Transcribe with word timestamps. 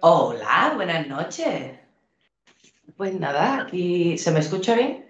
Hola, 0.00 0.72
buenas 0.74 1.06
noches. 1.06 1.78
Pues 2.96 3.14
nada, 3.14 3.62
aquí 3.62 4.18
se 4.18 4.30
me 4.32 4.40
escucha 4.40 4.74
bien. 4.74 5.08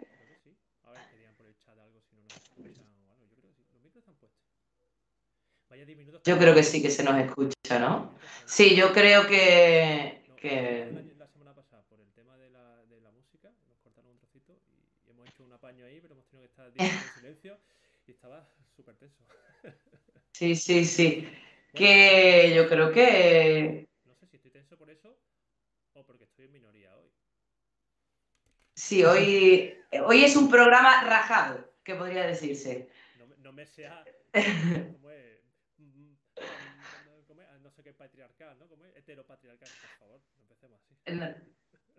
Yo 6.24 6.38
creo 6.38 6.54
que 6.54 6.62
sí 6.62 6.80
que 6.80 6.90
se 6.90 7.02
nos 7.02 7.18
escucha, 7.18 7.78
¿no? 7.78 8.14
Sí, 8.46 8.74
yo 8.74 8.92
creo 8.92 9.26
que, 9.26 10.24
que... 10.36 11.14
La 11.18 11.26
semana 11.26 11.54
pasada, 11.54 11.82
por 11.88 12.00
el 12.00 12.10
tema 12.12 12.36
de 12.38 12.50
sí, 28.84 29.04
hoy, 29.04 29.74
hoy 30.04 30.24
es 30.24 30.36
un 30.36 30.48
programa 30.50 31.02
rajado, 31.04 31.64
que 31.82 31.94
podría 31.94 32.26
decirse. 32.26 32.88
No, 33.18 33.26
me- 33.26 33.36
no 33.36 33.52
me 33.52 33.66
sea. 33.66 34.04
¿Cómo 34.92 35.10
es? 35.10 35.40
¿Cómo 37.26 37.40
es? 37.40 37.48
No 37.60 37.70
sé 37.70 37.82
qué 37.82 37.92
patriarcal, 37.92 38.58
¿no? 38.58 38.68
¿Cómo 38.68 38.84
es? 38.84 38.96
Heteropatriarcal, 38.96 39.68
por 39.80 39.90
favor, 39.98 40.20
no 40.36 40.42
empecemos 40.42 40.80
así. 40.82 40.96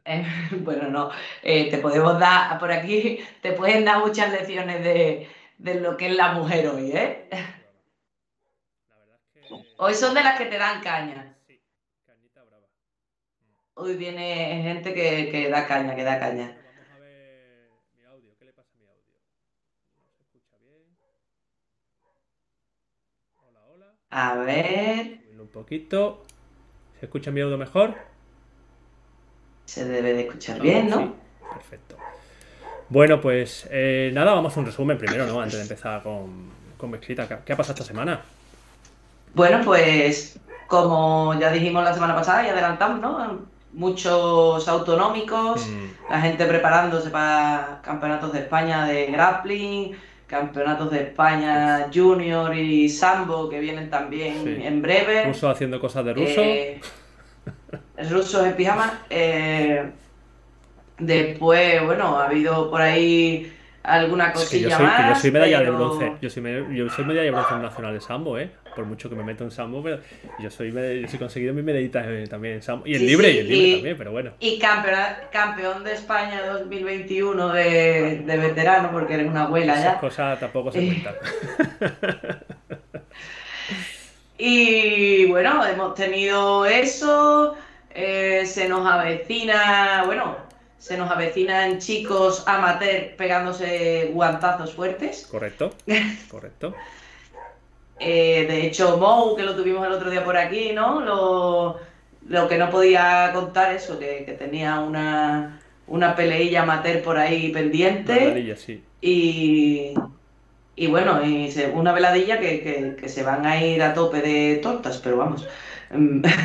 Eh, 0.07 0.23
bueno, 0.61 0.89
no, 0.89 1.09
eh, 1.41 1.69
te 1.71 1.79
podemos 1.79 2.19
dar, 2.19 2.59
por 2.59 2.71
aquí 2.71 3.19
te 3.41 3.53
pueden 3.53 3.85
dar 3.85 3.99
muchas 3.99 4.31
lecciones 4.31 4.83
de, 4.83 5.27
de 5.57 5.73
lo 5.81 5.97
que 5.97 6.07
es 6.07 6.15
la 6.15 6.33
mujer 6.33 6.67
hoy, 6.67 6.91
¿eh? 6.91 7.27
La 8.89 8.97
verdad 8.97 9.17
es 9.17 9.31
que. 9.33 9.41
Hoy 9.77 9.93
son 9.93 10.13
de 10.13 10.23
las 10.23 10.37
que 10.37 10.45
te 10.45 10.57
dan 10.57 10.81
caña. 10.81 11.35
Sí, 11.47 11.59
cañita 12.05 12.43
brava. 12.43 12.67
Hoy 13.73 13.95
viene 13.95 14.61
gente 14.63 14.93
que, 14.93 15.29
que 15.31 15.49
da 15.49 15.67
caña, 15.67 15.95
que 15.95 16.03
da 16.03 16.19
caña. 16.19 16.55
Vamos 16.63 16.89
a 16.89 16.97
ver 16.97 17.69
mi 17.93 18.03
audio. 18.03 18.35
¿Qué 18.37 18.45
le 18.45 18.53
pasa 18.53 18.69
a 18.73 18.77
mi 18.77 18.85
audio? 18.85 19.13
¿No 19.97 20.11
se 20.11 20.23
escucha 20.23 20.54
bien? 20.54 20.54
Hola, 20.54 20.54
hola. 20.54 20.54
A 24.09 24.35
ver, 24.35 25.19
un 25.37 25.47
poquito. 25.49 26.23
¿Se 26.99 27.05
escucha 27.05 27.31
mi 27.31 27.41
audio 27.41 27.57
mejor? 27.57 27.95
se 29.65 29.83
debe 29.83 30.13
de 30.13 30.21
escuchar 30.21 30.61
bien, 30.61 30.89
¿no? 30.89 30.97
Sí, 30.97 31.11
perfecto. 31.51 31.97
Bueno, 32.87 33.19
pues 33.19 33.67
eh, 33.71 34.11
nada, 34.13 34.33
vamos 34.33 34.55
a 34.55 34.59
un 34.59 34.67
resumen 34.67 34.97
primero, 34.97 35.25
¿no? 35.25 35.41
Antes 35.41 35.57
de 35.57 35.63
empezar 35.63 36.01
con, 36.03 36.49
con. 36.77 36.91
¿Qué, 36.99 37.15
qué 37.15 37.53
ha 37.53 37.57
pasado 37.57 37.73
esta 37.73 37.83
semana? 37.83 38.21
Bueno, 39.33 39.61
pues 39.65 40.39
como 40.67 41.37
ya 41.39 41.51
dijimos 41.51 41.83
la 41.83 41.93
semana 41.93 42.15
pasada 42.15 42.45
y 42.45 42.49
adelantamos, 42.49 43.01
¿no? 43.01 43.39
Muchos 43.73 44.65
autonómicos, 44.67 45.67
Mm, 45.67 46.09
la 46.09 46.21
gente 46.21 46.45
preparándose 46.45 47.09
para 47.09 47.81
campeonatos 47.83 48.31
de 48.31 48.39
España 48.39 48.85
de 48.85 49.07
grappling, 49.07 49.97
campeonatos 50.27 50.91
de 50.91 51.01
España 51.03 51.87
junior 51.93 52.55
y 52.55 52.89
sambo 52.89 53.47
que 53.49 53.59
vienen 53.59 53.89
también 53.89 54.43
Sí. 54.43 54.57
en 54.63 54.81
breve. 54.81 55.25
Ruso 55.25 55.49
haciendo 55.49 55.79
cosas 55.79 56.03
de 56.05 56.13
ruso. 56.13 56.41
Eh, 56.41 56.81
rusos 58.09 58.45
en 58.45 58.53
pijama. 58.55 59.01
eh, 59.09 59.91
después, 60.97 61.83
bueno, 61.85 62.17
ha 62.19 62.25
habido 62.25 62.69
por 62.69 62.81
ahí 62.81 63.51
alguna 63.83 64.29
Es 64.31 64.49
que 64.49 64.59
yo 64.61 64.69
cosilla 64.69 64.77
soy, 64.77 64.85
que 64.87 65.01
yo 65.03 65.09
más. 65.09 65.21
soy 65.21 65.31
medalla 65.31 65.59
de 65.61 65.69
bronce. 65.69 66.13
Yo 66.21 66.29
soy, 66.29 66.41
me- 66.43 66.75
yo 66.75 66.89
soy 66.89 67.05
medalla 67.05 67.23
de 67.25 67.31
bronce 67.31 67.55
nacional 67.55 67.93
de 67.93 68.01
sambo, 68.01 68.39
¿eh? 68.39 68.51
Por 68.75 68.85
mucho 68.85 69.09
que 69.09 69.15
me 69.15 69.23
meto 69.23 69.43
en 69.45 69.51
sambo, 69.51 69.81
pero 69.81 69.99
yo 70.39 70.49
soy, 70.51 70.71
yo 70.71 71.07
soy 71.07 71.17
conseguido 71.19 71.53
mi 71.53 71.61
medallita 71.61 72.03
eh, 72.11 72.27
también 72.27 72.55
en 72.55 72.61
sambo. 72.61 72.85
Y 72.85 72.93
en 72.95 72.99
Sí, 72.99 73.05
libre, 73.07 73.31
sí, 73.31 73.37
y 73.37 73.39
en 73.39 73.47
libre 73.47 73.67
y- 73.67 73.73
también, 73.75 73.97
pero 73.97 74.11
bueno. 74.11 74.31
Y 74.39 74.59
campeona- 74.59 75.29
campeón 75.31 75.83
de 75.83 75.93
España 75.93 76.45
2021 76.45 77.53
de, 77.53 78.21
de 78.25 78.37
veterano, 78.37 78.91
porque 78.91 79.13
eres 79.13 79.27
una 79.27 79.43
abuela 79.43 79.73
Esas 79.73 79.93
ya. 79.95 79.99
cosas 79.99 80.39
tampoco 80.39 80.71
se 80.71 80.79
Eh, 80.83 80.87
cuentan. 80.87 81.15
Y 84.37 85.25
bueno, 85.27 85.65
hemos 85.65 85.95
tenido 85.95 86.65
eso. 86.65 87.55
eh, 87.97 88.45
se 88.45 88.67
nos 88.67 88.85
avecina, 88.85 90.03
bueno, 90.05 90.35
se 90.77 90.97
nos 90.97 91.09
avecinan 91.09 91.79
chicos 91.79 92.43
amateur 92.45 93.15
pegándose 93.15 94.09
guantazos 94.13 94.73
fuertes. 94.73 95.25
Correcto, 95.31 95.73
correcto. 96.29 96.75
Eh, 97.99 98.45
de 98.47 98.67
hecho, 98.67 98.97
Mou, 98.97 99.35
que 99.35 99.43
lo 99.43 99.55
tuvimos 99.55 99.85
el 99.87 99.93
otro 99.93 100.09
día 100.09 100.23
por 100.23 100.35
aquí, 100.37 100.71
¿no? 100.73 100.99
Lo, 101.01 101.79
lo 102.27 102.47
que 102.47 102.57
no 102.57 102.69
podía 102.69 103.31
contar 103.33 103.73
eso, 103.73 103.97
que, 103.99 104.23
que 104.25 104.33
tenía 104.33 104.79
una, 104.81 105.61
una 105.87 106.15
peleilla 106.15 106.63
amateur 106.63 107.01
por 107.01 107.17
ahí 107.17 107.49
pendiente. 107.49 108.55
Sí. 108.57 108.83
Y, 109.01 109.93
y 110.75 110.87
bueno, 110.87 111.23
y 111.25 111.51
se- 111.51 111.67
una 111.69 111.93
veladilla 111.93 112.39
que, 112.39 112.61
que- 112.61 112.95
que 112.99 113.07
se 113.09 113.23
van 113.23 113.45
a 113.45 113.63
ir 113.63 113.81
a 113.81 113.93
tope 113.93 114.21
de 114.21 114.57
tortas, 114.61 114.99
pero 115.03 115.17
vamos. 115.17 115.47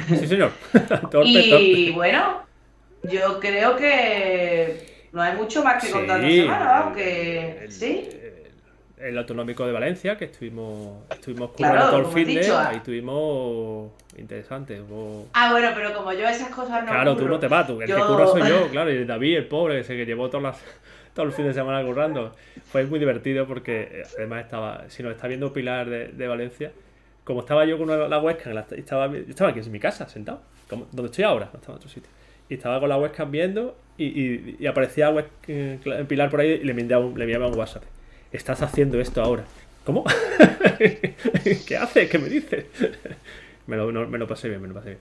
Sí, 0.08 0.26
señor. 0.28 0.52
torpe, 1.10 1.28
Y 1.28 1.50
torpe. 1.50 1.92
bueno, 1.96 2.42
yo 3.10 3.40
creo 3.40 3.74
que 3.76 5.08
no 5.12 5.22
hay 5.22 5.34
mucho 5.36 5.64
más 5.64 5.82
que 5.82 5.90
contar 5.90 6.22
esta 6.22 6.42
semana, 6.42 6.64
vamos, 6.66 6.98
el- 6.98 7.02
que 7.04 7.58
el- 7.64 7.72
sí. 7.72 8.08
El, 9.02 9.18
autonómico 9.18 9.66
de 9.66 9.72
Valencia, 9.72 10.16
que 10.16 10.26
estuvimos, 10.26 11.04
estuvimos 11.10 11.50
Claro, 11.52 11.72
currando 11.74 11.90
todo 11.90 12.00
el 12.10 12.14
fin 12.26 12.34
de, 12.34 12.40
dicho, 12.40 12.56
ah. 12.56 12.68
ahí 12.70 12.80
tuvimos 12.80 13.90
interesante. 14.16 14.80
hubo- 14.80 15.26
Ah, 15.32 15.50
bueno, 15.52 15.68
pero 15.74 15.94
como 15.94 16.12
yo 16.12 16.26
esas 16.28 16.48
cosas 16.50 16.84
no 16.84 16.90
Claro, 16.90 17.16
tú 17.16 17.26
no 17.28 17.38
te 17.38 17.48
vas, 17.48 17.66
tú, 17.66 17.80
el 17.80 17.86
que 17.86 17.92
yo- 17.92 18.06
curra 18.06 18.26
soy 18.26 18.42
yo, 18.48 18.68
claro, 18.70 18.90
y 18.92 19.04
David, 19.04 19.36
el 19.36 19.46
pobre, 19.46 19.78
que 19.78 19.84
se 19.84 19.96
que 19.96 20.04
llevó 20.06 20.28
todas 20.28 20.42
las, 20.42 20.64
todo 21.14 21.26
el 21.26 21.32
fin 21.32 21.46
de 21.46 21.54
semana 21.54 21.84
currando. 21.84 22.34
Fue 22.70 22.84
muy 22.86 22.98
divertido 22.98 23.46
porque 23.46 23.88
eh, 23.90 24.02
además 24.18 24.44
estaba, 24.44 24.84
si 24.88 25.02
nos 25.02 25.12
está 25.12 25.26
viendo 25.28 25.52
Pilar 25.52 25.88
de, 25.88 26.08
de 26.08 26.28
Valencia, 26.28 26.72
como 27.24 27.40
estaba 27.40 27.64
yo 27.64 27.78
con 27.78 27.88
la, 27.88 28.08
la 28.08 28.18
webcam, 28.18 28.52
la- 28.54 28.66
estaba, 28.76 29.06
yo 29.08 29.18
estaba 29.28 29.50
aquí 29.50 29.60
en 29.60 29.72
mi 29.72 29.80
casa, 29.80 30.08
sentado, 30.08 30.40
como, 30.68 30.86
donde 30.92 31.10
estoy 31.10 31.24
ahora, 31.24 31.48
no 31.52 31.58
estaba 31.58 31.74
en 31.74 31.78
otro 31.78 31.88
sitio. 31.88 32.10
Y 32.48 32.54
estaba 32.54 32.80
con 32.80 32.88
la 32.88 32.98
webcam 32.98 33.30
viendo 33.30 33.76
y, 33.96 34.04
y, 34.06 34.56
y 34.58 34.66
aparecía 34.66 35.08
web, 35.10 35.26
eh, 35.46 35.78
Pilar 36.08 36.28
por 36.30 36.40
ahí 36.40 36.58
y 36.62 36.64
le 36.64 36.72
enviaba 36.72 37.04
un, 37.04 37.16
le 37.16 37.24
enviaba 37.24 37.46
un 37.46 37.56
WhatsApp. 37.56 37.84
Estás 38.32 38.62
haciendo 38.62 39.00
esto 39.00 39.22
ahora. 39.22 39.44
¿Cómo? 39.84 40.04
¿Qué 41.66 41.76
haces? 41.76 42.08
¿Qué 42.10 42.18
me 42.18 42.28
dices? 42.28 42.66
me, 43.66 43.76
lo, 43.76 43.90
no- 43.92 44.06
me 44.06 44.18
lo 44.18 44.28
pasé 44.28 44.48
bien, 44.48 44.60
me 44.62 44.68
lo 44.68 44.74
pasé 44.74 44.90
bien. 44.90 45.00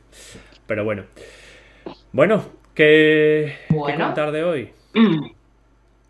Pero 0.65 0.83
bueno. 0.83 1.03
Bueno, 2.11 2.43
¿qué, 2.73 3.57
qué 3.67 3.73
Bueno. 3.75 4.05
contar 4.05 4.31
de 4.31 4.43
hoy? 4.43 4.73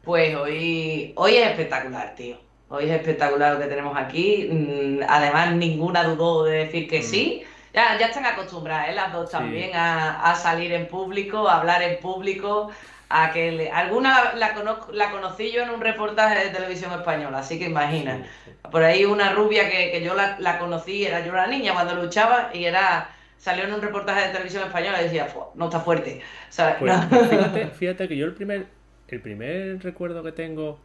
Pues 0.02 0.34
hoy, 0.36 1.14
hoy 1.18 1.36
es 1.36 1.48
espectacular, 1.52 2.16
tío. 2.16 2.38
Hoy 2.70 2.86
es 2.86 2.92
espectacular 2.92 3.54
lo 3.54 3.60
que 3.60 3.68
tenemos 3.68 3.96
aquí. 3.96 4.48
Mm, 4.50 5.02
Además, 5.08 5.54
ninguna 5.56 6.04
dudó 6.04 6.46
de 6.46 6.60
decir 6.66 6.88
que 6.88 7.00
Mm. 7.00 7.04
sí. 7.04 7.44
Ya, 7.74 8.00
ya 8.00 8.08
están 8.08 8.26
acostumbradas, 8.26 8.90
¿eh? 8.90 8.94
Las 8.96 9.14
dos 9.14 9.30
Sí. 9.30 9.38
también 9.38 9.76
a, 9.76 10.32
a 10.32 10.36
salir 10.36 10.72
en 10.72 10.88
público, 10.88 11.48
a 11.48 11.60
hablar 11.60 11.84
en 11.84 12.00
público, 12.00 12.72
a 13.10 13.32
que 13.34 13.52
le- 13.52 13.72
alguna 13.72 14.34
la, 14.36 14.54
conozco, 14.54 14.92
la 14.92 15.12
conocí 15.12 15.52
yo 15.52 15.64
en 15.64 15.72
un 15.72 15.82
reportaje 15.82 16.46
de 16.46 16.50
televisión 16.52 16.92
española, 16.94 17.40
así 17.40 17.58
que 17.60 17.66
imagina. 17.66 18.24
Por 18.72 18.84
ahí 18.84 19.06
una 19.06 19.34
rubia 19.34 19.70
que, 19.70 19.92
que 19.92 20.04
yo 20.04 20.14
la, 20.16 20.40
la 20.40 20.60
conocí, 20.60 21.06
era 21.06 21.26
yo 21.26 21.34
era 21.34 21.48
niña 21.48 21.74
cuando 21.74 21.96
luchaba 21.96 22.52
y 22.54 22.66
era 22.66 23.10
salió 23.38 23.64
en 23.64 23.74
un 23.74 23.82
reportaje 23.82 24.28
de 24.28 24.34
televisión 24.34 24.64
española 24.64 25.02
y 25.02 25.06
decía, 25.06 25.26
"Fua, 25.26 25.50
no 25.56 25.66
está 25.66 25.80
fuerte. 25.80 26.22
¿sabes? 26.50 26.76
Pues, 26.80 26.94
No. 26.94 27.10
pues 27.10 27.30
fíjate, 27.30 27.68
fíjate 27.80 28.08
que 28.08 28.18
yo 28.18 28.26
el 28.26 28.34
primer, 28.34 28.68
el 29.08 29.22
primer 29.22 29.82
recuerdo 29.84 30.24
que 30.24 30.32
tengo 30.34 30.80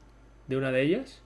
de 0.47 0.57
una 0.57 0.71
de 0.73 0.83
ellas 0.83 1.21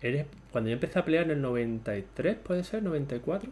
es 0.00 0.26
cuando 0.50 0.68
yo 0.70 0.74
empecé 0.74 0.98
a 0.98 1.04
pelear 1.04 1.24
en 1.24 1.30
el 1.32 1.40
93, 1.42 2.36
puede 2.36 2.64
ser, 2.64 2.82
94, 2.82 3.50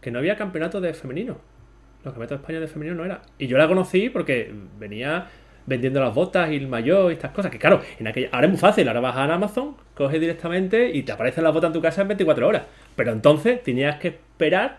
que 0.00 0.10
no 0.10 0.18
había 0.18 0.36
campeonato 0.36 0.80
de 0.80 0.94
femenino. 0.94 1.38
Los 2.04 2.14
campeonatos 2.14 2.38
de 2.38 2.42
España 2.42 2.60
de 2.60 2.68
femenino 2.68 2.96
no 2.96 3.04
era. 3.04 3.22
Y 3.38 3.46
yo 3.46 3.58
la 3.58 3.66
conocí 3.66 4.10
porque 4.10 4.52
venía 4.78 5.26
vendiendo 5.66 6.00
las 6.00 6.14
botas 6.14 6.50
y 6.50 6.56
el 6.56 6.68
maillot 6.68 7.10
y 7.10 7.14
estas 7.14 7.32
cosas. 7.32 7.50
Que 7.50 7.58
claro, 7.58 7.82
en 7.98 8.06
aquella, 8.06 8.28
ahora 8.32 8.46
es 8.46 8.50
muy 8.50 8.58
fácil, 8.58 8.88
ahora 8.88 9.00
vas 9.00 9.16
a 9.16 9.24
Amazon, 9.24 9.76
coges 9.94 10.20
directamente 10.20 10.90
y 10.90 11.02
te 11.02 11.12
aparecen 11.12 11.44
las 11.44 11.52
botas 11.52 11.68
en 11.68 11.74
tu 11.74 11.82
casa 11.82 12.02
en 12.02 12.08
24 12.08 12.46
horas. 12.46 12.62
Pero 12.94 13.12
entonces 13.12 13.62
tenías 13.62 13.98
que 13.98 14.08
esperar 14.08 14.78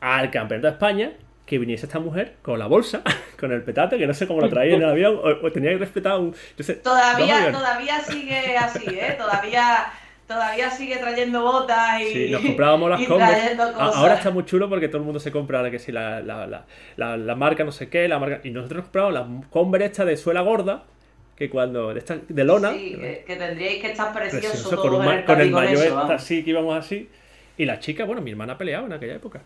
al 0.00 0.30
campeonato 0.30 0.66
de 0.66 0.72
España 0.72 1.12
que 1.46 1.58
viniese 1.58 1.86
esta 1.86 2.00
mujer 2.00 2.34
con 2.42 2.58
la 2.58 2.66
bolsa, 2.66 3.02
con 3.38 3.52
el 3.52 3.62
petate, 3.62 3.98
que 3.98 4.06
no 4.06 4.14
sé 4.14 4.26
cómo 4.26 4.40
lo 4.40 4.48
traía 4.48 4.74
en 4.74 4.82
el 4.82 4.90
avión, 4.90 5.20
o, 5.22 5.52
tenía 5.52 5.70
que 5.70 5.78
respetar 5.78 6.18
un... 6.18 6.34
todavía, 6.82 7.52
todavía 7.52 8.00
sigue 8.00 8.56
así, 8.56 8.84
¿eh? 8.88 9.14
Todavía 9.16 9.86
todavía 10.26 10.70
sigue 10.70 10.96
trayendo 10.96 11.42
botas 11.42 12.00
y. 12.00 12.12
Sí, 12.12 12.30
nos 12.30 12.42
comprábamos 12.42 12.90
las 12.90 13.04
Converse. 13.08 13.56
Ahora 13.78 14.14
está 14.14 14.30
muy 14.30 14.44
chulo 14.44 14.68
porque 14.68 14.88
todo 14.88 14.98
el 14.98 15.04
mundo 15.04 15.20
se 15.20 15.32
compra 15.32 15.70
que 15.70 15.78
sí, 15.78 15.92
la, 15.92 16.20
la, 16.20 16.46
la, 16.96 17.16
la, 17.16 17.34
marca 17.34 17.64
no 17.64 17.72
sé 17.72 17.88
qué, 17.88 18.08
la 18.08 18.18
marca. 18.18 18.40
Y 18.44 18.50
nosotros 18.50 18.84
compramos 18.84 19.14
las 19.14 19.50
Converse 19.50 19.86
esta 19.86 20.04
de 20.04 20.16
suela 20.16 20.40
gorda. 20.42 20.84
Que 21.36 21.50
cuando. 21.50 21.92
de, 21.92 21.98
esta, 21.98 22.16
de 22.28 22.44
lona. 22.44 22.72
Sí, 22.72 22.96
que, 23.26 23.36
tendríais 23.36 23.82
que 23.82 23.90
estar 23.90 24.12
preciosos 24.12 24.74
con, 24.74 24.94
un, 24.94 25.22
con 25.22 25.40
el 25.40 25.50
mayo 25.50 25.98
así, 26.10 26.42
que 26.42 26.50
íbamos 26.50 26.76
así. 26.78 27.10
Y 27.58 27.64
la 27.64 27.78
chica, 27.78 28.04
bueno, 28.04 28.22
mi 28.22 28.30
hermana 28.30 28.56
peleaba 28.56 28.86
en 28.86 28.94
aquella 28.94 29.14
época. 29.14 29.42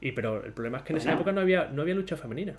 Y 0.00 0.12
pero 0.12 0.44
el 0.44 0.52
problema 0.52 0.78
es 0.78 0.84
que 0.84 0.92
en 0.92 0.98
esa 0.98 1.12
época 1.12 1.32
no 1.32 1.40
había, 1.40 1.68
no 1.72 1.82
había 1.82 1.94
lucha 1.94 2.16
femenina. 2.16 2.54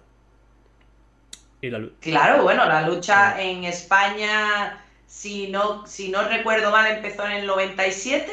Y 1.62 1.70
la... 1.70 1.82
Claro, 2.00 2.44
bueno, 2.44 2.66
la 2.66 2.88
lucha 2.88 3.42
en 3.42 3.66
España 3.66 4.82
si 5.10 5.48
no, 5.48 5.86
si 5.88 6.10
no 6.10 6.24
recuerdo 6.24 6.72
mal, 6.72 6.90
empezó 6.90 7.26
en 7.26 7.32
el 7.32 7.48
97. 7.48 8.32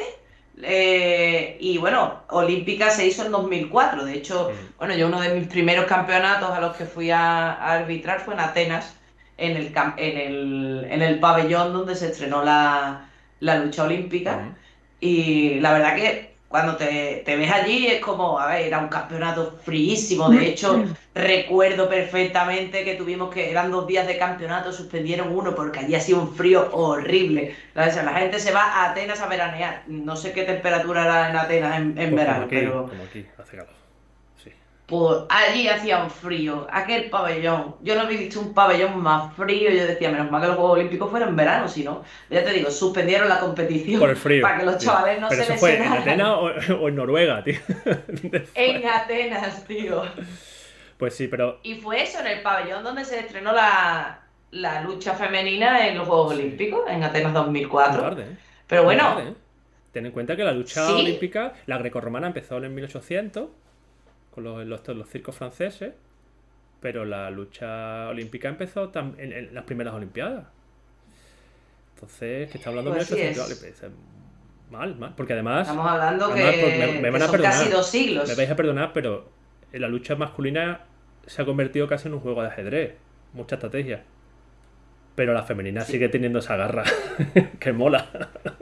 Eh, 0.61 1.57
y 1.59 1.77
bueno, 1.79 2.21
Olímpica 2.29 2.91
se 2.91 3.07
hizo 3.07 3.25
en 3.25 3.31
2004. 3.31 4.05
De 4.05 4.13
hecho, 4.13 4.51
bueno, 4.77 4.95
yo 4.95 5.07
uno 5.07 5.19
de 5.19 5.33
mis 5.33 5.47
primeros 5.47 5.85
campeonatos 5.85 6.51
a 6.51 6.61
los 6.61 6.75
que 6.77 6.85
fui 6.85 7.09
a, 7.09 7.53
arbitrar 7.53 8.21
fue 8.21 8.35
en 8.35 8.39
Atenas, 8.41 8.95
en 9.37 9.57
el, 9.57 9.73
en 9.97 10.17
el, 10.17 10.87
en 10.89 11.01
el 11.01 11.19
pabellón 11.19 11.73
donde 11.73 11.95
se 11.95 12.07
estrenó 12.07 12.43
la, 12.43 13.09
lucha 13.39 13.83
olímpica. 13.83 14.55
Y 14.99 15.59
la 15.59 15.73
verdad 15.73 15.95
que 15.95 16.36
cuando 16.47 16.77
te, 16.77 17.23
ves 17.25 17.51
allí 17.51 17.87
es 17.87 17.99
como, 17.99 18.39
a 18.39 18.47
ver, 18.47 18.67
era 18.67 18.79
un 18.79 18.87
campeonato 18.87 19.59
fríísimo. 19.63 20.29
De 20.29 20.47
hecho, 20.47 20.85
recuerdo 21.13 21.89
perfectamente 21.89 22.85
que 22.85 22.95
tuvimos 22.95 23.33
que, 23.33 23.51
eran 23.51 23.69
dos 23.69 23.85
días 23.85 24.07
de 24.07 24.17
campeonato, 24.17 24.71
suspendieron 24.71 25.35
uno 25.35 25.53
porque 25.53 25.79
allí 25.79 25.95
hacía 25.95 26.15
un 26.15 26.33
frío 26.33 26.69
horrible. 26.71 27.55
La, 27.73 27.91
gente 27.91 28.39
se 28.39 28.53
va 28.53 28.63
a 28.63 28.91
Atenas 28.91 29.19
a 29.21 29.27
veranear. 29.27 29.83
No 29.87 30.15
sé 30.15 30.31
qué 30.31 30.43
temperatura 30.43 31.03
era 31.03 31.29
en 31.29 31.35
Atenas 31.35 31.77
en, 31.79 31.93
pues 31.93 32.15
verano, 32.15 32.47
pero... 32.49 32.87
Como 32.87 33.03
aquí, 33.03 33.25
hace 33.37 33.57
calor. 33.57 33.76
Pues 34.87 35.17
allí 35.27 35.67
hacía 35.67 36.01
un 36.01 36.09
frío, 36.09 36.65
aquel 36.71 37.09
pabellón. 37.09 37.75
Yo 37.81 37.93
no 37.95 38.03
había 38.03 38.19
visto 38.19 38.39
un 38.39 38.53
pabellón 38.53 38.97
más 39.03 39.33
frío. 39.33 39.69
Yo 39.69 39.85
decía, 39.85 40.09
menos 40.09 40.31
mal 40.31 40.41
que 40.41 40.47
los 40.47 40.55
Juegos 40.55 40.77
Olímpicos 40.77 41.11
fueron 41.11 41.27
en 41.27 41.35
verano, 41.35 41.67
si 41.67 41.83
no, 41.83 42.05
ya 42.29 42.41
te 42.45 42.53
digo, 42.53 42.71
suspendieron 42.71 43.27
la 43.27 43.41
competición. 43.41 43.99
Por 43.99 44.11
el 44.11 44.15
frío. 44.15 44.41
Para 44.41 44.59
que 44.59 44.65
los 44.65 44.77
chavales 44.77 45.19
no 45.19 45.27
Pero 45.27 45.43
se 45.43 45.51
eso 45.51 45.59
fue 45.59 45.75
en 45.75 45.91
Atenas 45.91 46.37
o, 46.39 46.87
en 46.87 46.95
Noruega, 46.95 47.43
tío. 47.43 47.59
en 48.55 48.87
Atenas, 48.87 49.65
tío. 49.65 50.03
Pues 50.97 51.13
sí, 51.13 51.27
pero. 51.27 51.59
Y 51.63 51.75
fue 51.75 52.03
eso, 52.03 52.21
en 52.21 52.27
el 52.27 52.41
pabellón 52.41 52.81
donde 52.81 53.03
se 53.03 53.19
estrenó 53.19 53.51
la, 53.51 54.21
lucha 54.85 55.15
femenina 55.15 55.85
en 55.85 55.97
los 55.97 56.07
Juegos 56.07 56.31
Olímpicos, 56.31 56.89
en 56.89 57.03
Atenas 57.03 57.33
2004. 57.33 58.01
Tarde, 58.01 58.23
¿eh? 58.23 58.37
Pero 58.65 58.85
bueno. 58.85 59.19
¿eh? 59.19 59.33
Ten 59.91 60.05
en 60.05 60.13
cuenta 60.13 60.37
que 60.37 60.45
la 60.45 60.53
lucha 60.53 60.87
olímpica, 60.93 61.55
la 61.65 61.77
grecorromana 61.77 62.27
empezó 62.27 62.55
en 62.63 62.73
1800 62.73 63.49
con 64.37 64.69
los, 64.69 64.87
los, 64.87 65.09
circos 65.09 65.35
franceses, 65.35 65.93
pero 66.79 67.05
la 67.05 67.31
lucha 67.31 68.07
olímpica 68.07 68.47
empezó 68.47 68.91
en, 69.17 69.51
las 69.51 69.63
primeras 69.63 69.95
Olimpiadas. 69.95 70.45
Entonces, 71.95 72.51
que 72.51 72.59
está 72.59 72.69
hablando 72.69 72.91
pues 72.91 73.09
de 73.09 73.33
mal, 74.69 74.95
mal, 74.95 75.15
porque 75.17 75.33
además... 75.33 75.67
Estamos 75.67 75.89
hablando 75.89 76.31
que, 76.35 76.99
me, 77.01 77.09
van 77.09 77.23
a 77.23 77.31
perdonar, 77.31 77.51
casi 77.51 77.71
dos 77.71 77.87
siglos. 77.87 78.29
Me 78.29 78.35
vais 78.35 78.51
a 78.51 78.55
perdonar, 78.55 78.93
pero 78.93 79.27
la 79.71 79.87
lucha 79.87 80.15
masculina 80.15 80.81
se 81.25 81.41
ha 81.41 81.45
convertido 81.45 81.87
casi 81.87 82.07
en 82.07 82.13
un 82.13 82.19
juego 82.19 82.43
de 82.43 82.49
ajedrez, 82.49 82.93
mucha 83.33 83.55
estrategia. 83.55 84.03
Pero 85.17 85.33
la 85.33 85.41
femenina 85.41 85.81
sigue 85.81 86.09
teniendo 86.09 86.37
esa 86.37 86.55
garra, 86.57 86.83
que 87.59 87.73
mola, 87.73 88.05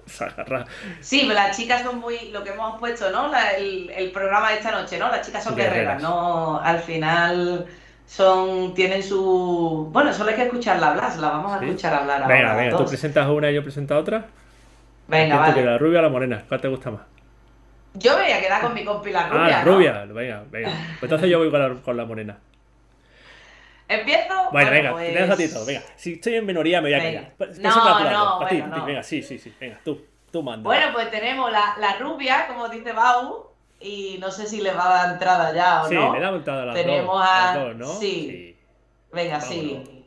esa 0.07 0.29
garra. 0.29 0.63
Sí, 1.01 1.23
las 1.23 1.57
chicas 1.57 1.81
son 1.81 1.99
muy, 1.99 2.29
lo 2.31 2.45
que 2.45 2.51
hemos 2.51 2.79
puesto, 2.79 3.11
¿no? 3.11 3.29
el, 3.57 4.09
programa 4.13 4.51
de 4.51 4.59
esta 4.59 4.71
noche, 4.71 4.97
¿no? 4.97 5.09
Las 5.09 5.25
chicas 5.25 5.43
son 5.43 5.53
guerreras, 5.53 6.01
¿no? 6.01 6.57
Al 6.61 6.79
final 6.79 7.65
son, 8.05 8.73
tienen 8.73 9.03
su... 9.03 9.89
Bueno, 9.91 10.13
solo 10.13 10.29
hay 10.29 10.37
que 10.37 10.43
escucharla 10.43 10.91
hablar, 10.91 11.17
la 11.17 11.27
vamos 11.27 11.51
a 11.51 11.65
escuchar 11.65 11.93
hablar 11.93 12.23
ahora. 12.23 12.33
Venga, 12.33 12.55
venga, 12.55 12.77
tú 12.77 12.85
presentas 12.85 13.27
una 13.27 13.51
y 13.51 13.55
yo 13.55 13.61
presento 13.61 13.97
otra. 13.97 14.27
Venga, 15.09 15.35
vale. 15.35 15.61
¿La 15.61 15.77
rubia 15.77 15.99
o 15.99 16.03
la 16.03 16.09
morena? 16.09 16.45
¿Cuál 16.47 16.61
te 16.61 16.69
gusta 16.69 16.89
más? 16.89 17.01
Yo 17.95 18.15
me 18.17 18.23
voy 18.23 18.31
a 18.31 18.39
quedar 18.39 18.61
con 18.61 18.73
mi 18.73 18.85
compi 18.85 19.11
la 19.11 19.27
rubia. 19.27 19.45
Ah, 19.45 19.49
la 19.49 19.63
rubia, 19.65 20.05
venga, 20.05 20.43
venga. 20.49 20.71
Pues 21.01 21.03
entonces 21.03 21.29
yo 21.29 21.39
voy 21.39 21.51
con 21.81 21.97
la 21.97 22.05
morena. 22.05 22.37
¿Empiezo? 23.87 24.33
Bueno, 24.51 24.71
venga, 24.71 24.91
pues... 24.91 25.29
a 25.29 25.37
ti 25.37 25.47
todo, 25.47 25.65
venga. 25.65 25.81
Si 25.95 26.13
estoy 26.13 26.35
en 26.35 26.45
minoría 26.45 26.81
me 26.81 26.89
voy 26.89 26.99
a 26.99 27.03
callar. 27.03 27.33
No, 27.59 28.09
no, 28.11 28.39
bueno, 28.39 28.85
Venga, 28.85 29.03
sí, 29.03 29.21
sí, 29.21 29.37
sí, 29.37 29.53
venga, 29.59 29.79
tú, 29.83 30.05
tú 30.31 30.41
manda. 30.41 30.63
Bueno, 30.63 30.87
pues 30.93 31.11
tenemos 31.11 31.51
la, 31.51 31.75
la 31.79 31.97
rubia, 31.97 32.47
como 32.47 32.67
dice 32.69 32.93
Bau, 32.93 33.51
y 33.79 34.17
no 34.19 34.31
sé 34.31 34.47
si 34.47 34.61
le 34.61 34.73
va 34.73 34.85
a 34.85 34.97
dar 35.03 35.13
entrada 35.13 35.53
ya 35.53 35.83
o 35.83 35.87
sí, 35.87 35.95
no. 35.95 36.13
Sí, 36.13 36.19
le 36.19 36.25
da 36.25 36.29
entrada 36.29 36.63
a 36.63 36.65
las 36.65 36.75
tenemos 36.75 37.15
dos, 37.15 37.27
a... 37.27 37.57
dos, 37.57 37.75
¿no? 37.75 37.93
Sí. 37.99 38.57
Venga, 39.11 39.39
sí. 39.39 40.05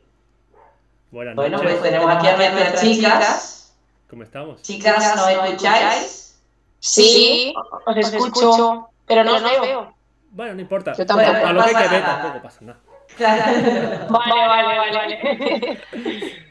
Buenas 1.11 1.35
bueno, 1.35 1.59
pues 1.61 1.81
tenemos 1.81 2.15
aquí 2.15 2.27
a 2.27 2.37
nuestras 2.37 2.81
chicas. 2.81 3.75
¿Cómo 4.09 4.23
estamos? 4.23 4.61
Chicas, 4.61 5.15
¿nos 5.15 5.29
escucháis? 5.29 6.39
Sí, 6.79 7.53
os 7.85 7.97
escucho, 7.97 8.89
pero 9.05 9.23
no 9.23 9.35
os 9.35 9.43
veo. 9.43 9.93
Bueno, 10.31 10.53
no 10.55 10.61
importa. 10.61 10.93
Yo 10.93 11.05
tampoco. 11.05 11.31
a 11.31 11.53
lo 11.53 11.63
que 11.63 11.75
hay 11.75 11.83
que 11.83 11.89
ver 11.89 12.03
tampoco 12.03 12.41
pasa 12.41 12.59
nada. 12.61 12.79
Vale, 13.19 14.47
vale, 14.47 14.91
vale. 14.93 15.81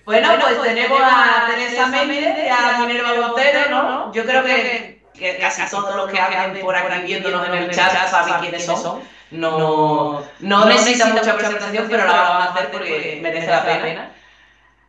Bueno, 0.04 0.28
pues 0.40 0.62
tenemos 0.62 1.00
a 1.02 1.46
Teresa 1.48 1.86
Méndez 1.86 2.36
y 2.44 2.48
a 2.48 2.78
Minerva 2.78 3.28
Montero, 3.28 3.70
¿no? 3.70 4.12
Yo 4.12 4.24
creo 4.24 4.42
que, 4.42 5.02
casi 5.38 5.70
todos 5.70 5.94
los 5.94 6.10
que 6.10 6.18
hablan 6.18 6.56
por 6.60 6.74
aquí 6.74 7.06
viéndonos 7.06 7.46
en 7.46 7.54
el 7.54 7.70
chat 7.70 8.08
saben 8.08 8.34
quiénes 8.40 8.64
son. 8.64 9.02
No, 9.30 10.22
no, 10.40 10.64
necesita 10.64 11.06
mucha 11.06 11.36
presentación, 11.36 11.86
pero 11.90 12.06
la 12.06 12.12
vamos 12.12 12.46
a 12.46 12.52
hacer 12.52 12.70
porque 12.70 13.18
merece 13.22 13.48
la 13.48 13.62
pena. 13.62 14.10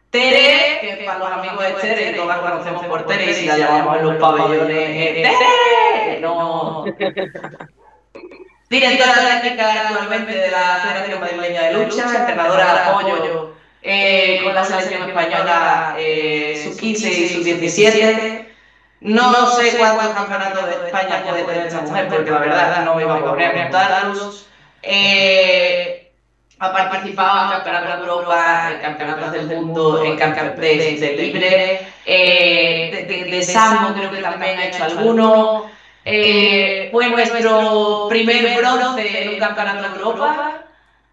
Tere, 0.09 0.79
que 0.81 1.03
para 1.05 1.19
los 1.19 1.31
amigos 1.31 1.59
de 1.59 1.71
Tere, 1.73 2.13
todos 2.13 2.27
la 2.27 2.39
conocemos 2.39 2.85
por 2.85 3.05
Tere 3.05 3.29
y 3.29 3.33
si 3.33 3.45
la 3.45 3.57
llamamos 3.57 3.97
en 3.97 4.05
los 4.05 4.15
pabellones, 4.15 4.67
¡Tere! 4.67 6.19
No. 6.21 6.86
Directora 8.69 9.41
técnica 9.41 9.88
actualmente 9.88 10.31
de 10.31 10.51
la 10.51 10.79
Federación 10.83 11.19
Madrileña 11.19 11.63
de 11.63 11.73
Lucha, 11.73 12.03
entrenadora 12.03 12.73
de 12.73 12.79
apoyo 12.81 13.55
eh, 13.81 14.41
con 14.43 14.53
la 14.53 14.63
selección 14.63 15.09
española 15.09 15.95
eh, 15.97 16.61
sub-15 16.63 17.09
y 17.09 17.29
sub-17. 17.29 18.45
No, 19.01 19.47
sé 19.55 19.75
cuántos 19.75 20.09
campeonatos 20.09 20.67
de 20.67 20.85
España 20.85 21.23
puede 21.27 21.43
tener 21.45 21.65
esta 21.65 21.81
mujer, 21.81 22.09
porque 22.09 22.29
la 22.29 22.38
verdad 22.38 22.85
no 22.85 22.93
me 22.93 23.01
iba 23.01 23.15
a 23.15 23.23
poner 23.23 23.47
a 23.47 23.51
preguntarlos. 23.53 24.47
Eh, 24.83 26.11
ha 26.59 26.71
participado 26.71 27.45
en 27.45 27.51
campeonatos 27.57 27.97
de 27.97 28.05
Europa, 28.05 28.71
en 28.71 28.81
campeonatos 28.81 29.31
del 29.31 29.61
mundo, 29.61 30.03
en 30.03 30.15
campeonatos 30.15 30.59
de, 30.59 31.15
libre, 31.17 31.88
eh, 32.05 33.05
de, 33.07 33.31
de, 33.31 33.41
Sambo 33.41 33.95
creo 33.95 34.11
que 34.11 34.21
también 34.21 34.59
ha 34.59 34.65
hecho 34.65 34.83
alguno. 34.83 35.78
Eh, 36.06 36.89
fue 36.91 37.10
nuestro 37.10 38.08
primer 38.10 38.58
bronce 38.58 39.24
en 39.24 39.29
un 39.29 39.39
campeonato 39.39 39.82
de 39.82 40.00
Europa. 40.00 40.62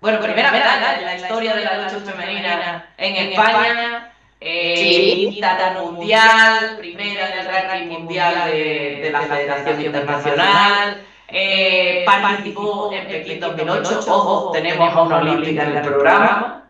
Bueno, 0.00 0.20
primera 0.20 0.52
medalla 0.52 0.98
en 0.98 1.04
la 1.04 1.16
historia 1.16 1.54
de 1.54 1.64
la 1.64 1.82
lucha 1.82 2.12
femenina 2.12 2.86
en 2.96 3.16
España. 3.16 4.12
Eh, 4.40 5.28
quinta 5.30 5.74
mundial, 5.82 6.76
primera 6.78 7.32
en 7.32 7.38
el 7.38 7.46
ranking 7.46 7.86
mundial 7.88 8.50
de, 8.50 9.08
la 9.10 9.22
Federación 9.22 9.80
Internacional. 9.80 11.02
Eh, 11.28 12.04
participó 12.06 12.92
en 12.92 13.08
Pekín 13.08 13.40
2008. 13.40 14.00
Ojo, 14.06 14.52
tenemos 14.52 14.94
a 14.94 15.02
una 15.02 15.16
olímpica 15.18 15.64
en 15.64 15.76
el 15.76 15.82
programa. 15.82 16.62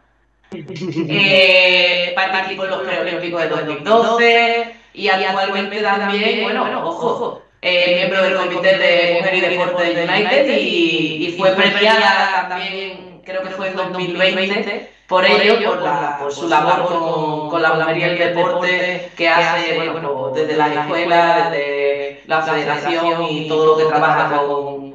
Eh, 0.52 2.12
participó 2.14 2.64
en 2.64 2.70
los 2.70 2.80
preolímpicos 2.82 3.42
de 3.42 3.49
2012 3.49 4.76
y 4.94 5.08
actualmente 5.08 5.82
también, 5.82 6.42
bueno, 6.44 6.88
ojo, 6.88 7.42
eh, 7.66 7.96
miembro 7.96 8.23
del 8.23 8.37
comité 8.37 8.78
de 8.78 9.14
Mujer 9.14 9.35
y 9.35 9.40
Deporte 9.40 9.94
de 9.94 10.04
United 10.04 10.56
y, 10.56 11.35
fue 11.37 11.50
premiada 11.50 12.46
también, 12.49 13.20
creo 13.25 13.42
que 13.42 13.50
fue 13.50 13.68
en 13.68 13.76
2020, 13.76 14.90
por 15.08 15.25
ello, 15.25 15.56
por, 15.64 15.82
la, 15.82 16.18
por 16.18 16.32
su 16.32 16.49
labor 16.49 16.87
con, 16.87 17.50
con 17.50 17.62
la 17.62 17.75
mujer 17.75 17.96
y 17.99 18.02
el 18.04 18.18
deporte 18.18 19.11
que 19.16 19.28
hace 19.28 19.78
bueno, 19.90 20.32
desde 20.35 20.56
la 20.56 20.68
escuela, 20.68 21.50
desde 21.50 22.23
la 22.26 22.42
federación 22.42 23.23
y 23.25 23.49
todo 23.49 23.66
lo 23.66 23.76
que 23.76 23.85
trabaja 23.85 24.37
con, 24.37 24.94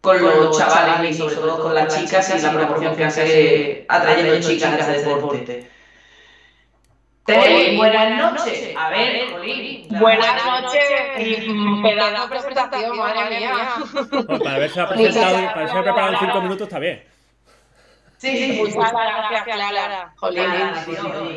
con 0.00 0.22
los 0.22 0.58
chavales 0.58 1.16
y 1.16 1.18
sobre 1.18 1.36
todo 1.36 1.62
con 1.62 1.74
las 1.74 1.96
chicas 1.96 2.34
y 2.36 2.42
la 2.42 2.52
promoción 2.52 2.96
que 2.96 3.04
hace 3.04 3.84
atrayendo 3.88 4.40
chicas 4.40 4.88
a 4.88 4.94
este 4.96 5.08
deporte. 5.08 5.68
Tere, 7.24 7.76
buenas 7.76 8.32
noches. 8.32 8.74
A 8.76 8.90
ver, 8.90 9.30
Jolín. 9.30 9.86
Buenas 9.90 10.44
noches 10.44 10.82
y 11.18 11.82
pedazo 11.82 12.22
de 12.22 12.28
presentación, 12.28 12.98
madre 12.98 13.38
mía. 13.38 13.52
Bueno, 14.10 14.38
para 14.42 14.56
haberse 14.56 14.82
presentado, 14.88 15.36
para 15.36 15.52
haberse 15.52 15.82
preparado 15.82 16.12
en 16.14 16.18
5 16.18 16.40
minutos 16.40 16.62
está 16.66 16.78
bien. 16.80 17.11
Sí, 18.22 18.36
sí, 18.38 18.52
sí. 18.54 18.78
Muchas 18.78 18.92
gracias, 18.92 19.42
Clara. 19.42 20.12
Jolín, 20.16 20.44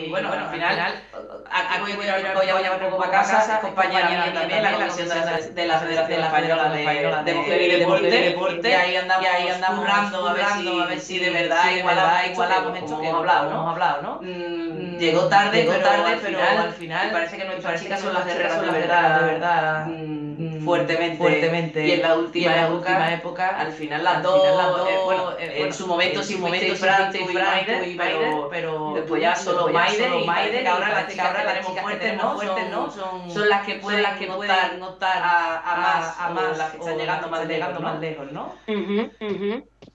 y 0.05 0.09
bueno, 0.09 0.29
bueno, 0.29 0.43
al 0.45 0.51
final, 0.51 1.03
aquí 1.49 1.79
voy, 1.81 1.93
voy, 1.93 2.07
a- 2.07 2.33
voy 2.33 2.47
a 2.47 2.53
voy 2.53 2.63
a 2.65 2.71
un 2.73 2.79
poco 2.79 2.97
para 2.97 3.11
casa, 3.11 3.59
compañera 3.59 4.07
mía 4.07 4.33
también, 4.33 4.61
la 4.61 4.71
comisión 4.73 5.09
de 5.09 5.15
la, 5.15 5.37
de 5.39 5.65
la 5.65 5.79
Federación 5.79 6.21
Española 6.21 6.69
de, 6.69 7.23
de 7.23 7.33
Mujer 7.33 7.61
y 7.61 7.67
Deporte, 7.69 8.69
y 8.69 8.73
ahí 8.73 8.95
andamos, 8.97 9.25
y 9.25 9.27
ahí 9.27 9.47
andamos 9.49 9.79
currando 9.79 10.27
a 10.27 10.33
ver 10.33 10.99
si, 10.99 11.17
de 11.17 11.29
verdad 11.31 11.71
igualamos, 11.75 12.27
igualamos 12.27 12.77
esto 12.77 12.99
que 12.99 13.07
hemos 13.07 13.19
hablado, 13.21 13.49
¿no? 13.49 13.55
Hemos 13.55 13.71
hablado, 13.71 14.01
¿no? 14.03 14.19
Mm, 14.21 14.97
Llegó 14.97 15.27
tarde, 15.27 15.57
llegó 15.63 15.79
tarde, 15.81 16.17
pero 16.21 16.39
al 16.39 16.73
final 16.73 17.11
parece 17.11 17.37
que 17.37 17.45
nuestras 17.45 17.81
chicas 17.81 17.99
son 17.99 18.13
las 18.13 18.25
guerreras 18.25 18.61
de 18.61 18.69
verdad, 18.71 19.19
de 19.21 19.25
verdad, 19.25 19.85
mm, 19.87 20.44
fuertemente, 20.65 21.17
fuertemente. 21.17 21.87
Y 21.87 21.91
en 21.91 22.01
la 22.01 22.15
última 22.15 22.65
época, 22.65 23.13
época, 23.13 23.59
al 23.59 23.71
final 23.71 24.03
las 24.03 24.23
dos, 24.23 24.43
eh, 24.89 24.97
bueno, 25.03 25.33
en 25.39 25.73
su 25.73 25.87
momento, 25.87 26.23
sin 26.23 26.41
momento, 26.41 26.75
Fran 26.75 27.13
y 27.15 27.95
pero, 27.95 28.49
pero 28.49 28.93
después 28.95 29.21
ya 29.21 29.35
solo 29.35 29.67
Maide, 29.69 30.61
y 30.63 30.67
ahora 30.67 30.89
las 30.89 31.07
chicas 31.07 31.27
ahora 31.27 31.43
las 31.43 31.53
tenemos 31.55 31.81
fuertes, 31.81 32.17
¿no? 32.17 32.35
Fuertes, 32.35 32.69
¿no? 32.69 32.91
Son, 32.91 33.31
son 33.31 33.49
las 33.49 33.65
que 33.65 33.75
pueden, 33.75 34.03
las 34.03 34.17
que 34.17 34.27
notar, 34.27 34.77
notar 34.77 35.17
a, 35.17 35.59
a 35.59 35.77
más, 35.77 36.19
a 36.19 36.29
más, 36.29 36.57
las 36.57 36.71
que 36.71 36.77
están 36.77 36.97
llegando 36.97 37.29
más 37.29 37.47
llegando 37.47 37.79
más 37.79 37.99
lejos, 37.99 38.31
¿no? 38.31 38.53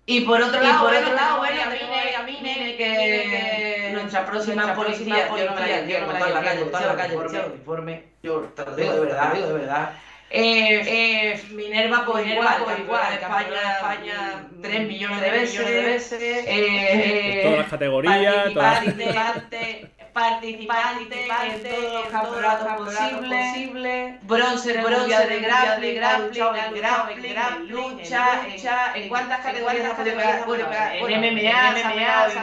Y 0.07 0.23
por 0.23 0.43
otro 0.43 0.61
lado, 0.61 0.87
por 0.87 0.95
otro 0.95 1.15
lado, 1.15 1.39
bueno, 1.39 1.63
a 1.63 1.67
mí, 1.71 1.79
a 2.17 2.23
mí, 2.23 2.77
que, 2.77 3.91
nuestra 3.93 4.27
próxima 4.27 4.75
policía, 4.75 5.29
yo 5.29 5.45
no 5.45 5.55
me 5.55 5.61
la 5.61 5.85
quiero 5.85 6.07
contar 6.07 6.31
la 6.31 6.43
calle, 6.43 6.61
contar 6.63 6.87
la 6.87 6.97
calle, 6.97 7.15
el 7.15 7.53
uniforme, 7.53 8.05
yo 8.23 8.41
te 8.55 8.65
lo 8.65 8.77
digo 8.77 8.93
de 8.95 9.01
verdad, 9.01 9.33
de 9.35 9.53
verdad. 9.53 9.93
Eh, 10.33 11.33
eh, 11.35 11.43
Minerva, 11.51 12.05
pues 12.07 12.25
igual, 12.27 12.63
pues 12.65 12.79
igual, 12.79 13.13
España, 13.15 13.73
España, 13.75 14.45
3 14.63 14.87
millones 14.87 15.21
de 15.21 15.31
veces, 15.31 15.67
de 15.67 15.81
veces, 15.83 16.23
eh, 16.47 17.37
En 17.39 17.43
todas 17.43 17.59
las 17.59 17.69
categorías, 17.69 18.53
todas- 18.55 18.85
participante, 18.85 19.91
participante, 20.13 21.27
en 21.27 21.63
todos 21.81 21.93
los 21.95 22.07
campeonatos 22.09 22.69
posibles, 22.79 24.19
bronce, 24.23 24.73
bronce 24.83 25.27
de 25.27 25.41
grappling, 25.41 25.95
grappling, 25.97 26.41
grappling, 26.75 27.69
lucha, 27.69 28.43
lucha, 28.53 28.93
en 28.95 29.09
cuántas 29.09 29.41
categorías 29.41 29.95
puede 29.95 30.13
pegar, 30.13 30.45
puede 30.45 30.65
pegar, 30.65 30.95
en 30.97 31.21
MMA, 31.21 31.73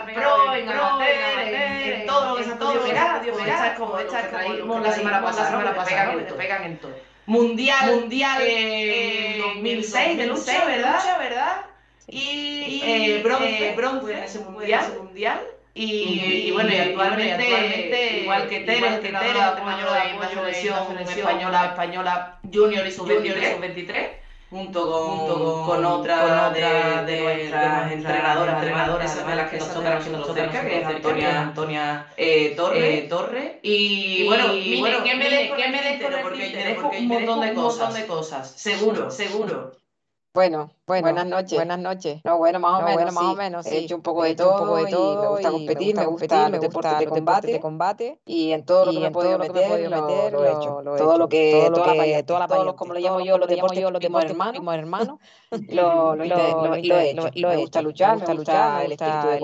en 0.07 0.13
pro, 0.15 0.53
en 0.55 0.69
amateur, 0.69 1.09
en 1.93 2.05
todo 2.05 2.29
lo 2.31 2.35
que 2.35 2.43
se 2.43 2.51
ha 2.51 2.57
podido 2.57 2.83
pegar, 2.83 3.21
esta 3.47 3.67
es 3.67 4.59
como 4.59 4.79
la 4.79 4.91
semana 4.91 5.21
pasada, 5.21 5.49
te 6.27 6.33
pegan 6.33 6.63
en 6.63 6.77
todo. 6.79 7.06
Mundial, 7.27 7.93
mundial, 7.93 8.41
eh, 8.41 9.37
2006 9.37 10.17
de 10.17 10.27
lucha, 10.27 10.65
¿verdad? 10.65 11.19
¿verdad? 11.19 11.65
Y, 12.07 12.81
eh, 12.85 13.21
bronce, 13.21 13.73
bronce 13.75 14.13
en 14.13 14.23
ese 14.23 14.39
mundial, 14.39 14.93
mundial. 14.97 15.41
Y, 15.73 16.47
y 16.47 16.51
bueno, 16.51 16.73
y 16.73 16.77
actualmente, 16.77 18.21
igual 18.21 18.47
que 18.47 18.61
Tere, 18.61 19.01
que 19.01 19.09
Tere, 19.09 19.39
de 20.45 20.53
selección 20.53 20.97
española, 20.99 21.65
española 21.65 22.39
junior 22.51 22.87
y 22.87 22.91
sub-23, 22.91 24.09
junto 24.49 24.89
con, 24.89 25.17
junto 25.17 25.43
con, 25.43 25.65
con 25.65 25.85
otra, 25.85 26.49
de, 26.51 27.11
de 27.11 27.21
nuestras 27.23 27.91
entrenadoras, 27.91 28.55
entrenadoras 28.55 29.27
de 29.27 29.35
las 29.35 29.49
que 29.49 29.57
nos 29.57 29.73
tocan 29.73 29.97
haciendo 29.97 30.33
cerca, 30.33 30.61
que 30.61 30.79
es 30.79 30.85
Antonia, 30.85 31.41
Antonia 31.41 32.07
eh, 32.15 32.53
Torre, 32.55 33.07
Torre. 33.09 33.59
Y, 33.61 34.25
bueno, 34.27 34.53
mire, 34.53 35.03
¿qué 35.03 35.15
me 35.15 35.29
dejo, 35.29 35.55
¿qué 35.55 35.67
me 35.69 35.81
dejo? 35.81 36.21
Porque 36.21 36.99
un 36.99 37.07
montón 37.07 37.41
de 37.41 37.53
cosas, 37.53 38.51
seguro, 38.51 39.11
seguro. 39.11 39.71
Bueno, 40.33 40.71
Bueno, 40.87 41.03
buenas 41.03 41.25
noches. 41.27 41.53
Buenas 41.55 41.79
noches. 41.79 42.21
No, 42.23 42.37
bueno, 42.37 42.59
más 42.61 42.77
o 42.77 42.79
No, 42.79 42.85
menos. 42.85 42.95
bueno, 42.95 43.11
más 43.11 43.23
sí. 43.25 43.29
o 43.31 43.35
menos, 43.35 43.65
He 43.65 43.69
sí. 43.71 43.75
hecho 43.79 43.95
un 43.97 44.01
poco 44.01 44.23
He 44.23 44.27
de 44.27 44.33
hecho 44.33 44.43
todo, 44.45 44.53
un 44.53 44.59
poco 44.59 44.75
de 44.77 44.91
todo 44.91 45.13
y 45.13 45.17
me 45.21 45.27
gusta 45.27 45.51
competir, 45.51 45.95
me 45.97 46.05
gusta, 46.05 46.05
competir, 46.05 46.51
los 46.51 46.61
deportes 46.61 46.97
de 46.99 47.07
combate, 47.07 47.47
de 47.51 47.59
combate 47.59 48.19
y 48.25 48.51
en 48.53 48.63
todo 48.65 48.85
lo 48.85 48.93
que 48.93 48.99
me 49.01 49.07
he 49.07 49.11
podido 49.11 49.37
todo 49.37 49.47
lo 49.49 49.53
que 49.53 49.59
me 49.59 49.65
he 49.65 49.69
meter, 49.69 49.91
lo, 49.91 50.01
meter, 50.07 50.31
lo 50.31 50.45
he 50.45 50.49
lo- 50.49 50.59
hecho. 50.61 50.81
lo 50.81 50.95
he 50.95 50.97
todo 50.97 51.09
hecho. 51.11 51.17
lo 51.19 51.27
que, 51.29 51.51
Todo 51.51 51.69
lo 51.69 51.75
toda 51.75 51.87
la 51.87 51.93
que- 52.05 52.23
toda 52.23 52.39
la 52.39 52.47
todos 52.47 52.65
los, 52.65 52.75
como 52.75 52.93
le 52.93 53.01
todo 53.01 53.07
llamo 53.09 53.19
lo 53.19 53.25
yo, 53.25 53.37
los 53.37 53.47
que 53.49 53.55
llamo 53.55 53.67
deportes 53.67 53.81
yo, 53.81 53.91
los 53.91 53.99
deportes 54.01 54.31
primos 54.31 54.75
hermanos, 54.75 55.19
lo, 55.51 56.15
lo, 56.15 56.15
lo, 56.15 56.23
he- 56.23 56.27
lo, 56.53 56.67
lo 56.67 56.75
he 56.75 56.79
hecho. 56.79 57.15
lo, 57.17 57.23
lo 57.35 57.47
me 57.49 57.53
he 57.53 57.57
gusta 57.57 57.79
hecho. 57.79 57.87
luchar, 57.89 58.09
me 58.11 58.15
gusta 58.19 58.31
me 58.33 58.39
luchar, 58.39 58.55
gusta 58.55 58.77
me 58.77 58.83
el 58.85 58.89
gusta 58.91 59.05
espíritu 59.05 59.27
de 59.27 59.33
el 59.33 59.39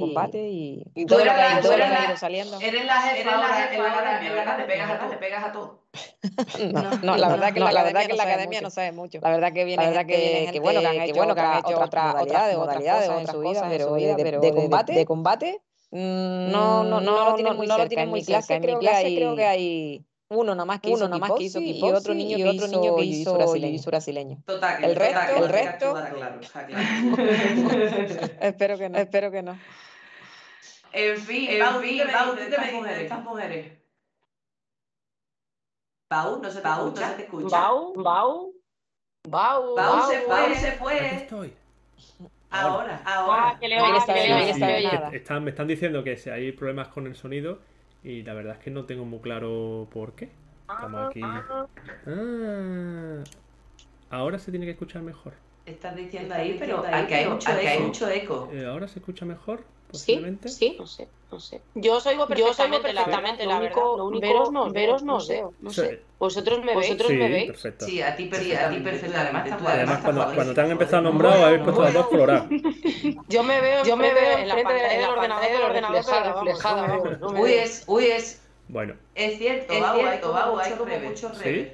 combate, 0.00 0.38
de 0.38 0.50
y- 0.94 1.06
todo 1.06 1.18
lo 1.18 1.24
eres 1.24 1.34
que 1.34 1.40
lo 1.62 1.76
que 1.76 1.82
ha 1.82 1.98
la- 1.98 2.04
ido 2.06 2.16
saliendo. 2.16 2.60
Eres 2.60 2.84
la 2.84 2.94
jefa 3.02 3.34
ahora 3.34 3.48
academia, 3.48 4.66
pegas 4.66 5.10
te 5.10 5.16
pegas 5.16 5.44
a 5.44 5.52
todo. 5.52 5.84
No, 6.72 6.90
no, 7.02 7.16
la 7.16 7.28
verdad 7.28 7.52
que 7.52 7.60
No, 7.60 7.66
la 7.66 7.72
la 7.72 7.82
verdad 7.84 8.06
que 8.06 8.14
la 8.14 8.22
academia 8.24 8.60
no 8.60 8.70
sabe 8.70 8.92
mucho. 8.92 9.18
La 9.22 9.30
verdad 9.30 9.52
que 9.52 9.64
viene 9.64 9.82
La 9.84 9.90
verdad 9.90 10.06
que 10.06 10.16
viene 10.18 10.52
que 10.52 10.60
bueno 10.60 10.80
que 10.84 10.88
han 10.88 10.94
gente 10.94 11.04
hecho 11.10 11.14
que 11.14 11.18
bueno 11.18 11.34
que 11.34 11.40
han 11.40 11.54
hecho 11.58 11.66
otras 11.74 11.88
otras 11.88 12.04
modalidades, 12.04 12.56
modalidades, 12.58 13.08
otras 13.10 13.22
otras 13.22 13.36
cosas 13.36 13.72
en 13.72 13.80
su 13.80 13.94
vida, 13.94 14.16
pero 14.16 14.40
de 14.40 14.46
de- 14.48 14.54
combate, 14.54 14.92
de 14.92 15.04
combate 15.06 15.62
mm, 15.90 16.50
no, 16.52 16.84
no, 16.84 17.00
no, 17.00 17.24
lo 17.24 17.34
tienen 17.34 17.56
muy 17.56 17.66
no 17.66 17.78
lo 17.78 17.88
tienen 17.88 18.04
En 18.06 18.10
muy 18.10 18.20
mi 18.20 18.26
clase 18.26 18.60
creo 18.60 18.78
que 18.78 18.86
clase 18.86 19.06
hay 19.06 19.16
creo 19.16 19.36
que 19.36 19.44
hay 19.44 20.04
uno 20.30 20.54
nomás 20.54 20.80
que 20.80 20.88
uno 20.88 20.96
hizo 20.96 21.08
nomás 21.08 21.32
que 21.32 21.44
hizo 21.44 21.60
y 21.60 21.82
otro 21.82 22.14
niño 22.14 22.38
y 22.38 22.42
que 22.42 22.48
otro 22.48 22.66
niño 22.66 22.96
que 22.96 23.04
hizo 23.04 23.56
hizo 23.56 23.90
brasileño. 23.90 24.42
Total, 24.46 24.84
El 24.84 24.96
resto- 24.96 25.36
el 25.36 25.48
resto- 25.48 25.92
claro, 25.92 26.40
está 26.40 26.66
claro. 26.66 26.84
Espero 28.40 28.78
que 28.78 28.88
no. 28.88 28.98
Espero 28.98 29.30
que 29.30 29.42
no. 29.42 29.58
En 30.92 31.18
fin, 31.18 31.50
En 31.50 31.60
Pau, 31.60 31.80
fin, 31.80 31.98
¿tú 31.98 31.98
qué 31.98 32.04
me 32.06 32.12
Pau, 32.12 32.30
dices 32.34 32.44
¿tú 32.46 32.50
de 32.50 32.56
qué 32.56 32.58
me 32.58 32.64
estas 32.64 32.72
mujeres? 32.74 33.02
estas 33.02 33.24
mujeres? 33.24 33.72
Pau, 36.08 36.40
no 36.42 36.50
se 36.50 36.60
te 36.60 36.68
Bau, 36.68 36.86
escucha. 36.86 37.00
no 37.06 37.10
se 37.10 37.16
te 37.16 37.22
escucha. 37.24 37.56
Bau, 38.02 38.53
Bau, 39.28 39.74
Bau, 39.74 39.96
Bau 40.00 40.10
se 40.10 40.20
fue, 40.20 40.40
Aquí- 40.40 40.54
se 40.56 40.68
Aquí 40.68 40.78
fue. 40.78 41.14
estoy. 41.16 41.52
Ahora, 42.50 43.00
Ah, 43.04 43.14
ahora. 43.14 43.56
quiere 43.58 43.76
que 43.76 43.82
le 43.82 45.10
que 45.10 45.16
están, 45.16 45.42
me 45.44 45.50
están 45.50 45.66
diciendo 45.66 46.04
que 46.04 46.16
si 46.16 46.30
hay 46.30 46.52
problemas 46.52 46.88
con 46.88 47.06
el 47.06 47.16
sonido 47.16 47.58
y 48.04 48.22
la 48.22 48.34
verdad 48.34 48.56
es 48.58 48.62
que 48.62 48.70
no 48.70 48.84
tengo 48.84 49.04
muy 49.04 49.18
claro 49.20 49.88
por 49.92 50.12
qué. 50.12 50.28
Estamos 50.70 51.10
aquí. 51.10 51.20
Ah, 51.22 53.24
ahora 54.10 54.38
se 54.38 54.50
tiene 54.50 54.66
que 54.66 54.72
escuchar 54.72 55.02
mejor. 55.02 55.32
Estás 55.66 55.96
diciendo 55.96 56.34
ahí, 56.34 56.56
pero 56.58 56.84
aquí 56.86 57.14
hay 57.14 57.24
aquí 57.24 57.82
mucho 57.82 58.08
eco. 58.10 58.50
Eh, 58.52 58.66
¿Ahora 58.66 58.86
se 58.86 58.98
escucha 58.98 59.24
mejor? 59.24 59.64
Sí, 59.94 60.12
Posiblemente. 60.12 60.48
sí, 60.48 60.76
no 60.78 60.86
sé, 60.86 61.08
no 61.30 61.40
sé. 61.40 61.60
Yo 61.74 61.96
os 61.96 62.06
oigo 62.06 62.26
perfectamente, 62.26 62.92
perfectamente, 62.92 63.46
la 63.46 63.58
único, 63.58 63.80
verdad. 63.80 63.96
lo 63.98 64.04
único, 64.06 64.26
Veros 64.26 64.52
no 64.52 64.62
os 64.64 64.72
veros 64.72 65.02
no 65.02 65.12
no 65.12 65.16
os 65.18 65.26
sé. 65.26 65.34
veo, 65.34 65.54
no 65.60 65.70
Sí. 65.70 65.80
sé. 65.80 66.00
¿Vosotros 66.18 66.58
me 66.64 66.74
veis? 66.76 66.96
Sí, 67.06 67.12
me 67.14 67.28
veis? 67.28 67.46
perfecto. 67.46 67.84
Sí, 67.86 68.02
a 68.02 68.16
ti 68.16 68.24
perfectamente. 68.26 68.64
a 68.64 68.70
ti 68.70 68.80
perfectamente. 68.84 69.18
Además, 69.18 69.44
está 69.46 69.54
Además, 69.54 69.74
además, 69.74 70.00
cuando, 70.04 70.34
cuando 70.34 70.54
te 70.54 70.60
han 70.60 70.70
empezado 70.70 70.96
a 70.98 71.00
nombrar, 71.02 71.42
habéis 71.42 71.62
puesto 71.62 71.82
las 71.82 71.94
dos 71.94 72.06
coloradas. 72.06 72.48
Yo 73.28 73.42
me 73.42 73.60
veo, 73.60 73.84
Yo 73.84 73.96
me 73.96 74.14
veo 74.14 74.36
de- 74.36 74.42
en 74.42 74.48
la 74.48 74.54
pantalla 74.54 74.88
del 74.88 75.04
ordenador, 75.04 75.50
del 75.50 75.62
ordenador, 75.62 76.04
reflejada, 76.34 77.18
Uy, 77.38 77.52
es, 77.52 77.84
uy, 77.86 78.04
es. 78.06 78.40
Bueno, 78.68 78.94
Es 79.14 79.38
cierto, 79.38 79.72
Es 79.72 79.84
cierto, 79.94 80.36
hay 80.36 80.50
mucho 80.50 80.78
como 80.78 80.90
rever. 80.90 81.10
mucho 81.10 81.34
¿sí? 81.34 81.68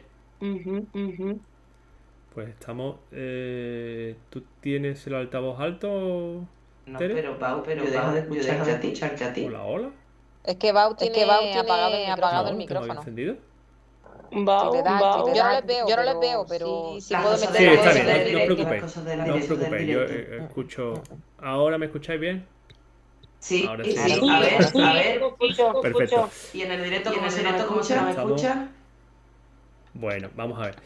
Pues 2.34 2.48
estamos. 2.48 2.96
Eh, 3.12 4.16
¿Tú 4.30 4.42
tienes 4.60 5.06
el 5.06 5.14
altavoz 5.14 5.60
alto? 5.60 6.44
No, 6.86 6.98
Tere? 6.98 7.14
pero 7.14 7.38
Pau, 7.38 7.62
pero 7.62 7.84
Yo 7.84 7.92
Pau, 7.92 8.12
dejo 8.12 8.28
de 8.30 8.36
yo 8.36 8.42
dejo 8.42 8.64
de 8.64 8.72
escucharte 8.72 8.72
a 8.72 8.80
ti. 8.80 8.86
escucharte 8.88 9.24
a 9.24 9.32
ti. 9.32 9.44
Hola, 9.44 9.62
hola. 9.64 9.90
Es 10.44 10.56
que 10.56 10.72
Bau 10.72 10.94
tiene, 10.94 11.14
que 11.14 11.24
Bau 11.24 11.40
tiene 11.40 11.58
apagado 11.60 11.96
el 11.96 12.10
apagado 12.10 12.10
micrófono. 12.10 12.40
el 12.44 12.44
No, 12.44 12.48
tengo 12.48 12.58
micrófono. 12.58 13.00
encendido? 13.00 13.36
Bau, 14.32 14.72
Si 14.76 14.82
Bau. 14.82 15.28
si 15.28 15.34
Yo 15.36 15.44
no 15.44 15.50
les 15.52 15.66
veo, 15.66 15.88
yo 15.88 15.96
no 15.96 16.02
les 16.02 16.14
pero 16.14 16.20
veo, 16.20 16.46
pero 16.48 16.92
sí- 16.94 17.00
si 17.00 17.14
puedo 17.16 17.30
meter 17.32 17.48
Sí, 17.56 17.64
está 17.64 17.92
directo, 17.92 17.94
bien, 17.94 18.06
no- 18.06 18.32
no 18.32 18.38
os 18.38 18.44
preocupéis. 18.46 18.70
las 18.70 18.82
cosas 18.82 19.04
del 19.04 19.18
No 19.18 19.34
os 19.34 19.44
preocupéis, 19.44 19.88
yo 19.88 20.00
directo. 20.06 20.32
eh, 20.34 20.38
escucho. 20.46 21.02
¿Ahora 21.38 21.78
me 21.78 21.86
escucháis 21.86 22.20
bien? 22.20 22.46
Sí, 23.40 23.64
Ahora 23.66 23.84
sí, 23.84 23.92
sí. 23.92 23.98
a 24.30 24.40
ver, 24.40 24.52
a 24.82 24.92
ver. 24.92 25.20
Perfecto. 25.48 25.82
escucho. 25.84 26.30
Y 26.52 26.62
en 26.62 26.72
el 26.72 26.84
directo, 26.84 27.10
¿Y 27.10 27.12
en 27.14 27.18
¿cómo 27.20 27.26
el 27.26 27.32
se 27.32 27.66
cómo 27.66 27.82
se 27.82 27.96
nos 27.96 28.04
¿Me 28.04 28.10
escucha? 28.10 28.68
Bueno, 29.94 30.30
vamos 30.36 30.58
a 30.60 30.66
ver. 30.66 30.76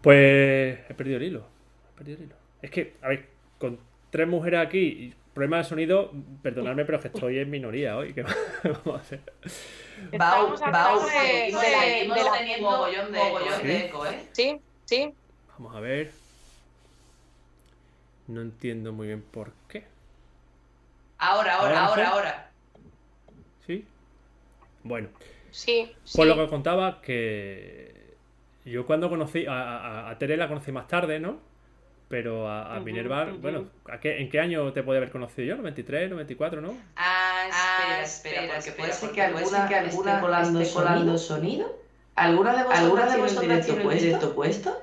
Pues 0.00 0.78
he 0.88 0.94
perdido 0.94 1.16
el 1.18 1.24
hilo. 1.24 1.44
He 1.92 1.98
perdido 1.98 2.18
el 2.18 2.24
hilo. 2.24 2.36
Es 2.62 2.70
que, 2.70 2.96
a 3.02 3.08
ver, 3.08 3.28
con 3.58 3.78
tres 4.10 4.26
mujeres 4.28 4.60
aquí 4.66 4.78
y 4.78 5.14
problemas 5.34 5.66
de 5.66 5.68
sonido, 5.70 6.12
perdonadme, 6.42 6.84
pero 6.84 6.98
es 6.98 7.02
que 7.02 7.08
estoy 7.08 7.38
en 7.38 7.50
minoría 7.50 7.96
hoy. 7.96 8.12
¿Qué 8.12 8.22
vamos 8.64 8.86
a 8.86 9.00
hacer? 9.00 9.20
Bau, 10.18 10.56
Bau, 10.72 11.00
de- 11.04 11.10
seguimos 11.10 12.16
de- 12.16 12.24
la- 12.24 12.32
teniendo 12.38 12.70
mogollón 12.70 13.12
de 13.12 13.18
mogollón 13.18 13.60
¿Sí? 13.60 13.66
de 13.66 13.86
eco, 13.86 14.06
¿eh? 14.06 14.26
Sí, 14.32 14.60
sí. 14.84 15.12
Vamos 15.58 15.76
a 15.76 15.80
ver. 15.80 16.10
No 18.28 18.40
entiendo 18.42 18.92
muy 18.92 19.08
bien 19.08 19.22
por 19.22 19.52
qué. 19.68 19.84
Ahora, 21.18 21.56
ahora, 21.56 21.84
¿Ahora 21.86 22.08
ahora. 22.08 22.50
¿Sí? 23.66 23.84
Bueno, 24.84 25.08
Sí, 25.50 25.92
sí. 26.04 26.12
pues 26.16 26.28
lo 26.28 26.34
que 26.36 26.40
os 26.42 26.48
contaba 26.50 27.02
que 27.02 28.14
yo 28.64 28.86
cuando 28.86 29.08
conocí 29.10 29.46
a, 29.46 29.52
a, 29.52 30.10
a 30.10 30.18
Tere 30.18 30.36
la 30.36 30.48
conocí 30.48 30.70
más 30.72 30.86
tarde, 30.88 31.18
¿no? 31.20 31.40
Pero 32.10 32.48
a, 32.50 32.80
Minerva, 32.80 33.26
bueno, 33.40 33.70
¿a 33.86 34.00
qué, 34.00 34.20
¿en 34.20 34.28
qué 34.30 34.40
año 34.40 34.72
te 34.72 34.82
puede 34.82 34.98
haber 34.98 35.12
conocido 35.12 35.56
yo? 35.56 35.62
¿93, 35.62 36.10
94, 36.10 36.60
no? 36.60 36.76
Ah, 36.96 37.48
Ah, 37.52 38.00
espera, 38.02 38.42
espera, 38.44 38.54
porque 38.54 38.70
espera, 38.70 38.76
puede 38.76 38.92
ser 38.94 39.10
que 39.12 39.22
alguna, 39.22 39.68
que 39.68 39.74
alguna 39.76 40.10
esté 40.12 40.20
colando, 40.20 40.60
esté 40.60 40.74
colando 40.74 41.18
sonido. 41.18 41.80
¿Alguna 42.16 42.50
de 42.56 42.64
vosotras, 42.64 42.80
¿Alguna 42.80 43.06
de 43.06 43.16
vosotras 43.18 43.66
directo 43.66 43.72
el 43.76 43.82
puesto? 43.82 44.04
directo 44.04 44.34
puesto? 44.34 44.78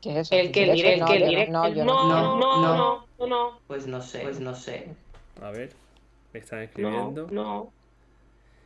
¿Qué 0.00 0.10
es 0.12 0.16
eso? 0.18 0.34
El 0.34 0.52
que 0.52 0.64
el 0.64 0.72
directo, 0.72 1.06
no, 1.06 1.12
el 1.12 1.20
no, 1.20 1.26
directo. 1.28 1.52
no, 1.52 1.68
yo 1.68 1.84
no, 1.84 2.04
no. 2.04 2.36
no, 2.38 2.38
no. 2.38 2.66
no, 2.66 3.08
no, 3.18 3.26
no, 3.26 3.60
Pues 3.66 3.86
no 3.86 4.00
sé, 4.02 4.20
pues 4.20 4.40
no 4.40 4.54
sé. 4.54 4.96
A 5.42 5.50
ver, 5.50 5.76
me 6.32 6.40
están 6.40 6.60
no, 6.60 6.64
escribiendo. 6.64 7.26
no. 7.30 7.72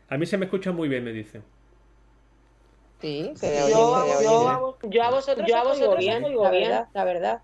A 0.09 0.19
mí 0.19 0.27
se 0.27 0.39
me 0.39 0.45
escucha 0.47 0.73
muy 0.73 0.89
bien, 0.89 1.05
me 1.05 1.13
dicen. 1.13 1.43
Sí, 3.03 3.33
se 3.35 3.49
Yo, 3.57 3.69
se 3.69 3.71
yo, 3.71 4.17
oye. 4.19 4.49
a 4.49 4.59
vos- 4.59 4.77
yo 4.85 5.03
a 5.03 5.11
vosotros, 5.11 5.47
yo 5.49 5.57
a 5.57 5.65
vosotros 5.65 5.99
bien, 5.99 6.23
bien, 6.23 6.41
la 6.41 6.51
verdad, 6.51 6.89
la 6.95 7.05
verdad. 7.05 7.43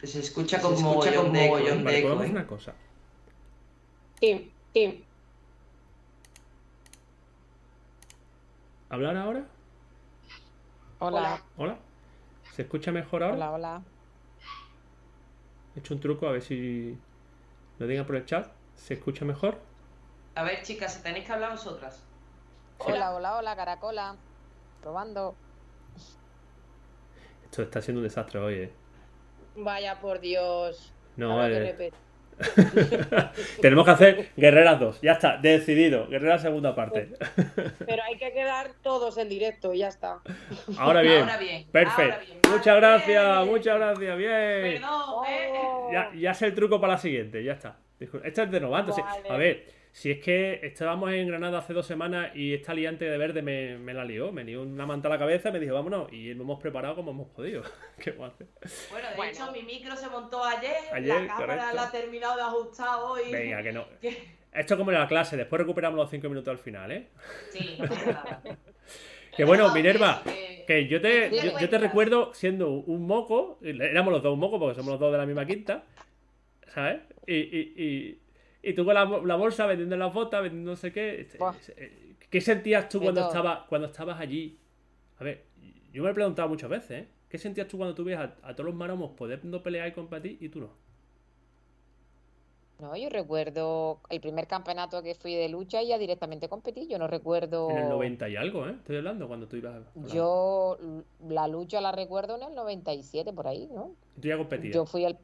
Pues 0.00 0.12
se 0.12 0.20
escucha 0.20 0.56
Se 0.56 0.62
con 0.62 0.72
escucha 0.72 0.90
mogollón 0.90 1.32
de 1.34 1.46
eco, 1.48 1.58
mogollón 1.58 2.24
¿eh? 2.24 2.30
Una 2.30 2.46
cosa. 2.46 2.72
Sí, 4.20 4.54
sí. 4.72 5.06
¿Hablar 8.88 9.16
ahora? 9.16 9.44
Hola, 10.98 11.42
¿Hola? 11.56 11.76
¿Se 12.56 12.62
escucha 12.62 12.90
mejor 12.92 13.22
ahora? 13.22 13.36
hola, 13.36 13.52
hola. 13.52 13.84
He 15.76 15.80
hecho 15.80 15.94
un 15.94 16.00
truco, 16.00 16.26
a 16.26 16.32
ver 16.32 16.42
si 16.42 16.96
lo 17.78 17.86
digan 17.86 18.06
por 18.06 18.16
el 18.16 18.24
chat. 18.26 18.46
¿Se 18.76 18.94
escucha 18.94 19.24
mejor? 19.24 19.58
A 20.34 20.42
ver, 20.44 20.62
chicas, 20.62 20.92
si 20.94 21.02
tenéis 21.02 21.24
que 21.26 21.32
hablar 21.32 21.52
vosotras. 21.52 22.11
Hola, 22.78 23.14
hola, 23.14 23.36
hola, 23.36 23.56
caracola. 23.56 24.16
Probando. 24.80 25.34
Esto 27.44 27.62
está 27.62 27.80
siendo 27.80 28.00
un 28.00 28.04
desastre 28.04 28.40
hoy, 28.40 28.54
¿eh? 28.54 28.72
Vaya 29.56 30.00
por 30.00 30.20
Dios. 30.20 30.92
No, 31.16 31.40
que 31.42 31.76
eh, 31.88 31.92
tenemos 33.60 33.84
que 33.84 33.90
hacer 33.90 34.30
Guerreras 34.36 34.80
2. 34.80 35.00
Ya 35.02 35.12
está, 35.12 35.36
decidido. 35.36 36.08
Guerrera 36.08 36.38
segunda 36.38 36.74
parte. 36.74 37.12
Pero 37.86 38.02
hay 38.02 38.16
que 38.16 38.32
quedar 38.32 38.72
todos 38.82 39.18
en 39.18 39.28
directo, 39.28 39.74
ya 39.74 39.88
está. 39.88 40.20
Ahora 40.78 41.02
bien. 41.02 41.20
Ahora 41.20 41.36
bien, 41.36 41.66
Perfecto. 41.70 42.02
ahora 42.14 42.18
bien. 42.18 42.38
Muchas 42.50 42.76
gracias, 42.76 43.38
Bien. 43.38 43.50
muchas 43.52 43.76
gracias. 43.76 44.16
Bien. 44.18 44.80
Perdón, 44.80 45.24
¿eh? 45.28 45.52
Ya, 45.92 46.10
ya 46.14 46.34
sé 46.34 46.46
el 46.46 46.54
truco 46.54 46.80
para 46.80 46.94
la 46.94 46.98
siguiente, 46.98 47.44
ya 47.44 47.52
está. 47.52 47.76
Esta 48.24 48.42
es 48.44 48.50
de 48.50 48.60
novato. 48.60 48.92
sí. 48.92 49.02
Vale. 49.02 49.28
A 49.30 49.36
ver, 49.36 49.66
si 49.92 50.10
es 50.10 50.18
que 50.20 50.60
estábamos 50.62 51.12
en 51.12 51.28
Granada 51.28 51.58
hace 51.58 51.74
dos 51.74 51.86
semanas 51.86 52.34
y 52.34 52.54
esta 52.54 52.72
liante 52.72 53.04
de 53.04 53.18
verde 53.18 53.42
me, 53.42 53.76
me 53.78 53.92
la 53.92 54.04
lió, 54.04 54.32
me 54.32 54.42
dio 54.42 54.62
una 54.62 54.86
manta 54.86 55.08
a 55.08 55.10
la 55.12 55.18
cabeza 55.18 55.50
y 55.50 55.52
me 55.52 55.60
dijo, 55.60 55.74
vámonos. 55.74 56.10
Y 56.12 56.32
lo 56.34 56.42
hemos 56.44 56.58
preparado 56.60 56.94
como 56.96 57.10
hemos 57.10 57.28
podido. 57.28 57.62
¿Qué? 57.98 58.12
Bueno, 58.12 58.32
de 58.38 58.46
Bueno. 59.16 59.24
hecho, 59.32 59.52
mi 59.52 59.62
micro 59.62 59.94
se 59.94 60.08
montó 60.08 60.42
ayer, 60.42 60.72
Ayer, 60.92 61.08
la 61.22 61.26
cámara 61.26 61.46
correcto. 61.56 61.76
la 61.76 61.88
he 61.88 62.00
terminado 62.02 62.36
de 62.36 62.42
ajustar 62.42 62.98
hoy. 63.02 63.30
Venga, 63.30 63.62
que 63.62 63.72
no. 63.72 63.84
Que- 64.00 64.42
Esto 64.52 64.74
es 64.74 64.78
como 64.78 64.90
en 64.92 64.98
la 64.98 65.06
clase, 65.08 65.36
después 65.36 65.60
recuperamos 65.60 65.98
los 65.98 66.10
cinco 66.10 66.28
minutos 66.28 66.50
al 66.52 66.58
final, 66.58 66.90
¿eh? 66.92 67.08
Sí. 67.50 67.78
Que 69.36 69.44
bueno, 69.44 69.68
No, 69.68 69.74
Minerva, 69.74 70.20
que- 70.24 70.64
que 70.66 70.86
yo 70.88 71.00
te, 71.00 71.30
yo, 71.30 71.58
yo 71.58 71.68
te 71.70 71.78
recuerdo 71.78 72.34
siendo 72.34 72.68
un 72.70 73.06
moco, 73.06 73.58
éramos 73.62 74.12
los 74.12 74.22
dos 74.22 74.34
un 74.34 74.40
moco 74.40 74.58
porque 74.58 74.74
somos 74.74 74.90
los 74.92 75.00
dos 75.00 75.10
de 75.10 75.16
la 75.16 75.24
misma 75.24 75.46
quinta, 75.46 75.84
¿sabes? 76.74 77.00
Y, 77.26 77.34
y, 77.36 77.74
y, 77.76 78.21
y 78.62 78.74
tú 78.74 78.84
con 78.84 78.94
la, 78.94 79.04
la 79.04 79.36
bolsa 79.36 79.66
vendiendo 79.66 79.96
las 79.96 80.12
botas, 80.14 80.42
vendiendo 80.42 80.70
no 80.72 80.76
sé 80.76 80.92
qué. 80.92 81.20
este, 81.22 81.38
Buah. 81.38 81.54
eh, 81.76 82.14
¿Qué 82.30 82.40
sentías 82.40 82.88
tú 82.88 82.98
De 82.98 83.04
cuando, 83.06 83.20
todo. 83.22 83.30
estaba, 83.30 83.66
cuando 83.68 83.88
estabas 83.88 84.20
allí? 84.20 84.58
A 85.18 85.24
ver, 85.24 85.44
yo 85.92 86.02
me 86.02 86.10
he 86.10 86.14
preguntado 86.14 86.48
muchas 86.48 86.70
veces, 86.70 86.90
¿eh? 87.02 87.08
¿Qué 87.28 87.38
sentías 87.38 87.66
tú 87.68 87.76
cuando 87.78 87.94
tú 87.94 88.08
a, 88.10 88.34
a 88.42 88.54
todos 88.54 88.66
los 88.66 88.74
maromos 88.74 89.12
poder 89.12 89.40
pelear 89.62 89.88
y 89.88 89.92
competir 89.92 90.38
y 90.40 90.48
tú 90.48 90.60
no? 90.60 90.70
No, 92.80 92.96
yo 92.96 93.08
recuerdo 93.10 94.00
el 94.10 94.20
primer 94.20 94.48
campeonato 94.48 95.02
que 95.04 95.14
fui 95.14 95.34
de 95.36 95.48
lucha 95.48 95.80
y 95.82 95.88
ya 95.88 95.98
directamente 95.98 96.48
competí. 96.48 96.88
Yo 96.88 96.98
no 96.98 97.06
recuerdo. 97.06 97.70
En 97.70 97.78
el 97.78 97.88
90 97.88 98.28
y 98.28 98.36
algo, 98.36 98.66
¿eh? 98.66 98.72
Estoy 98.72 98.96
hablando 98.96 99.28
cuando 99.28 99.46
tú 99.46 99.56
ibas. 99.56 99.80
la- 99.94 100.08
Yo 100.08 100.78
la 101.28 101.46
lucha 101.46 101.80
la 101.80 101.92
recuerdo 101.92 102.34
en 102.36 102.42
el 102.42 102.54
97, 102.56 103.32
por 103.32 103.46
ahí, 103.46 103.68
¿no? 103.72 103.94
Tú 104.20 104.26
ya 104.28 104.36
competías. 104.36 104.74
Yo 104.74 104.84
fui 104.84 105.04
el. 105.04 105.16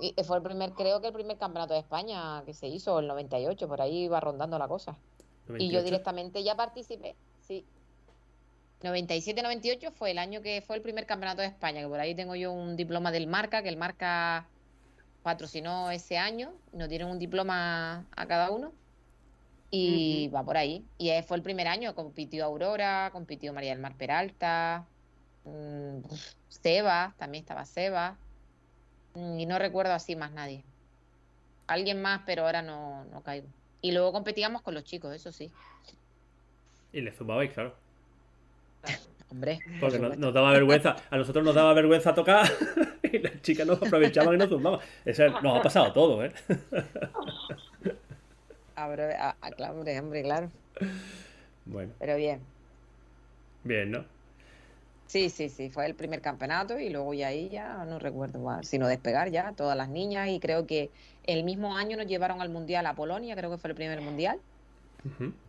Y 0.00 0.14
Fue 0.24 0.36
el 0.36 0.42
primer, 0.42 0.72
creo 0.72 1.00
que 1.00 1.08
el 1.08 1.12
primer 1.12 1.38
campeonato 1.38 1.74
de 1.74 1.80
España 1.80 2.42
que 2.44 2.52
se 2.52 2.66
hizo, 2.66 2.98
el 2.98 3.06
98, 3.06 3.68
por 3.68 3.80
ahí 3.80 4.04
iba 4.04 4.20
rondando 4.20 4.58
la 4.58 4.68
cosa. 4.68 4.96
Y 5.46 5.52
98. 5.52 5.72
yo 5.72 5.82
directamente 5.84 6.42
ya 6.42 6.56
participé, 6.56 7.14
sí. 7.40 7.64
97-98 8.82 9.92
fue 9.92 10.10
el 10.10 10.18
año 10.18 10.42
que 10.42 10.60
fue 10.60 10.76
el 10.76 10.82
primer 10.82 11.06
campeonato 11.06 11.40
de 11.40 11.48
España, 11.48 11.80
que 11.80 11.88
por 11.88 12.00
ahí 12.00 12.14
tengo 12.14 12.34
yo 12.34 12.52
un 12.52 12.76
diploma 12.76 13.10
del 13.12 13.26
Marca, 13.26 13.62
que 13.62 13.70
el 13.70 13.76
Marca 13.76 14.46
patrocinó 15.22 15.90
ese 15.90 16.18
año, 16.18 16.52
nos 16.72 16.88
dieron 16.88 17.10
un 17.10 17.18
diploma 17.18 18.06
a 18.14 18.26
cada 18.26 18.50
uno 18.50 18.72
y 19.70 20.28
va 20.28 20.44
por 20.44 20.56
ahí. 20.56 20.84
Y 20.98 21.10
eh, 21.10 21.22
fue 21.22 21.36
el 21.38 21.42
primer 21.42 21.66
año, 21.66 21.94
compitió 21.94 22.44
Aurora, 22.44 23.10
compitió 23.12 23.52
María 23.54 23.70
del 23.70 23.80
Mar 23.80 23.96
Peralta, 23.96 24.86
mm, 25.44 26.00
Seba, 26.48 27.14
también 27.18 27.42
estaba 27.42 27.64
Seba, 27.64 28.18
y 29.14 29.46
no 29.46 29.58
recuerdo 29.58 29.92
así 29.92 30.16
más 30.16 30.32
nadie. 30.32 30.64
Alguien 31.66 32.02
más, 32.02 32.22
pero 32.26 32.44
ahora 32.44 32.62
no, 32.62 33.04
no 33.06 33.22
caigo. 33.22 33.46
Y 33.80 33.92
luego 33.92 34.12
competíamos 34.12 34.62
con 34.62 34.74
los 34.74 34.84
chicos, 34.84 35.14
eso 35.14 35.32
sí. 35.32 35.50
Y 36.92 37.00
le 37.00 37.12
zumbabais, 37.12 37.52
claro. 37.52 37.74
Hombre, 39.30 39.58
por 39.80 39.90
Porque 39.90 40.16
nos 40.16 40.32
daba 40.34 40.52
vergüenza. 40.52 40.96
A 41.10 41.16
nosotros 41.16 41.44
nos 41.44 41.54
daba 41.54 41.74
vergüenza 41.74 42.14
tocar 42.14 42.46
y 43.02 43.18
las 43.18 43.40
chicas 43.42 43.66
nos 43.66 43.82
aprovechaban 43.82 44.34
y 44.34 44.38
nos 44.38 44.48
zumbaban. 44.48 44.80
Eso 45.04 45.28
nos 45.40 45.58
ha 45.58 45.62
pasado 45.62 45.92
todo, 45.92 46.24
¿eh? 46.24 46.32
Ah, 48.76 49.36
claro, 49.56 49.74
hombre, 49.74 50.00
hombre, 50.00 50.22
claro. 50.22 50.50
Bueno, 51.64 51.92
Pero 52.00 52.16
bien. 52.16 52.40
bien, 53.62 53.92
¿no? 53.92 54.04
Sí, 55.06 55.30
sí, 55.30 55.48
sí, 55.48 55.70
fue 55.70 55.86
el 55.86 55.94
primer 55.96 56.20
campeonato 56.20 56.78
y 56.78 56.90
luego 56.90 57.14
ya 57.14 57.28
ahí 57.28 57.48
ya 57.50 57.84
no 57.84 57.98
recuerdo 57.98 58.62
sino 58.62 58.88
despegar 58.88 59.30
ya 59.30 59.54
todas 59.54 59.76
las 59.76 59.88
niñas 59.88 60.28
y 60.30 60.40
creo 60.40 60.66
que 60.66 60.92
el 61.22 61.44
mismo 61.44 61.76
año 61.76 61.96
nos 61.96 62.06
llevaron 62.06 62.40
al 62.40 62.50
mundial 62.50 62.86
a 62.86 62.94
Polonia, 62.94 63.36
creo 63.36 63.50
que 63.50 63.58
fue 63.58 63.70
el 63.70 63.76
primer 63.76 64.00
mundial 64.00 64.42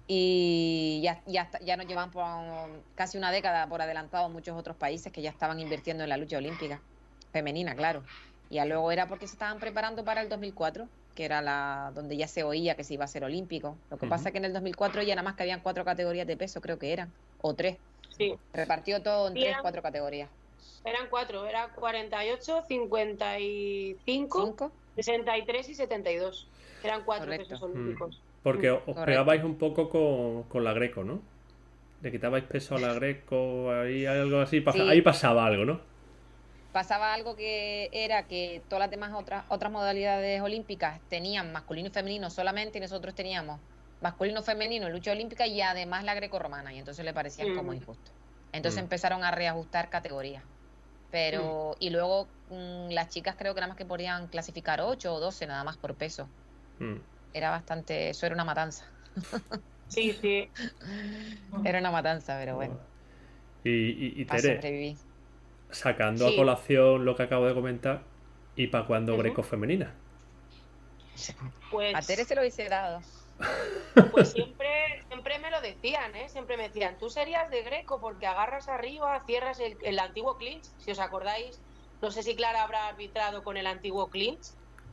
y 0.07 1.01
ya, 1.03 1.23
ya, 1.25 1.49
ya 1.61 1.77
nos 1.77 1.87
llevan 1.87 2.11
por 2.11 2.85
casi 2.93 3.17
una 3.17 3.31
década 3.31 3.67
por 3.67 3.81
adelantado 3.81 4.29
muchos 4.29 4.55
otros 4.57 4.77
países 4.77 5.11
que 5.11 5.21
ya 5.21 5.31
estaban 5.31 5.59
invirtiendo 5.59 6.03
en 6.03 6.09
la 6.09 6.17
lucha 6.17 6.37
olímpica 6.37 6.85
femenina, 7.31 7.75
claro. 7.75 8.07
Y 8.47 8.55
ya 8.55 8.65
luego 8.65 8.91
era 8.91 9.07
porque 9.07 9.27
se 9.27 9.33
estaban 9.35 9.59
preparando 9.59 10.03
para 10.05 10.21
el 10.21 10.29
2004, 10.29 10.91
que 11.15 11.25
era 11.25 11.41
la 11.41 11.91
donde 11.95 12.17
ya 12.17 12.27
se 12.27 12.43
oía 12.43 12.75
que 12.75 12.83
se 12.83 12.93
iba 12.93 13.05
a 13.05 13.07
ser 13.07 13.23
olímpico. 13.23 13.83
Lo 13.89 13.97
que 13.97 14.07
pasa 14.07 14.29
es 14.29 14.33
que 14.33 14.37
en 14.37 14.45
el 14.45 14.53
2004 14.53 15.01
ya 15.01 15.15
nada 15.15 15.23
más 15.23 15.35
que 15.35 15.43
habían 15.43 15.61
cuatro 15.61 15.83
categorías 15.85 16.27
de 16.27 16.37
peso, 16.37 16.61
creo 16.61 16.77
que 16.77 16.93
eran, 16.93 17.15
o 17.37 17.55
tres. 17.55 17.79
Sí, 18.17 18.35
Repartió 18.53 19.01
todo 19.01 19.27
en 19.27 19.33
tres, 19.33 19.47
eran- 19.47 19.61
cuatro 19.61 19.81
categorías. 19.81 20.29
eran 20.85 21.07
cuatro, 21.09 21.45
era 21.45 21.69
48, 21.73 22.63
55, 22.67 24.41
¿Cinco? 24.45 24.71
63 24.95 25.69
y 25.69 25.75
72. 25.75 26.47
Eran 26.83 27.03
cuatro 27.03 27.25
Correcto. 27.25 27.49
pesos 27.49 27.63
olímpicos. 27.63 28.21
Porque 28.43 28.69
os 28.71 28.79
Correcto. 28.83 29.05
pegabais 29.05 29.43
un 29.43 29.57
poco 29.57 29.89
con, 29.89 30.43
con 30.43 30.63
la 30.63 30.73
Greco, 30.73 31.03
¿no? 31.03 31.21
Le 32.01 32.11
quitabais 32.11 32.43
peso 32.43 32.75
a 32.75 32.79
la 32.79 32.93
Greco, 32.99 33.71
ahí 33.71 34.05
algo 34.05 34.39
así. 34.39 34.63
Sí. 34.71 34.79
Ahí 34.81 35.01
pasaba 35.01 35.45
algo, 35.45 35.65
¿no? 35.65 35.81
Pasaba 36.71 37.13
algo 37.13 37.35
que 37.35 37.89
era 37.93 38.27
que 38.27 38.61
todas 38.67 38.81
las 38.81 38.91
demás 38.91 39.13
otras, 39.15 39.45
otras 39.47 39.71
modalidades 39.71 40.41
olímpicas 40.41 40.99
tenían 41.09 41.51
masculino 41.53 41.87
y 41.87 41.91
femenino 41.91 42.29
solamente 42.29 42.77
y 42.77 42.81
nosotros 42.81 43.15
teníamos 43.15 43.59
masculino, 44.05 44.43
femenino, 44.43 44.89
lucha 44.89 45.11
olímpica 45.11 45.47
y 45.47 45.61
además 45.61 46.03
la 46.03 46.13
grecorromana 46.15 46.73
y 46.73 46.79
entonces 46.79 47.03
le 47.05 47.13
parecían 47.13 47.51
como 47.51 47.73
Mm. 47.73 47.77
injusto. 47.79 48.11
Entonces 48.51 48.79
Mm. 48.79 48.83
empezaron 48.83 49.23
a 49.23 49.31
reajustar 49.31 49.89
categorías. 49.89 50.45
Pero, 51.09 51.75
y 51.79 51.89
luego 51.91 52.35
mm, 52.47 52.89
las 52.91 53.09
chicas 53.09 53.35
creo 53.37 53.55
que 53.55 53.61
nada 53.61 53.69
más 53.69 53.77
que 53.77 53.85
podían 53.85 54.29
clasificar 54.29 54.81
8 54.81 55.13
o 55.15 55.19
12 55.19 55.47
nada 55.47 55.63
más 55.63 55.77
por 55.79 55.97
peso. 55.97 56.33
Mm. 56.79 56.99
Era 57.33 57.51
bastante, 57.51 58.09
eso 58.09 58.25
era 58.25 58.35
una 58.35 58.45
matanza. 58.45 58.85
Sí, 59.87 60.13
sí. 60.13 60.51
Era 61.63 61.79
una 61.79 61.91
matanza, 61.91 62.37
pero 62.39 62.55
bueno, 62.55 62.79
Y, 63.63 64.21
y, 64.21 64.25
Tere, 64.25 64.61
sacando 65.69 66.27
a 66.27 66.35
colación 66.35 67.05
lo 67.05 67.15
que 67.15 67.23
acabo 67.23 67.45
de 67.47 67.53
comentar, 67.53 68.03
¿y 68.55 68.67
para 68.67 68.87
cuándo 68.87 69.13
Ujú. 69.13 69.17
Greco 69.17 69.43
femenina? 69.43 69.93
Pues, 71.69 71.95
A 71.95 72.01
Tere 72.05 72.25
se 72.25 72.35
lo 72.35 72.41
hubiese 72.41 72.69
dado. 72.69 73.01
Pues 74.11 74.31
siempre, 74.31 74.67
siempre 75.07 75.39
me 75.39 75.51
lo 75.51 75.61
decían, 75.61 76.15
¿eh? 76.15 76.29
Siempre 76.29 76.57
me 76.57 76.63
decían, 76.63 76.97
tú 76.97 77.09
serías 77.09 77.49
de 77.49 77.61
Greco 77.63 77.99
porque 77.99 78.27
agarras 78.27 78.67
arriba, 78.69 79.21
cierras 79.25 79.59
el, 79.59 79.77
el 79.83 79.99
antiguo 79.99 80.37
clinch, 80.37 80.65
si 80.77 80.91
os 80.91 80.99
acordáis. 80.99 81.61
No 82.01 82.11
sé 82.11 82.23
si 82.23 82.35
Clara 82.35 82.63
habrá 82.63 82.87
arbitrado 82.87 83.43
con 83.43 83.57
el 83.57 83.67
antiguo 83.67 84.09
clinch. 84.09 84.45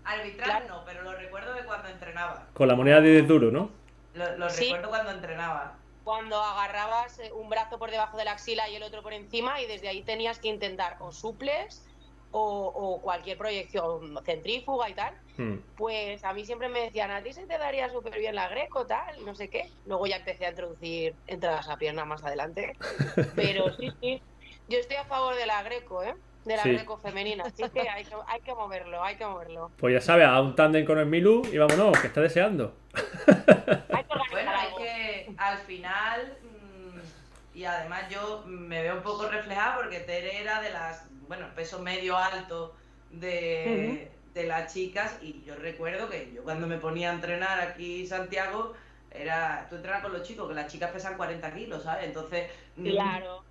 Arbitrar 0.05 0.65
Claro. 0.65 0.69
no, 0.69 0.85
pero 0.85 1.03
lo 1.03 1.13
recuerdo 1.15 1.53
de 1.55 1.65
cuando 1.65 1.89
entrenaba. 1.89 2.49
Con 2.55 2.69
la 2.69 2.75
moneda 2.75 3.01
de 3.01 3.11
10 3.13 3.29
duro, 3.29 3.51
¿no? 3.51 3.71
Lo, 4.15 4.37
lo 4.37 4.51
Sí. 4.51 4.65
recuerdo 4.65 4.89
cuando 4.89 5.11
entrenaba. 5.13 5.79
cuando 6.05 6.43
agarrabas 6.43 7.19
eh, 7.21 7.31
un 7.33 7.49
brazo 7.49 7.79
por 7.79 7.91
debajo 7.93 8.17
de 8.17 8.25
la 8.25 8.33
axila 8.33 8.69
y 8.69 8.75
el 8.75 8.83
otro 8.83 9.03
por 9.03 9.13
encima 9.13 9.61
y 9.61 9.67
desde 9.69 9.89
ahí 9.89 10.03
tenías 10.05 10.41
que 10.41 10.49
intentar 10.49 10.97
o 11.01 11.13
suples 11.13 11.87
o, 12.33 13.01
cualquier 13.03 13.38
proyección 13.38 14.18
centrífuga 14.25 14.88
y 14.88 14.95
tal, 14.95 15.14
hmm. 15.37 15.57
pues 15.77 16.25
a 16.25 16.33
mí 16.33 16.45
siempre 16.45 16.68
me 16.68 16.81
decían, 16.81 17.11
a 17.11 17.23
ti 17.23 17.33
se 17.33 17.47
te 17.47 17.59
daría 17.59 17.90
súper 17.90 18.18
bien 18.18 18.35
la 18.35 18.49
greco, 18.49 18.87
tal, 18.87 19.25
no 19.25 19.35
sé 19.35 19.49
qué. 19.49 19.71
Luego 19.87 20.07
ya 20.07 20.16
empecé 20.16 20.47
a 20.47 20.51
introducir 20.51 21.14
entradas 21.27 21.68
a 21.68 21.77
pierna 21.77 22.05
más 22.05 22.25
adelante. 22.25 22.77
Pero 23.37 23.75
sí, 23.77 23.92
sí, 24.01 24.23
yo 24.68 24.79
estoy 24.79 24.97
a 24.97 25.05
favor 25.05 25.35
de 25.37 25.47
la 25.47 25.62
greco, 25.62 26.03
¿eh? 26.03 26.14
De 26.45 26.57
la 26.57 26.64
greco 26.64 26.97
femenina, 26.97 27.45
así 27.45 27.62
que 27.71 27.88
hay, 27.88 28.05
que 28.05 28.16
hay 28.27 28.40
que 28.40 28.53
moverlo, 28.53 29.01
hay 29.01 29.14
que 29.14 29.25
moverlo. 29.25 29.71
Pues 29.77 29.95
ya 29.95 30.01
sabes, 30.01 30.27
a 30.27 30.40
un 30.40 30.57
tándem 30.57 30.85
con 30.85 30.99
el 30.99 31.07
Milu 31.07 31.42
y 31.53 31.59
vámonos, 31.59 31.97
que 32.01 32.09
está 32.09 32.21
deseando. 32.21 32.75
Hay 32.95 34.05
que 34.05 34.18
bueno, 34.33 34.51
hay 34.53 34.75
que 34.77 35.35
al 35.37 35.59
final 35.59 36.37
y 37.55 37.65
además 37.65 38.09
yo 38.11 38.45
me 38.47 38.83
veo 38.83 38.97
un 38.97 39.03
poco 39.03 39.29
reflejada 39.29 39.77
porque 39.77 40.01
Tere 40.01 40.41
era 40.41 40.61
de 40.61 40.71
las 40.71 41.05
bueno, 41.29 41.47
peso 41.55 41.79
medio 41.81 42.17
alto 42.17 42.75
de, 43.11 44.11
las 44.35 44.73
chicas 44.73 45.19
y 45.23 45.43
yo 45.45 45.55
recuerdo 45.55 46.09
que 46.09 46.33
yo 46.35 46.43
cuando 46.43 46.67
me 46.67 46.79
ponía 46.79 47.11
a 47.11 47.15
entrenar 47.15 47.61
aquí 47.61 48.07
Santiago 48.07 48.75
era, 49.11 49.67
tú 49.69 49.77
entrenas 49.77 50.03
con 50.03 50.12
los 50.12 50.23
chicos, 50.23 50.49
que 50.49 50.55
las 50.55 50.73
chicas 50.73 50.91
pesan 50.91 51.17
40 51.17 51.55
kilos, 51.55 51.83
¿sabes? 51.83 52.07
Entonces... 52.07 52.51
Mm, 52.77 52.91
claro. 52.91 53.45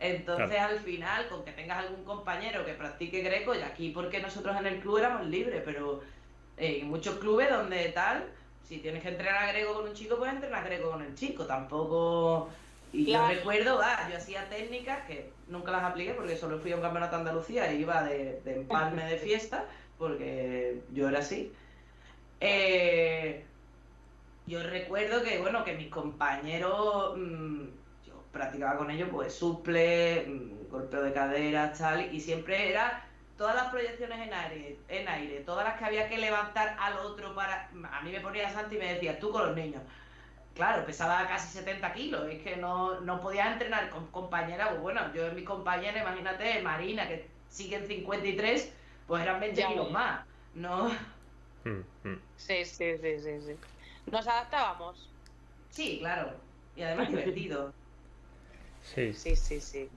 Entonces 0.00 0.60
al 0.60 0.78
final, 0.78 1.28
con 1.28 1.44
que 1.44 1.50
tengas 1.50 1.78
algún 1.78 2.04
compañero 2.04 2.64
que 2.64 2.74
practique 2.74 3.20
greco, 3.20 3.52
y 3.54 3.62
aquí 3.62 3.90
porque 3.90 4.20
nosotros 4.20 4.56
en 4.56 4.66
el 4.66 4.80
club 4.80 4.98
éramos 4.98 5.26
libres, 5.26 5.60
pero 5.64 6.02
en 6.56 6.88
muchos 6.88 7.16
clubes 7.16 7.50
donde 7.50 7.88
tal, 7.88 8.24
si 8.62 8.78
tienes 8.78 9.02
que 9.02 9.08
entrenar 9.08 9.52
greco 9.52 9.74
con 9.74 9.88
un 9.88 9.94
chico, 9.94 10.16
puedes 10.16 10.34
entrenar 10.34 10.64
greco 10.64 10.92
con 10.92 11.02
el 11.02 11.16
chico, 11.16 11.46
tampoco 11.46 12.48
y 12.92 13.12
yo 13.12 13.26
recuerdo, 13.26 13.80
ah, 13.82 14.08
yo 14.10 14.16
hacía 14.16 14.48
técnicas 14.48 15.06
que 15.06 15.30
nunca 15.48 15.70
las 15.72 15.84
apliqué 15.84 16.14
porque 16.14 16.36
solo 16.36 16.58
fui 16.58 16.72
a 16.72 16.76
un 16.76 16.82
campeonato 16.82 17.16
de 17.16 17.20
Andalucía 17.20 17.72
y 17.72 17.82
iba 17.82 18.02
de, 18.02 18.40
empalme 18.46 19.04
de 19.04 19.18
fiesta, 19.18 19.64
porque 19.98 20.80
yo 20.92 21.08
era 21.08 21.18
así. 21.18 21.52
Eh, 22.40 23.44
yo 24.46 24.62
recuerdo 24.62 25.22
que, 25.22 25.38
bueno, 25.38 25.64
que 25.64 25.74
mis 25.74 25.88
compañeros, 25.88 27.14
mm, 27.18 27.64
yo 28.06 28.22
practicaba 28.32 28.78
con 28.78 28.90
ellos, 28.90 29.10
pues 29.12 29.34
suple, 29.34 30.24
mm, 30.26 30.70
golpeo 30.70 31.02
de 31.02 31.12
cadera, 31.12 31.72
tal, 31.72 32.14
y 32.14 32.20
siempre 32.20 32.70
era 32.70 33.04
todas 33.36 33.54
las 33.54 33.68
proyecciones 33.68 34.26
en 34.26 34.32
aire, 34.32 34.78
en 34.88 35.08
aire, 35.08 35.40
todas 35.40 35.64
las 35.64 35.78
que 35.78 35.84
había 35.84 36.08
que 36.08 36.18
levantar 36.18 36.76
al 36.80 36.98
otro 36.98 37.34
para... 37.34 37.70
A 37.92 38.00
mí 38.02 38.10
me 38.10 38.20
ponía 38.20 38.50
Santi 38.50 38.76
y 38.76 38.78
me 38.78 38.94
decía, 38.94 39.18
tú 39.20 39.30
con 39.30 39.46
los 39.46 39.56
niños 39.56 39.82
claro, 40.58 40.84
pesaba 40.84 41.28
casi 41.28 41.56
70 41.56 41.92
kilos, 41.92 42.28
es 42.28 42.42
que 42.42 42.56
no, 42.56 43.00
no 43.02 43.20
podía 43.20 43.52
entrenar 43.52 43.90
con 43.90 44.08
compañeras, 44.08 44.70
pues 44.70 44.80
bueno, 44.80 45.14
yo 45.14 45.28
en 45.28 45.36
mi 45.36 45.44
compañera, 45.44 46.00
imagínate, 46.00 46.60
Marina, 46.62 47.06
que 47.06 47.28
sigue 47.48 47.76
en 47.76 47.86
53, 47.86 48.72
pues 49.06 49.22
eran 49.22 49.38
20 49.38 49.66
kilos 49.66 49.90
más, 49.92 50.26
¿no? 50.54 50.88
Mm, 51.64 52.08
mm. 52.08 52.20
Sí, 52.36 52.64
sí, 52.64 52.98
sí, 52.98 53.20
sí, 53.20 53.40
sí. 53.40 53.56
Nos 54.10 54.26
adaptábamos. 54.26 55.08
Sí, 55.70 55.98
claro, 56.00 56.34
y 56.74 56.82
además 56.82 57.08
divertido. 57.08 57.72
Sí. 58.82 59.12
Sí, 59.12 59.36
sí, 59.36 59.60
sí. 59.60 59.88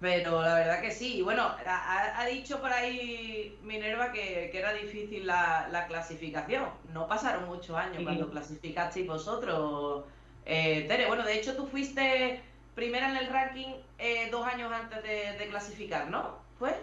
Pero 0.00 0.42
la 0.42 0.54
verdad 0.54 0.80
que 0.80 0.90
sí. 0.90 1.18
Y 1.18 1.22
bueno, 1.22 1.54
ha, 1.66 2.26
dicho 2.26 2.60
por 2.60 2.72
ahí 2.72 3.58
Minerva 3.62 4.12
que, 4.12 4.50
era 4.52 4.72
difícil 4.72 5.26
la, 5.26 5.84
clasificación. 5.88 6.68
No 6.92 7.06
pasaron 7.08 7.46
muchos 7.46 7.76
años 7.76 8.02
cuando 8.02 8.30
clasificasteis 8.30 9.06
vosotros, 9.06 10.04
eh, 10.44 10.84
Tere. 10.88 11.06
Bueno, 11.06 11.24
de 11.24 11.34
hecho 11.34 11.56
tú 11.56 11.66
fuiste 11.66 12.42
primera 12.74 13.10
en 13.10 13.16
el 13.16 13.28
ranking 13.28 13.74
eh, 13.98 14.28
dos 14.30 14.46
años 14.46 14.72
antes 14.72 15.02
de, 15.02 15.46
clasificar, 15.48 16.10
¿no? 16.10 16.38
¿Fue? 16.58 16.74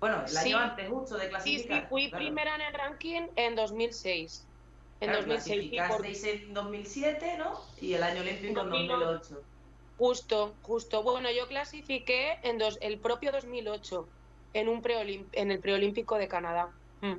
Bueno, 0.00 0.22
el 0.26 0.36
año 0.36 0.58
antes 0.58 0.88
justo 0.88 1.16
de 1.16 1.28
clasificar. 1.28 1.78
Sí, 1.78 1.80
sí, 1.80 1.86
fui 1.88 2.08
primera 2.08 2.54
en 2.54 2.60
el 2.60 2.74
ranking 2.74 3.22
en 3.36 3.56
2006. 3.56 4.46
En 5.00 5.12
2006. 5.12 5.70
Clasificasteis 5.70 6.24
en 6.24 6.54
2007, 6.54 7.36
¿no? 7.38 7.60
Y 7.80 7.94
el 7.94 8.02
año 8.02 8.20
olímpico 8.20 8.60
en 8.60 8.70
2008. 8.70 9.42
Justo, 9.98 10.54
justo. 10.62 11.02
Bueno, 11.02 11.28
yo 11.32 11.48
clasifiqué 11.48 12.38
en 12.42 12.58
dos, 12.58 12.78
el 12.80 12.98
propio 12.98 13.32
2008 13.32 14.08
en, 14.54 14.68
un 14.68 14.82
en 15.32 15.50
el 15.50 15.58
preolímpico 15.58 16.16
de 16.16 16.28
Canadá. 16.28 16.70
Mm. 17.00 17.14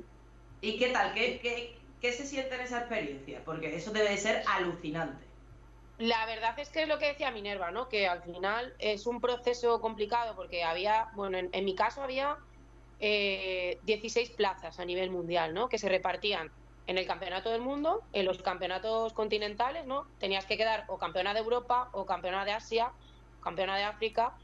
¿Y 0.62 0.78
qué 0.78 0.88
tal? 0.88 1.12
¿Qué, 1.12 1.76
¿Qué, 2.00 2.12
se 2.12 2.26
siente 2.26 2.54
en 2.54 2.62
esa 2.62 2.78
experiencia? 2.78 3.42
Porque 3.44 3.76
eso 3.76 3.92
debe 3.92 4.16
ser 4.16 4.42
alucinante. 4.46 5.24
La 5.98 6.24
verdad 6.24 6.58
es 6.58 6.70
que 6.70 6.82
es 6.82 6.88
lo 6.88 6.98
que 6.98 7.08
decía 7.08 7.30
Minerva, 7.30 7.70
¿no? 7.70 7.88
Que 7.88 8.08
al 8.08 8.22
final 8.22 8.74
es 8.78 9.06
un 9.06 9.20
proceso 9.20 9.82
complicado 9.82 10.34
porque 10.34 10.64
había, 10.64 11.10
bueno, 11.14 11.36
en, 11.36 11.64
mi 11.66 11.74
caso 11.74 12.02
había 12.02 12.38
eh, 12.98 13.78
16 13.82 14.30
plazas 14.30 14.80
a 14.80 14.86
nivel 14.86 15.10
mundial, 15.10 15.52
¿no? 15.52 15.68
Que 15.68 15.76
se 15.76 15.90
repartían 15.90 16.50
en 16.90 16.98
el 16.98 17.06
campeonato 17.06 17.50
del 17.50 17.60
mundo, 17.60 18.02
en 18.12 18.24
los 18.24 18.42
campeonatos 18.42 19.12
continentales, 19.12 19.86
¿no? 19.86 20.08
Tenías 20.18 20.44
que 20.44 20.56
quedar 20.56 20.86
o 20.88 20.98
campeona 20.98 21.32
de 21.32 21.38
Europa 21.38 21.88
o 21.92 22.04
campeona 22.04 22.44
de 22.44 22.50
Asia, 22.50 22.90
campeona 23.40 23.76
de 23.76 23.84
África, 23.84 24.34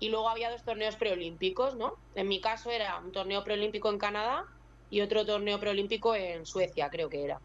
y 0.00 0.10
luego 0.10 0.28
había 0.28 0.50
dos 0.50 0.62
torneos 0.64 0.96
preolímpicos, 0.96 1.76
¿no? 1.76 1.96
En 2.14 2.28
mi 2.28 2.42
caso 2.42 2.70
era 2.70 2.98
un 2.98 3.10
torneo 3.10 3.42
preolímpico 3.42 3.88
en 3.88 3.96
Canadá 3.96 4.44
y 4.90 5.00
otro 5.00 5.24
torneo 5.24 5.58
preolímpico 5.58 6.14
en 6.14 6.44
Suecia, 6.44 6.90
creo 6.90 7.08
que 7.08 7.24
era. 7.24 7.40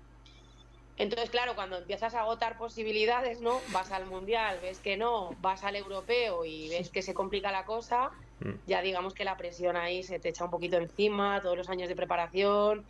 Entonces, 0.98 1.30
claro, 1.30 1.56
cuando 1.56 1.78
empiezas 1.78 2.13
a 2.13 2.19
agotar 2.19 2.58
posibilidades, 2.58 3.39
¿no? 3.39 3.62
Vas 3.72 3.93
al 3.93 4.08
mundial, 4.08 4.60
ves 4.62 4.80
que 4.82 4.98
no, 4.98 5.38
vas 5.39 5.63
al 5.63 5.78
europeo 5.78 6.43
y 6.43 6.67
ves 6.67 6.89
que 6.89 7.02
se 7.02 7.13
complica 7.13 7.54
la 7.54 7.63
cosa, 7.63 8.12
mm. 8.41 8.67
ya 8.67 8.82
digamos 8.82 9.13
que 9.13 9.24
la 9.24 9.38
presión 9.38 9.78
ahí 9.78 10.04
se 10.04 10.19
te 10.19 10.28
echa 10.28 10.43
un 10.43 10.52
poquito 10.52 10.76
encima, 10.76 11.39
todos 11.41 11.56
los 11.56 11.69
años 11.69 11.88
de 11.88 11.95
preparación, 11.95 12.86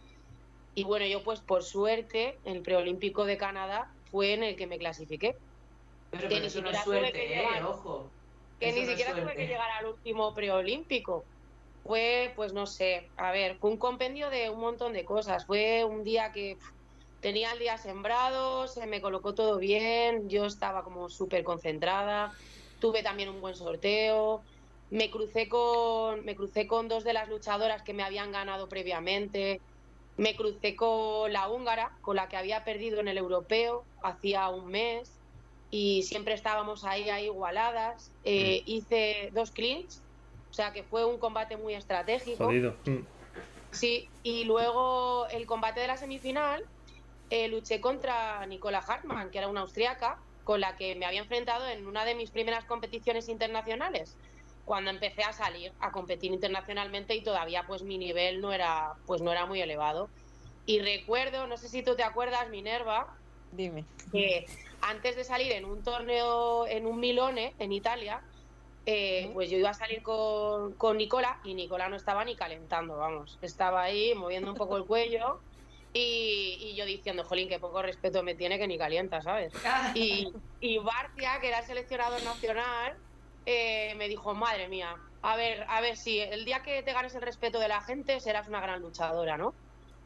y 0.75 0.83
bueno, 0.83 1.05
yo 1.05 1.23
pues 1.23 1.39
por 1.39 1.63
suerte, 1.63 2.37
el 2.45 2.61
preolímpico 2.61 3.25
de 3.25 3.37
Canadá 3.37 3.91
fue 4.11 4.33
en 4.33 4.43
el 4.43 4.55
que 4.55 4.67
me 4.67 4.77
clasifiqué. 4.77 5.35
Pero, 6.11 6.29
que 6.29 6.39
ni 6.39 6.49
siquiera 6.49 6.77
no 6.77 6.83
suerte, 6.83 7.25
eh, 7.25 7.37
llegar, 7.37 7.63
ojo. 7.63 8.09
Que 8.59 8.73
ni 8.73 8.85
siquiera 8.85 9.13
tuve 9.13 9.35
que 9.35 9.47
llegar 9.47 9.69
al 9.79 9.85
último 9.85 10.33
preolímpico. 10.33 11.23
Fue, 11.83 12.33
pues 12.35 12.53
no 12.53 12.65
sé, 12.65 13.09
a 13.17 13.31
ver, 13.31 13.57
fue 13.57 13.69
un 13.71 13.77
compendio 13.77 14.29
de 14.29 14.49
un 14.49 14.59
montón 14.59 14.93
de 14.93 15.05
cosas. 15.05 15.45
Fue 15.45 15.83
un 15.85 16.03
día 16.03 16.31
que 16.31 16.57
tenía 17.19 17.51
el 17.51 17.59
día 17.59 17.77
sembrado, 17.77 18.67
se 18.67 18.85
me 18.87 19.01
colocó 19.01 19.33
todo 19.33 19.57
bien, 19.57 20.29
yo 20.29 20.45
estaba 20.45 20.83
como 20.83 21.09
súper 21.09 21.43
concentrada, 21.43 22.31
tuve 22.79 23.03
también 23.03 23.29
un 23.29 23.41
buen 23.41 23.55
sorteo, 23.55 24.43
me 24.89 25.11
crucé 25.11 25.47
con, 25.49 26.23
me 26.25 26.35
crucé 26.35 26.67
con 26.67 26.87
dos 26.87 27.03
de 27.03 27.13
las 27.13 27.29
luchadoras 27.29 27.83
que 27.83 27.93
me 27.93 28.03
habían 28.03 28.31
ganado 28.31 28.69
previamente, 28.69 29.61
me 30.19 30.35
crucé 30.35 30.75
con 30.75 31.31
la 31.31 31.47
húngara, 31.47 31.97
con 32.01 32.17
la 32.17 32.27
que 32.27 32.35
había 32.35 32.65
perdido 32.65 32.99
en 32.99 33.07
el 33.07 33.17
europeo 33.17 33.85
hacía 34.03 34.49
un 34.49 34.69
mes 34.69 35.09
y 35.71 36.03
siempre 36.03 36.33
estábamos 36.33 36.83
ahí, 36.83 37.09
ahí 37.09 37.25
igualadas. 37.25 38.11
Eh, 38.25 38.61
mm. 38.61 38.69
Hice 38.69 39.29
dos 39.31 39.51
clinch, 39.51 39.93
o 40.49 40.53
sea 40.53 40.73
que 40.73 40.83
fue 40.83 41.05
un 41.05 41.19
combate 41.19 41.55
muy 41.55 41.73
estratégico. 41.73 42.51
Mm. 42.51 43.05
Sí, 43.71 44.09
y 44.21 44.43
luego 44.43 45.25
el 45.29 45.45
combate 45.45 45.79
de 45.79 45.87
la 45.87 45.95
semifinal 45.95 46.65
eh, 47.29 47.47
luché 47.47 47.79
contra 47.79 48.45
Nicola 48.45 48.79
Hartmann, 48.79 49.29
que 49.31 49.37
era 49.37 49.47
una 49.47 49.61
austriaca, 49.61 50.19
con 50.43 50.59
la 50.59 50.75
que 50.75 50.95
me 50.95 51.05
había 51.05 51.21
enfrentado 51.21 51.65
en 51.65 51.87
una 51.87 52.03
de 52.03 52.15
mis 52.15 52.31
primeras 52.31 52.65
competiciones 52.65 53.29
internacionales 53.29 54.17
cuando 54.69 54.91
empecé 54.91 55.23
a 55.23 55.33
salir 55.33 55.73
a 55.79 55.91
competir 55.91 56.31
internacionalmente 56.31 57.15
y 57.15 57.23
todavía 57.23 57.63
pues 57.65 57.81
mi 57.81 57.97
nivel 57.97 58.39
no 58.39 58.53
era 58.53 58.93
pues 59.07 59.19
no 59.19 59.31
era 59.31 59.47
muy 59.47 59.59
elevado. 59.59 60.11
Y 60.67 60.77
recuerdo 60.77 61.47
no 61.47 61.57
sé 61.57 61.69
si 61.69 61.81
tú 61.81 61.95
te 61.95 62.03
acuerdas 62.03 62.47
Minerva 62.51 63.17
dime. 63.51 63.83
que 64.11 64.45
antes 64.81 65.15
de 65.15 65.23
salir 65.23 65.53
en 65.53 65.65
un 65.65 65.81
torneo 65.81 66.67
en 66.67 66.85
un 66.85 66.99
Milone 66.99 67.55
en 67.57 67.71
Italia 67.71 68.21
eh, 68.85 69.31
pues 69.33 69.49
yo 69.49 69.57
iba 69.57 69.71
a 69.71 69.73
salir 69.73 70.03
con, 70.03 70.73
con 70.73 70.97
Nicola 70.97 71.39
y 71.43 71.55
Nicola 71.55 71.89
no 71.89 71.95
estaba 71.95 72.23
ni 72.23 72.35
calentando 72.35 72.95
vamos. 72.95 73.39
Estaba 73.41 73.81
ahí 73.81 74.13
moviendo 74.13 74.51
un 74.51 74.55
poco 74.55 74.77
el 74.77 74.85
cuello 74.85 75.39
y, 75.93 76.59
y, 76.61 76.75
yo 76.75 76.85
diciendo, 76.85 77.23
jolín, 77.23 77.49
qué 77.49 77.57
poco 77.57 77.81
respeto 77.81 78.21
me 78.21 78.35
tiene 78.35 78.59
que 78.59 78.67
ni 78.67 78.77
calienta, 78.77 79.23
¿sabes? 79.23 79.51
Y, 79.95 80.31
y 80.59 80.77
Barcia, 80.77 81.39
que 81.41 81.47
era 81.47 81.61
el 81.61 81.65
seleccionador 81.65 82.21
nacional, 82.21 82.95
eh, 83.45 83.95
me 83.95 84.07
dijo, 84.07 84.33
madre 84.35 84.67
mía, 84.67 84.95
a 85.21 85.35
ver, 85.35 85.65
a 85.67 85.81
ver 85.81 85.97
si 85.97 86.19
el 86.19 86.45
día 86.45 86.61
que 86.61 86.83
te 86.83 86.93
ganes 86.93 87.15
el 87.15 87.21
respeto 87.21 87.59
de 87.59 87.67
la 87.67 87.81
gente 87.81 88.19
serás 88.19 88.47
una 88.47 88.61
gran 88.61 88.81
luchadora, 88.81 89.37
¿no? 89.37 89.53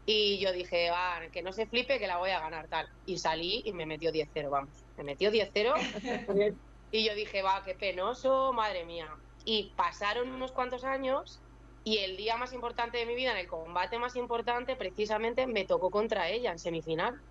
Y 0.06 0.40
yo 0.40 0.52
dije, 0.52 0.90
ah, 0.90 1.22
que 1.32 1.42
no 1.42 1.54
se 1.54 1.66
flipe, 1.66 2.00
que 2.00 2.08
la 2.08 2.18
voy 2.18 2.32
a 2.32 2.40
ganar 2.40 2.68
tal. 2.68 2.88
Y 3.06 3.18
salí 3.18 3.62
y 3.66 3.74
me 3.74 3.86
metió 3.86 4.12
10-0, 4.12 4.50
vamos. 4.50 4.86
Me 4.98 5.04
metió 5.04 5.32
10-0. 5.32 6.58
y 6.92 7.06
yo 7.06 7.16
dije, 7.16 7.42
va, 7.42 7.64
qué 7.64 7.76
penoso, 7.76 8.52
madre 8.54 8.86
mía. 8.86 9.08
Y 9.46 9.74
pasaron 9.76 10.32
unos 10.32 10.52
cuantos 10.52 10.84
años 10.84 11.42
y 11.84 12.00
el 12.00 12.18
día 12.18 12.38
más 12.38 12.54
importante 12.54 12.98
de 12.98 13.06
mi 13.06 13.16
vida, 13.16 13.32
en 13.32 13.38
el 13.38 13.48
combate 13.48 14.00
más 14.00 14.16
importante, 14.16 14.76
precisamente 14.76 15.48
me 15.48 15.66
tocó 15.66 15.92
contra 15.92 16.30
ella 16.30 16.52
en 16.52 16.60
semifinal. 16.60 17.22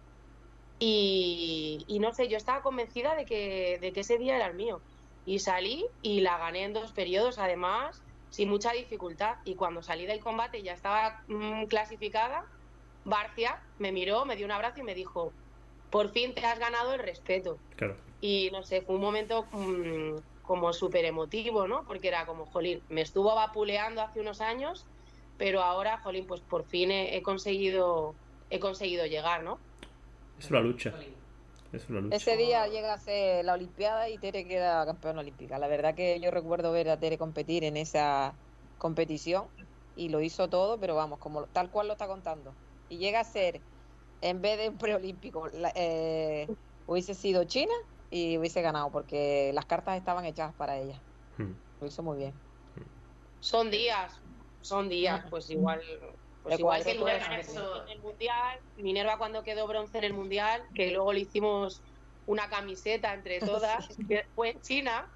Y, 0.79 1.85
y 1.87 2.01
no 2.01 2.13
sé, 2.13 2.29
yo 2.29 2.37
estaba 2.37 2.63
convencida 2.63 3.15
de 3.15 3.25
que, 3.25 3.79
de 3.81 3.93
que 3.93 4.01
ese 4.01 4.19
día 4.19 4.37
era 4.37 4.47
el 4.47 4.55
mío. 4.55 4.85
Y 5.25 5.39
salí 5.39 5.87
y 6.03 6.21
la 6.21 6.39
gané 6.39 6.65
en 6.65 6.73
dos 6.73 6.93
periodos, 6.93 7.39
además, 7.39 8.03
sin 8.31 8.49
mucha 8.49 8.73
dificultad. 8.73 9.37
Y 9.45 9.55
cuando 9.55 9.83
salí 9.83 10.07
del 10.07 10.21
combate 10.21 10.59
y 10.59 10.63
ya 10.63 10.73
estaba 10.73 11.23
mm, 11.29 11.65
clasificada, 11.65 12.45
Barcia 13.05 13.61
me 13.79 13.93
miró, 13.93 14.25
me 14.25 14.37
dio 14.37 14.47
un 14.47 14.53
abrazo 14.53 14.81
y 14.81 14.85
me 14.85 14.95
dijo, 14.95 15.33
por 15.91 16.11
fin 16.11 16.35
te 16.35 16.45
has 16.45 16.59
ganado 16.59 16.95
el 16.95 17.01
respeto. 17.01 17.59
Claro. 17.77 17.97
Y 18.21 18.51
no 18.53 18.63
sé, 18.63 18.83
fue 18.83 18.95
un 18.97 19.01
momento 19.01 19.47
mm, 19.53 20.17
como 20.43 20.73
súper 20.73 21.05
emotivo, 21.05 21.69
¿no? 21.69 21.85
Porque 21.85 22.09
era 22.09 22.27
como, 22.27 22.47
jolín, 22.47 22.83
me 22.89 23.03
estuvo 23.03 23.35
vapuleando 23.35 24.03
hace 24.03 24.21
unos 24.21 24.41
años, 24.41 24.87
pero 25.39 25.63
ahora, 25.63 25.99
jolín, 25.99 26.27
pues 26.27 26.41
por 26.41 26.65
fin 26.65 26.91
he, 26.91 27.17
he 27.17 27.23
conseguido 27.23 28.15
he 28.53 28.61
conseguido 28.61 29.07
llegar, 29.07 29.43
¿no? 29.43 29.59
Es 30.39 30.51
una 30.51 30.61
lucha. 30.61 30.93
Es 31.73 31.89
una 31.89 32.01
lucha. 32.01 32.17
Ese 32.17 32.37
día 32.37 32.67
llega 32.69 32.93
a 32.93 32.99
ser 32.99 33.45
la 33.45 33.55
Olimpiada 33.55 34.09
y 34.09 34.19
Tere 34.19 34.47
queda 34.47 34.85
campeona 34.85 35.21
olímpica. 35.21 35.59
La 35.59 35.69
verdad 35.69 35.95
que 35.95 36.21
yo 36.21 36.31
recuerdo 36.31 36.71
ver 36.73 36.91
a 36.91 37.01
Tere 37.01 37.19
competir 37.19 37.65
en 37.65 37.77
esa 37.77 38.39
competición 38.79 39.49
y 39.95 40.09
lo 40.11 40.21
hizo 40.21 40.49
todo, 40.49 40.79
pero 40.79 40.95
vamos, 40.95 41.19
como 41.19 41.47
tal 41.47 41.71
cual 41.71 41.87
lo 41.87 41.95
está 41.95 42.07
contando. 42.07 42.59
Y 42.89 42.99
llega 42.99 43.21
a 43.21 43.25
ser, 43.25 43.63
en 44.21 44.43
vez 44.43 44.59
de 44.59 44.69
un 44.69 44.79
preolímpico, 44.79 45.49
eh, 45.75 46.47
hubiese 46.85 47.15
sido 47.15 47.45
China 47.45 47.73
y 48.11 48.37
hubiese 48.37 48.61
ganado, 48.61 48.91
porque 48.91 49.53
las 49.55 49.67
cartas 49.67 49.97
estaban 49.97 50.25
echadas 50.27 50.55
para 50.55 50.79
ella. 50.79 51.03
Hmm. 51.39 51.53
Lo 51.81 51.87
hizo 51.87 52.03
muy 52.03 52.19
bien. 52.19 52.35
Son 53.41 53.71
días, 53.71 54.21
son 54.61 54.89
días, 54.89 55.25
pues 55.31 55.51
igual, 55.51 55.81
pues 56.43 56.59
igual 56.59 56.83
que 56.85 56.91
en 56.93 57.89
el 57.89 58.01
mundial, 58.01 58.59
Minerva 58.77 59.19
cuando 59.19 59.43
quedó 59.43 59.67
bronce 59.67 59.99
en 59.99 60.05
el 60.05 60.13
mundial, 60.13 60.63
que 60.75 60.91
luego 60.91 61.13
le 61.13 61.21
hicimos 61.21 61.83
una 62.27 62.49
camiseta 62.49 63.15
entre 63.15 63.41
todas, 63.41 63.89
que 64.09 64.25
fue 64.35 64.51
en 64.51 64.61
China. 64.61 65.09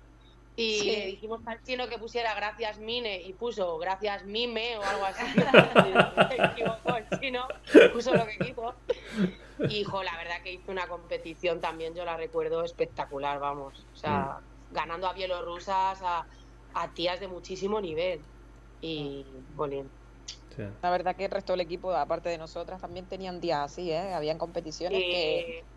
Y 0.58 0.78
Sí. 0.78 0.90
le 0.90 1.06
dijimos 1.06 1.46
al 1.46 1.62
chino 1.62 1.86
que 1.86 1.98
pusiera 1.98 2.34
gracias 2.34 2.78
Mine 2.78 3.20
y 3.20 3.34
puso 3.34 3.76
gracias 3.76 4.24
Mime 4.24 4.78
o 4.78 4.82
algo 4.82 5.04
así. 5.04 5.22
Se 5.34 6.42
equivocó 6.44 6.96
el 6.96 7.20
chino, 7.20 7.46
puso 7.92 8.14
lo 8.14 8.24
que 8.26 8.38
quiso. 8.38 8.74
Y 9.68 9.84
jo, 9.84 10.02
la 10.02 10.16
verdad 10.16 10.42
que 10.42 10.52
hizo 10.54 10.72
una 10.72 10.86
competición 10.88 11.60
también, 11.60 11.94
yo 11.94 12.06
la 12.06 12.16
recuerdo 12.16 12.64
espectacular, 12.64 13.38
vamos. 13.38 13.86
O 13.92 13.96
sea, 13.96 14.38
ganando 14.70 15.06
a 15.08 15.12
bielorrusas, 15.12 16.00
a, 16.02 16.26
a 16.72 16.94
tías 16.94 17.20
de 17.20 17.28
muchísimo 17.28 17.78
nivel. 17.82 18.24
Y, 18.80 19.26
bolín. 19.48 19.90
Sí. 20.56 20.62
La 20.82 20.90
verdad 20.90 21.16
que 21.16 21.26
el 21.26 21.30
resto 21.30 21.52
del 21.52 21.60
equipo, 21.60 21.92
aparte 21.92 22.28
de 22.30 22.38
nosotras, 22.38 22.80
también 22.80 23.08
tenían 23.08 23.40
días 23.40 23.60
así, 23.72 23.90
¿eh? 23.92 24.14
Habían 24.14 24.38
competiciones 24.38 25.00
que, 25.02 25.40
Eh, 25.40 25.68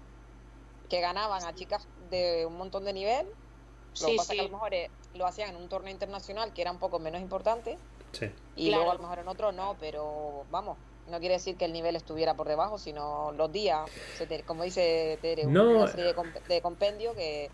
que 0.90 1.02
ganaban 1.02 1.44
a 1.46 1.54
chicas 1.54 1.90
de 1.96 2.46
un 2.46 2.58
montón 2.58 2.86
de 2.86 2.94
nivel. 2.94 3.28
Lo 3.28 4.08
que 4.08 4.12
sí, 4.14 4.18
pasa 4.18 4.34
es 4.34 4.38
que 4.38 4.42
a 4.42 4.46
sí. 4.46 4.50
lo 4.52 4.58
mejor 4.58 4.74
eh, 4.74 4.92
lo 5.14 5.26
hacían 5.26 5.50
en 5.52 5.58
un 5.58 5.70
torneo 5.70 5.92
internacional 5.94 6.54
que 6.54 6.62
era 6.62 6.72
un 6.72 6.80
poco 6.80 7.00
menos 7.00 7.22
importante 7.22 7.78
Sí. 8.14 8.28
y 8.56 8.68
Claro. 8.70 8.78
luego 8.84 8.92
a 8.92 8.96
lo 8.96 9.02
mejor 9.02 9.20
en 9.20 9.28
otro 9.28 9.52
no, 9.52 9.78
pero 9.78 10.46
vamos, 10.50 10.80
no 11.06 11.20
quiere 11.20 11.36
decir 11.36 11.58
que 11.58 11.66
el 11.66 11.74
nivel 11.74 11.96
estuviera 11.96 12.36
por 12.36 12.48
debajo, 12.48 12.78
sino 12.78 13.32
los 13.34 13.52
días, 13.52 13.92
se 14.14 14.28
te- 14.28 14.46
como 14.46 14.64
dice 14.64 15.20
Tere, 15.22 15.48
No. 15.48 15.64
una 15.78 15.88
serie 15.88 16.08
de, 16.08 16.16
comp- 16.16 16.44
de 16.46 16.62
compendio 16.62 17.16
que 17.16 17.54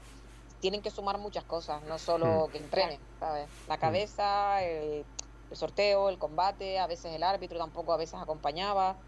tienen 0.60 0.82
que 0.82 0.92
sumar 0.92 1.18
muchas 1.20 1.46
cosas, 1.46 1.84
no 1.84 2.00
solo 2.00 2.48
Mm. 2.48 2.52
que 2.52 2.58
entrenen, 2.60 3.08
¿sabes? 3.20 3.50
La 3.66 3.78
cabeza, 3.80 4.64
el, 4.64 5.08
el 5.56 5.60
sorteo, 5.60 6.10
el 6.10 6.20
combate, 6.20 6.80
a 6.80 6.88
veces 6.88 7.14
el 7.16 7.24
árbitro 7.24 7.60
tampoco 7.60 7.94
a 7.94 7.98
veces 7.98 8.20
acompañaba, 8.22 9.04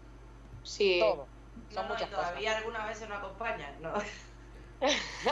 Sí. 0.62 0.92
todo. 0.98 1.34
Son 1.68 1.86
no, 1.86 2.02
y 2.02 2.06
muchas 2.06 2.10
cosas. 2.12 2.46
todavía 2.46 2.56
algunas 2.58 2.86
veces 2.88 3.08
no 3.08 3.16
acompañan. 3.16 3.80
¿no? 3.82 3.94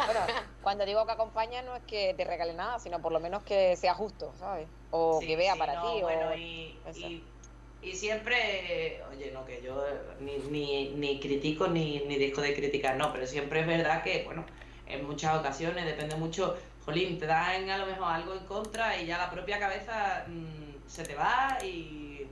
Bueno, 0.05 0.37
cuando 0.61 0.85
digo 0.87 1.05
que 1.07 1.13
acompaña 1.13 1.63
no 1.63 1.75
es 1.77 1.83
que 1.85 2.15
te 2.15 2.25
regale 2.25 2.55
nada, 2.55 2.79
sino 2.79 3.03
por 3.03 3.13
lo 3.13 3.21
menos 3.21 3.43
que 3.45 3.77
sea 3.77 3.95
justo, 3.95 4.37
¿sabes? 4.37 4.71
O 4.91 5.23
Sí, 5.23 5.27
que 5.27 5.37
vea 5.37 5.57
sí, 5.57 5.59
para 5.59 5.81
no, 5.81 5.81
ti. 5.81 6.01
bueno, 6.01 6.35
o... 6.35 6.37
y, 6.37 6.83
y- 6.93 7.33
y 7.81 7.95
siempre, 7.95 9.03
oye, 9.05 9.31
no, 9.33 9.45
que 9.45 9.63
yo 9.63 9.85
ni, 10.19 10.39
ni, 10.39 10.95
ni 10.95 11.21
critico 11.21 11.69
ni, 11.69 12.01
ni 12.07 12.17
dejo 12.19 12.41
de 12.41 12.55
criticar, 12.55 12.97
no, 12.97 13.13
pero 13.13 13.27
siempre 13.27 13.61
es 13.61 13.67
verdad 13.67 14.03
que, 14.03 14.25
bueno, 14.25 14.47
en 14.87 15.07
muchas 15.07 15.39
ocasiones 15.39 15.85
depende 15.85 16.17
mucho, 16.17 16.57
jolín, 16.81 17.19
te 17.19 17.27
dan 17.27 17.69
a 17.71 17.79
lo 17.79 17.87
mejor 17.87 18.05
algo 18.13 18.35
en 18.35 18.47
contra 18.47 19.01
y 19.01 19.07
ya 19.07 19.19
la 19.19 19.31
propia 19.31 19.59
cabeza 19.61 20.25
mm, 20.27 20.66
se 20.87 21.05
te 21.05 21.15
va 21.15 21.59
y, 21.65 22.27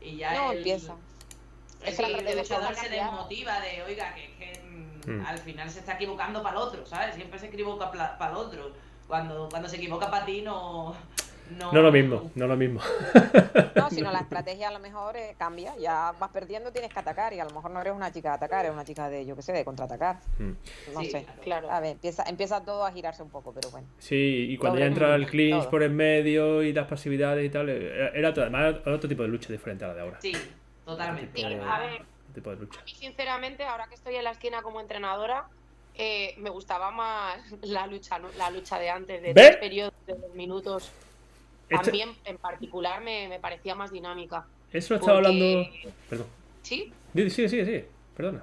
y 0.00 0.16
ya 0.16 0.34
No, 0.34 0.52
el, 0.52 0.58
empieza. 0.58 0.94
el, 1.82 1.88
Es 1.88 1.96
que 1.96 2.02
la 2.08 2.18
el 2.18 2.38
luchador 2.38 2.72
ha 2.72 2.74
se 2.74 2.88
desmotiva 2.88 3.60
de, 3.60 3.82
oiga, 3.82 4.14
que, 4.14 4.34
que 4.36 4.60
Mm. 5.06 5.24
al 5.24 5.38
final 5.38 5.70
se 5.70 5.78
está 5.78 5.94
equivocando 5.94 6.42
para 6.42 6.56
el 6.58 6.62
otro, 6.62 6.84
¿sabes? 6.84 7.14
Siempre 7.14 7.38
se 7.38 7.46
equivoca 7.46 7.90
para 7.90 8.30
el 8.30 8.36
otro. 8.36 8.72
Cuando, 9.08 9.48
cuando 9.48 9.66
se 9.66 9.76
equivoca 9.76 10.10
para 10.10 10.26
ti 10.26 10.42
no... 10.42 10.94
No, 11.58 11.72
No 11.72 11.82
lo 11.82 11.90
mismo, 11.92 12.30
no 12.34 12.46
lo 12.46 12.56
mismo. 12.56 12.80
No, 13.74 13.88
sino 13.90 14.10
la 14.12 14.20
estrategia 14.20 14.68
a 14.68 14.72
lo 14.72 14.78
mejor 14.78 15.16
eh, 15.16 15.34
cambia, 15.38 15.74
ya 15.76 16.12
vas 16.18 16.30
perdiendo, 16.30 16.70
tienes 16.72 16.92
que 16.92 16.98
atacar 16.98 17.32
y 17.32 17.40
a 17.40 17.44
lo 17.44 17.50
mejor 17.50 17.70
no 17.70 17.80
eres 17.80 17.92
una 17.94 18.12
chica 18.12 18.30
de 18.30 18.34
atacar, 18.36 18.64
eres 18.64 18.74
una 18.74 18.84
chica 18.84 19.08
de, 19.08 19.24
yo 19.26 19.34
qué 19.36 19.42
sé, 19.42 19.52
de 19.52 19.64
contraatacar. 19.64 20.18
Mm. 20.38 20.50
No 20.94 21.00
Sí, 21.00 21.10
sé. 21.10 21.26
Claro. 21.42 21.70
A 21.70 21.80
ver, 21.80 21.92
empieza, 21.92 22.24
empieza 22.28 22.62
todo 22.64 22.84
a 22.84 22.92
girarse 22.92 23.22
un 23.22 23.30
poco, 23.30 23.52
pero 23.52 23.70
bueno. 23.70 23.86
Sí, 23.98 24.46
y 24.50 24.56
cuando 24.58 24.76
Todo 24.76 24.80
ya 24.84 24.86
entra 24.88 25.14
el 25.14 25.26
clinch 25.26 25.60
todo. 25.62 25.70
por 25.70 25.82
en 25.82 25.96
medio 25.96 26.62
y 26.62 26.72
las 26.72 26.86
pasividades 26.86 27.44
y 27.46 27.50
tal, 27.50 27.68
era, 27.68 28.08
era 28.10 28.28
además 28.28 28.76
era 28.84 28.94
otro 28.94 29.08
tipo 29.08 29.22
de 29.22 29.28
lucha 29.28 29.52
diferente 29.52 29.84
a 29.84 29.88
la 29.88 29.94
de 29.94 30.00
ahora. 30.02 30.18
Sí, 30.20 30.32
totalmente. 30.84 31.40
Sí, 31.40 31.46
Eh, 31.46 31.60
a 31.66 31.78
ver, 31.80 31.94
Otro 32.02 32.34
tipo 32.34 32.50
de 32.50 32.56
lucha. 32.56 32.80
a 32.80 32.84
mí 32.84 32.92
sinceramente, 32.94 33.64
ahora 33.64 33.86
que 33.88 33.94
estoy 33.94 34.14
en 34.16 34.24
la 34.24 34.32
esquina 34.32 34.62
como 34.62 34.80
entrenadora, 34.80 35.46
eh, 35.94 36.34
me 36.38 36.50
gustaba 36.50 36.90
más 36.90 37.38
la 37.62 37.86
lucha, 37.86 38.18
¿no? 38.18 38.28
la 38.36 38.50
lucha 38.50 38.78
de 38.78 38.90
antes, 38.90 39.20
de 39.22 39.28
¿Ve? 39.32 39.34
tres 39.34 39.56
periodos 39.56 39.94
de 40.06 40.14
dos 40.14 40.34
minutos. 40.34 40.90
Esto- 41.70 41.84
También, 41.84 42.10
en 42.24 42.36
particular, 42.38 43.00
me, 43.02 43.28
me 43.28 43.38
parecía 43.40 43.74
más 43.74 43.90
dinámica. 43.92 44.44
Eso 44.72 44.94
lo 44.94 45.00
estaba 45.00 45.20
porque- 45.22 45.28
hablando. 45.28 46.00
Perdón. 46.08 46.26
Sí, 46.62 46.92
Sigue, 47.14 47.30
sigue, 47.30 47.48
sigue. 47.48 47.88
Perdona. 48.16 48.42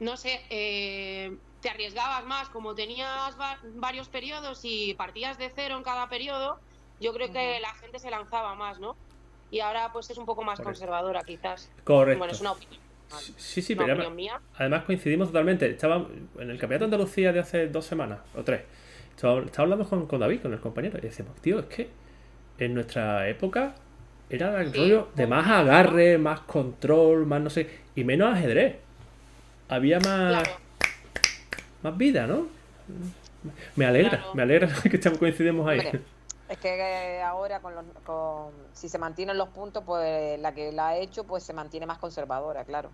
no 0.00 0.16
sé, 0.16 0.40
eh, 0.50 1.36
te 1.60 1.70
arriesgabas 1.70 2.24
más, 2.26 2.48
como 2.50 2.74
tenías 2.74 3.38
va- 3.40 3.58
varios 3.76 4.08
periodos 4.08 4.60
y 4.64 4.94
partías 4.94 5.38
de 5.38 5.50
cero 5.54 5.76
en 5.76 5.82
cada 5.82 6.08
periodo, 6.08 6.58
yo 7.00 7.12
creo 7.14 7.32
que 7.32 7.58
la 7.60 7.72
gente 7.74 7.98
se 7.98 8.10
lanzaba 8.10 8.54
más, 8.54 8.80
¿no? 8.80 8.96
Y 9.50 9.60
ahora 9.60 9.90
pues 9.92 10.10
es 10.10 10.18
un 10.18 10.26
poco 10.26 10.42
más 10.42 10.58
Correcto. 10.58 10.78
conservadora 10.80 11.22
quizás. 11.22 11.70
Correcto. 11.84 12.18
Bueno, 12.18 12.32
es 12.32 12.40
una 12.40 12.52
opinión, 12.52 12.80
Sí, 13.36 13.62
sí, 13.62 13.74
una 13.74 13.84
pero 13.84 13.94
además, 14.00 14.14
mía. 14.16 14.40
además 14.56 14.84
coincidimos 14.84 15.28
totalmente. 15.28 15.70
Estaba 15.70 15.96
en 16.38 16.50
el 16.50 16.58
Campeonato 16.58 16.78
de 16.80 16.84
Andalucía 16.96 17.32
de 17.32 17.40
hace 17.40 17.68
dos 17.68 17.86
semanas 17.86 18.18
o 18.34 18.42
tres. 18.42 18.62
Estaba, 19.14 19.40
estaba 19.40 19.62
hablando 19.64 19.88
con, 19.88 20.06
con 20.06 20.18
David, 20.20 20.42
con 20.42 20.52
el 20.52 20.60
compañero, 20.60 20.98
y 20.98 21.02
decíamos, 21.02 21.36
tío, 21.40 21.60
es 21.60 21.66
que 21.66 21.88
en 22.58 22.74
nuestra 22.74 23.28
época 23.28 23.74
era 24.30 24.60
el 24.60 24.72
Sí. 24.72 24.78
rollo 24.78 25.08
de 25.14 25.26
más 25.26 25.46
agarre, 25.48 26.18
más 26.18 26.40
control, 26.40 27.26
más 27.26 27.40
no 27.40 27.50
sé, 27.50 27.68
y 27.94 28.04
menos 28.04 28.34
ajedrez. 28.34 28.76
Había 29.68 29.98
más, 30.00 30.42
Claro, 30.42 30.50
más 31.82 31.96
vida, 31.96 32.26
¿no? 32.26 32.46
Me 33.76 33.84
alegra, 33.86 34.10
Claro. 34.18 34.34
me 34.34 34.42
alegra 34.42 34.68
que 34.90 34.96
estamos 34.96 35.18
coincidimos 35.18 35.68
ahí. 35.68 35.78
Hombre, 35.80 36.00
es 36.48 36.58
que 36.58 36.68
eh, 37.18 37.22
ahora 37.22 37.60
con 37.60 37.74
los, 37.74 37.84
con, 38.04 38.52
si 38.72 38.88
se 38.88 38.98
mantienen 38.98 39.36
los 39.38 39.48
puntos, 39.50 39.82
pues 39.84 40.38
la 40.40 40.52
que 40.54 40.72
la 40.72 40.88
ha 40.88 40.96
hecho, 40.96 41.24
pues 41.24 41.42
se 41.42 41.52
mantiene 41.52 41.86
más 41.86 41.98
conservadora, 41.98 42.64
claro. 42.64 42.90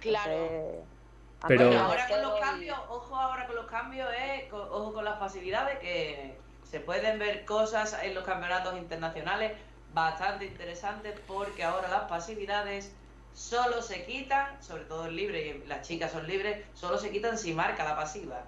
claro. 0.00 0.32
Entonces, 0.32 1.68
Pero- 1.68 1.78
ahora 1.78 2.08
con 2.08 2.22
los 2.22 2.40
cambios, 2.40 2.78
ojo 2.88 3.16
ahora 3.16 3.46
con 3.46 3.56
los 3.56 3.66
cambios, 3.66 4.08
eh, 4.18 4.48
ojo 4.52 4.92
con 4.94 5.04
las 5.04 5.18
facilidades, 5.18 5.78
que 5.78 6.36
se 6.74 6.80
pueden 6.80 7.20
ver 7.20 7.44
cosas 7.44 7.96
en 8.02 8.16
los 8.16 8.24
campeonatos 8.24 8.76
internacionales 8.76 9.52
bastante 9.92 10.46
interesantes 10.46 11.14
porque 11.24 11.62
ahora 11.62 11.86
las 11.86 12.08
pasividades 12.08 12.90
solo 13.32 13.80
se 13.80 14.04
quitan, 14.04 14.60
sobre 14.60 14.82
todo 14.86 15.06
el 15.06 15.14
libre, 15.14 15.62
y 15.64 15.68
las 15.68 15.86
chicas 15.86 16.10
son 16.10 16.26
libres, 16.26 16.66
solo 16.74 16.98
se 16.98 17.12
quitan 17.12 17.38
si 17.38 17.54
marca 17.54 17.84
la 17.84 17.94
pasiva. 17.94 18.42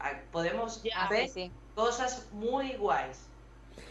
Ah, 0.00 0.12
Podemos 0.32 0.82
Ya. 0.84 1.06
Sí. 1.28 1.52
cosas 1.74 2.28
muy 2.32 2.72
guays. 2.76 3.18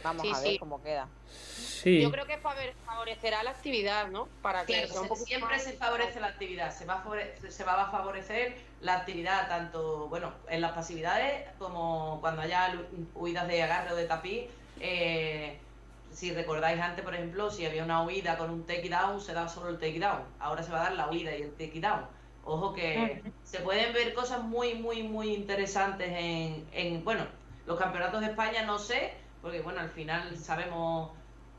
Vamos 0.03 0.21
Sí, 0.23 0.31
a 0.33 0.39
ver 0.39 0.51
sí. 0.51 0.57
cómo 0.59 0.81
queda. 0.81 1.07
Sí, 1.27 2.01
Yo 2.01 2.11
creo 2.11 2.25
que 2.25 2.37
favorecerá 2.37 3.43
la 3.43 3.51
actividad, 3.51 4.07
¿no? 4.07 4.27
Para 4.41 4.65
que 4.65 4.73
Claro, 4.73 4.87
sea 4.87 5.01
un 5.01 5.03
se- 5.07 5.09
poco 5.09 5.25
siempre 5.25 5.49
más- 5.55 5.63
se 5.63 5.73
favorece 5.73 6.19
la 6.19 6.27
actividad, 6.27 6.71
se 6.71 6.85
va, 6.85 6.95
a 6.95 7.03
favore- 7.03 7.35
se 7.49 7.63
va 7.63 7.81
a 7.83 7.91
favorecer 7.91 8.55
la 8.81 8.95
actividad 8.97 9.47
tanto, 9.47 10.07
bueno, 10.07 10.31
en 10.49 10.61
las 10.61 10.71
pasividades 10.73 11.47
como 11.59 12.19
cuando 12.21 12.41
haya 12.41 12.73
huidas 13.13 13.47
de 13.47 13.63
agarre 13.63 13.91
o 13.93 13.95
de 13.95 14.05
tapiz. 14.05 14.45
eh, 14.81 15.57
si 16.11 16.33
recordáis 16.33 16.79
antes, 16.81 17.03
por 17.03 17.13
ejemplo, 17.15 17.49
si 17.49 17.65
había 17.65 17.83
una 17.83 18.03
huida 18.03 18.37
con 18.37 18.49
un 18.49 18.65
takedown, 18.65 19.21
se 19.21 19.33
da 19.33 19.47
solo 19.47 19.69
el 19.69 19.79
takedown. 19.79 20.23
Ahora 20.39 20.63
se 20.63 20.71
va 20.71 20.79
a 20.81 20.83
dar 20.83 20.93
la 20.93 21.09
huida 21.09 21.35
y 21.35 21.41
el 21.43 21.51
takedown. 21.55 22.05
Ojo 22.43 22.73
que 22.73 23.21
se 23.43 23.59
pueden 23.59 23.93
ver 23.93 24.13
cosas 24.13 24.41
muy, 24.43 24.73
muy, 24.75 25.03
muy 25.03 25.33
interesantes 25.33 26.09
en, 26.09 26.67
en, 26.73 27.03
bueno, 27.05 27.25
los 27.65 27.77
campeonatos 27.79 28.19
de 28.21 28.27
España 28.27 28.63
no 28.63 28.77
sé, 28.79 29.13
porque 29.45 29.61
bueno, 29.61 29.79
al 29.79 29.91
final 29.91 30.35
sabemos 30.37 31.11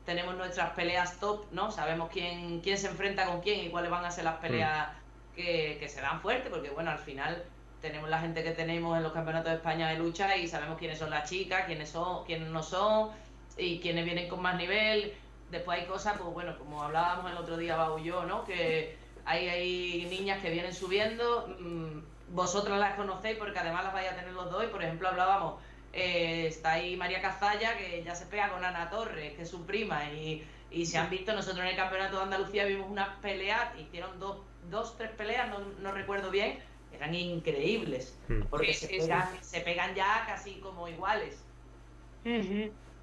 tenemos 0.05 0.35
nuestras 0.35 0.71
peleas 0.71 1.21
top, 1.21 1.45
¿no? 1.53 1.71
Sabemos 1.71 2.09
quién, 2.11 2.59
quién 2.59 2.77
se 2.77 2.87
enfrenta 2.87 3.25
con 3.25 3.39
quién 3.39 3.65
y 3.65 3.69
cuáles 3.69 3.89
van 3.89 4.03
a 4.03 4.11
ser 4.11 4.25
las 4.25 4.35
peleas 4.39 4.89
que, 5.33 5.77
que 5.79 5.87
se 5.87 6.01
dan 6.01 6.19
fuertes, 6.19 6.51
porque 6.51 6.69
bueno, 6.69 6.91
al 6.91 6.99
final 6.99 7.45
tenemos 7.81 8.09
la 8.09 8.19
gente 8.19 8.43
que 8.43 8.51
tenemos 8.51 8.97
en 8.97 9.03
los 9.03 9.13
campeonatos 9.13 9.51
de 9.51 9.55
España 9.59 9.87
de 9.87 9.99
lucha 9.99 10.35
y 10.35 10.49
sabemos 10.49 10.77
quiénes 10.77 10.99
son 10.99 11.11
las 11.11 11.29
chicas, 11.29 11.63
quiénes 11.65 11.87
son, 11.87 12.25
quiénes 12.25 12.49
no 12.49 12.61
son 12.61 13.11
y 13.57 13.79
quiénes 13.79 14.03
vienen 14.03 14.27
con 14.27 14.41
más 14.41 14.57
nivel. 14.57 15.13
Después 15.49 15.79
hay 15.79 15.85
cosas, 15.85 16.17
pues 16.17 16.33
bueno, 16.33 16.59
como 16.59 16.83
hablábamos 16.83 17.31
el 17.31 17.37
otro 17.37 17.55
día, 17.55 17.77
Bau 17.77 17.99
y 17.99 18.03
yo, 18.03 18.25
¿no? 18.25 18.43
Que 18.43 18.97
hay, 19.23 19.47
hay 19.47 20.07
niñas 20.09 20.41
que 20.41 20.49
vienen 20.49 20.73
subiendo, 20.73 21.55
mm, 21.57 22.35
vosotras 22.35 22.79
las 22.79 22.95
conocéis 22.95 23.37
porque 23.37 23.59
además 23.59 23.85
las 23.85 23.93
vais 23.93 24.11
a 24.11 24.15
tener 24.15 24.33
los 24.33 24.51
dos 24.51 24.65
y 24.65 24.67
por 24.67 24.83
ejemplo 24.83 25.07
hablábamos, 25.07 25.61
eh, 25.97 26.47
está 26.47 26.73
ahí 26.73 26.95
María 26.97 27.21
Cazalla 27.21 27.77
que 27.77 28.03
ya 28.03 28.15
se 28.15 28.25
pega 28.27 28.49
con 28.51 28.63
Ana 28.65 28.89
Torres, 28.89 29.33
que 29.35 29.43
es 29.43 29.49
su 29.49 29.65
prima 29.65 30.11
y, 30.11 30.47
y 30.69 30.85
se 30.85 30.97
han 30.97 31.09
visto, 31.09 31.33
nosotros 31.33 31.61
en 31.61 31.67
el 31.71 31.75
Campeonato 31.75 32.17
de 32.17 32.23
Andalucía 32.23 32.65
vimos 32.65 32.89
unas 32.89 33.09
peleas, 33.19 33.77
hicieron 33.79 34.19
dos, 34.19 34.45
dos 34.69 34.97
tres 34.97 35.11
peleas, 35.11 35.49
no, 35.49 35.59
no 35.79 35.91
recuerdo 35.91 36.31
bien, 36.31 36.59
eran 36.91 37.13
increíbles, 37.15 38.19
Hmm. 38.27 38.43
porque 38.49 38.73
Sí, 38.73 38.87
se, 38.87 38.87
sí, 38.87 38.99
pegan, 38.99 39.43
se 39.43 39.61
pegan 39.61 39.95
ya 39.95 40.25
casi 40.27 40.59
como 40.59 40.87
iguales. 40.87 41.45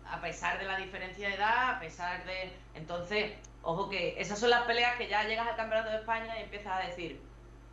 A 0.04 0.20
pesar 0.20 0.59
de 0.59 0.64
la 0.66 0.76
diferencia 0.76 1.28
de 1.28 1.35
edad, 1.35 1.70
a 1.76 1.80
pesar 1.80 2.24
de... 2.26 2.52
Entonces, 2.74 3.33
ojo 3.62 3.88
que 3.88 4.20
esas 4.20 4.38
son 4.38 4.50
las 4.50 4.62
peleas 4.66 4.96
que 4.96 5.09
ya 5.09 5.24
llegas 5.26 5.48
al 5.48 5.57
Campeonato 5.57 5.90
de 5.90 5.96
España 5.98 6.38
y 6.38 6.42
empiezas 6.42 6.72
a 6.74 6.87
decir, 6.87 7.26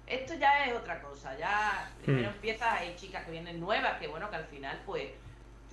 esto 0.08 0.34
ya 0.40 0.66
es 0.66 0.74
otra 0.74 1.02
cosa, 1.02 1.38
ya 1.38 1.90
primero 2.04 2.30
Mm. 2.30 2.34
empiezas, 2.34 2.80
hay 2.80 2.96
chicas 2.96 3.24
que 3.26 3.32
vienen 3.32 3.60
nuevas, 3.60 4.00
que 4.00 4.08
bueno, 4.08 4.30
que 4.30 4.36
al 4.36 4.46
final 4.46 4.80
pues 4.86 5.04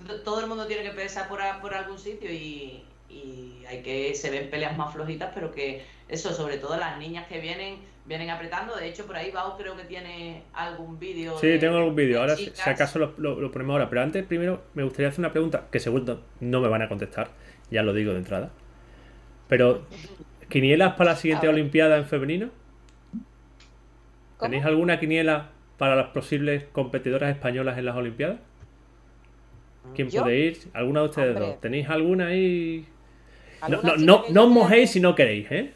to- 0.07 0.21
todo 0.21 0.39
el 0.41 0.47
mundo 0.47 0.65
tiene 0.65 0.83
que 0.83 0.91
pensar 0.91 1.27
por, 1.27 1.41
a- 1.41 1.59
por 1.61 1.73
algún 1.73 1.99
sitio 1.99 2.31
y, 2.31 2.83
y 3.09 3.63
hay 3.67 3.81
que, 3.81 4.13
se 4.15 4.29
ven 4.29 4.49
peleas 4.49 4.77
más 4.77 4.93
flojitas, 4.93 5.31
pero 5.33 5.51
que 5.51 5.83
eso, 6.07 6.33
sobre 6.33 6.57
todo 6.57 6.77
las 6.77 6.97
niñas 6.97 7.27
que 7.27 7.39
vienen, 7.41 7.79
vienen 8.05 8.29
apretando, 8.29 8.75
de 8.75 8.87
hecho 8.87 9.05
por 9.05 9.15
ahí 9.17 9.29
Bau 9.31 9.57
creo 9.57 9.75
que 9.75 9.83
tiene 9.83 10.43
algún 10.53 10.97
vídeo. 10.99 11.37
Sí, 11.37 11.47
de- 11.47 11.59
tengo 11.59 11.77
algún 11.77 11.95
vídeo. 11.95 12.15
de 12.15 12.19
Ahora, 12.21 12.35
si, 12.35 12.45
chicas. 12.45 12.63
si 12.63 12.69
acaso, 12.69 12.97
lo, 12.99 13.13
lo- 13.17 13.39
lo 13.41 13.51
ponemos 13.51 13.73
ahora. 13.73 13.89
Pero 13.89 14.01
antes, 14.01 14.25
primero, 14.25 14.63
me 14.73 14.83
gustaría 14.83 15.09
hacer 15.09 15.19
una 15.19 15.31
pregunta 15.31 15.65
que 15.71 15.79
seguro 15.79 16.21
no 16.39 16.61
me 16.61 16.67
van 16.69 16.81
a 16.81 16.87
contestar. 16.89 17.29
Ya 17.69 17.83
lo 17.83 17.93
digo 17.93 18.13
de 18.13 18.19
entrada. 18.19 18.49
Pero, 19.47 19.85
¿quinielas 20.49 20.93
para 20.95 21.11
la 21.11 21.15
siguiente. 21.17 21.47
Olimpiada 21.47 21.97
en 21.97 22.05
femenino? 22.05 22.49
¿Cómo? 24.39 24.49
¿Tenéis 24.49 24.65
alguna 24.65 24.99
quiniela 24.99 25.51
para 25.77 25.95
las 25.95 26.07
posibles 26.07 26.63
competidoras 26.71 27.29
españolas 27.35 27.77
en 27.77 27.85
las 27.85 27.95
Olimpiadas? 27.95 28.39
¿Quién 29.95 30.09
¿Yo? 30.09 30.23
puede 30.23 30.37
ir? 30.37 30.69
¿Alguna 30.73 31.01
de 31.01 31.05
ustedes 31.07 31.35
Hombre. 31.35 31.47
dos? 31.47 31.61
¿Tenéis 31.61 31.89
alguna 31.89 32.27
ahí? 32.27 32.87
No, 33.61 33.65
¿Alguna 33.65 33.95
no, 33.97 33.97
no, 33.97 34.23
no 34.29 34.43
os 34.45 34.49
mojéis 34.49 34.89
que- 34.89 34.93
si 34.93 34.99
no 34.99 35.15
queréis, 35.15 35.51
¿eh? 35.51 35.73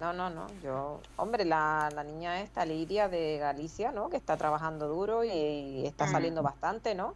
No, 0.00 0.12
no, 0.12 0.30
no. 0.30 0.46
Yo, 0.62 1.00
hombre, 1.16 1.44
la, 1.44 1.88
la 1.94 2.04
niña 2.04 2.40
esta, 2.40 2.64
Liria 2.64 3.08
de 3.08 3.38
Galicia, 3.38 3.90
¿no? 3.92 4.08
Que 4.10 4.16
está 4.16 4.36
trabajando 4.36 4.86
duro 4.88 5.24
y 5.24 5.84
está 5.86 6.06
Mm. 6.06 6.12
saliendo 6.12 6.42
bastante, 6.42 6.94
¿no? 6.94 7.14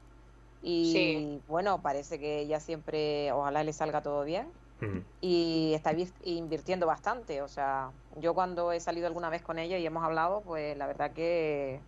Y 0.62 0.92
Sí. 0.92 1.40
bueno, 1.48 1.80
parece 1.82 2.18
que 2.18 2.40
ella 2.40 2.60
siempre, 2.60 3.30
ojalá 3.32 3.62
le 3.64 3.72
salga 3.72 4.02
todo 4.02 4.24
bien. 4.24 4.48
Mm. 4.82 4.98
Y 5.20 5.72
está 5.74 5.94
invirtiendo 6.24 6.86
bastante. 6.86 7.42
O 7.42 7.48
sea, 7.48 7.90
yo 8.20 8.34
cuando 8.34 8.72
he 8.72 8.80
salido 8.80 9.06
alguna 9.06 9.30
vez 9.30 9.42
con 9.42 9.58
ella 9.58 9.78
y 9.78 9.86
hemos 9.86 10.04
hablado, 10.04 10.42
pues 10.42 10.76
la 10.76 10.86
verdad 10.86 11.12
que 11.12 11.80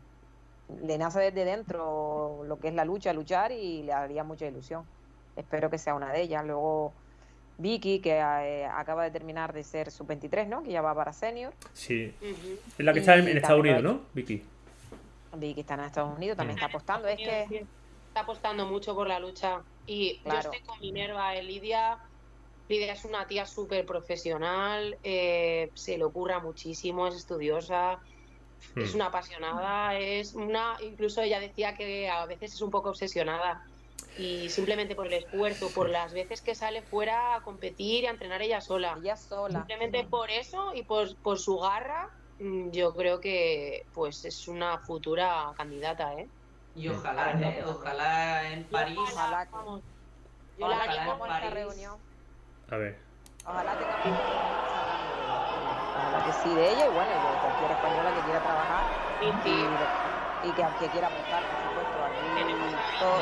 le 0.82 0.98
nace 0.98 1.20
desde 1.20 1.44
dentro 1.44 2.42
lo 2.46 2.58
que 2.58 2.68
es 2.68 2.74
la 2.74 2.84
lucha, 2.84 3.12
luchar 3.12 3.52
y 3.52 3.82
le 3.82 3.92
haría 3.92 4.24
mucha 4.24 4.46
ilusión. 4.46 4.84
Espero 5.36 5.68
que 5.70 5.78
sea 5.78 5.94
una 5.94 6.12
de 6.12 6.22
ellas. 6.22 6.44
Luego 6.44 6.92
Vicky, 7.58 8.00
que 8.00 8.16
eh, 8.18 8.64
acaba 8.66 9.04
de 9.04 9.10
terminar 9.10 9.52
de 9.52 9.62
ser 9.64 9.90
sub-23, 9.90 10.46
¿no? 10.46 10.62
Que 10.62 10.70
ya 10.70 10.82
va 10.82 10.94
para 10.94 11.12
senior. 11.12 11.52
Sí. 11.72 12.14
Es 12.78 12.84
la 12.84 12.92
que 12.92 13.00
está 13.00 13.16
en, 13.16 13.28
Y 13.28 13.30
en 13.32 13.36
Estados 13.36 13.60
Unidos, 13.60 13.82
¿no? 13.82 14.00
Vicky. 14.14 14.42
Vicky 15.36 15.60
está 15.60 15.74
en 15.74 15.80
Estados 15.80 16.16
Unidos, 16.16 16.36
también 16.36 16.58
está 16.58 16.66
apostando. 16.66 17.08
Es 17.08 17.16
que 17.18 17.66
Está 18.08 18.20
apostando 18.22 18.66
mucho 18.66 18.94
por 18.94 19.08
la 19.08 19.18
lucha. 19.18 19.60
Y 19.88 20.18
Claro. 20.20 20.42
yo 20.44 20.52
estoy 20.52 20.66
con 20.66 20.80
Minerva, 20.80 21.34
eh, 21.34 21.42
Lidia. 22.68 22.92
Es 22.92 23.04
una 23.04 23.26
tía 23.26 23.46
súper 23.46 23.84
profesional, 23.86 24.96
eh, 25.02 25.68
se 25.74 25.98
le 25.98 26.04
ocurra 26.04 26.40
muchísimo, 26.40 27.06
es 27.06 27.14
estudiosa, 27.16 27.98
es 28.76 28.92
Mm. 28.92 28.96
una 28.96 29.06
apasionada, 29.06 29.98
es 29.98 30.34
una, 30.34 30.76
incluso 30.80 31.22
ella 31.22 31.40
decía 31.40 31.74
que 31.74 32.08
a 32.08 32.26
veces 32.26 32.54
es 32.54 32.60
un 32.62 32.70
poco 32.70 32.90
obsesionada 32.90 33.60
y 34.16 34.48
simplemente 34.50 34.94
por 34.94 35.06
el 35.08 35.14
esfuerzo, 35.14 35.72
por 35.72 35.90
las 35.90 36.12
veces 36.12 36.42
que 36.42 36.54
sale 36.54 36.82
fuera 36.82 37.36
a 37.36 37.40
competir 37.42 38.04
y 38.04 38.06
a 38.06 38.10
entrenar 38.10 38.42
ella 38.42 38.60
sola. 38.60 38.94
ella 39.02 39.16
sola. 39.16 39.58
Simplemente 39.60 40.06
por 40.08 40.30
eso 40.30 40.72
y 40.74 40.84
por, 40.84 41.08
por 41.20 41.38
su 41.38 41.58
garra, 41.58 42.06
mm, 42.38 42.70
yo 42.70 42.94
creo 42.94 43.20
que 43.20 43.82
pues 43.92 44.24
es 44.24 44.48
una 44.48 44.78
futura 44.80 45.52
candidata, 45.56 46.14
¿eh? 46.14 46.26
Y 46.74 46.88
ojalá, 46.88 47.32
¿eh? 47.40 47.64
ojalá 47.64 48.52
en 48.52 48.68
París. 48.68 48.98
Ojalá 48.98 49.48
vamos, 49.52 49.82
yo 50.56 50.68
la 50.68 50.76
Ojalá 50.76 51.02
animo 51.02 51.26
en 51.26 51.32
París. 51.32 51.50
reunión. 51.54 52.04
A 52.70 52.76
ver. 52.76 52.96
Ojalá 53.46 53.72
tengamos 53.76 54.20
Ojalá 55.94 56.24
que 56.24 56.32
sí 56.32 56.54
de 56.54 56.70
ella 56.72 56.86
y 56.86 56.90
bueno, 56.90 57.10
de 57.10 57.38
cualquier 57.40 57.70
española 57.70 58.10
que 58.14 58.20
quiera 58.24 58.40
trabajar 58.40 58.84
y, 59.20 59.26
y, 59.48 59.56
y 60.48 60.52
que, 60.52 60.62
que 60.80 60.88
quiera 60.90 61.06
apostar, 61.08 61.42
por 61.44 61.60
supuesto. 61.68 61.96
Aquí 62.04 62.18
todo, 62.98 63.20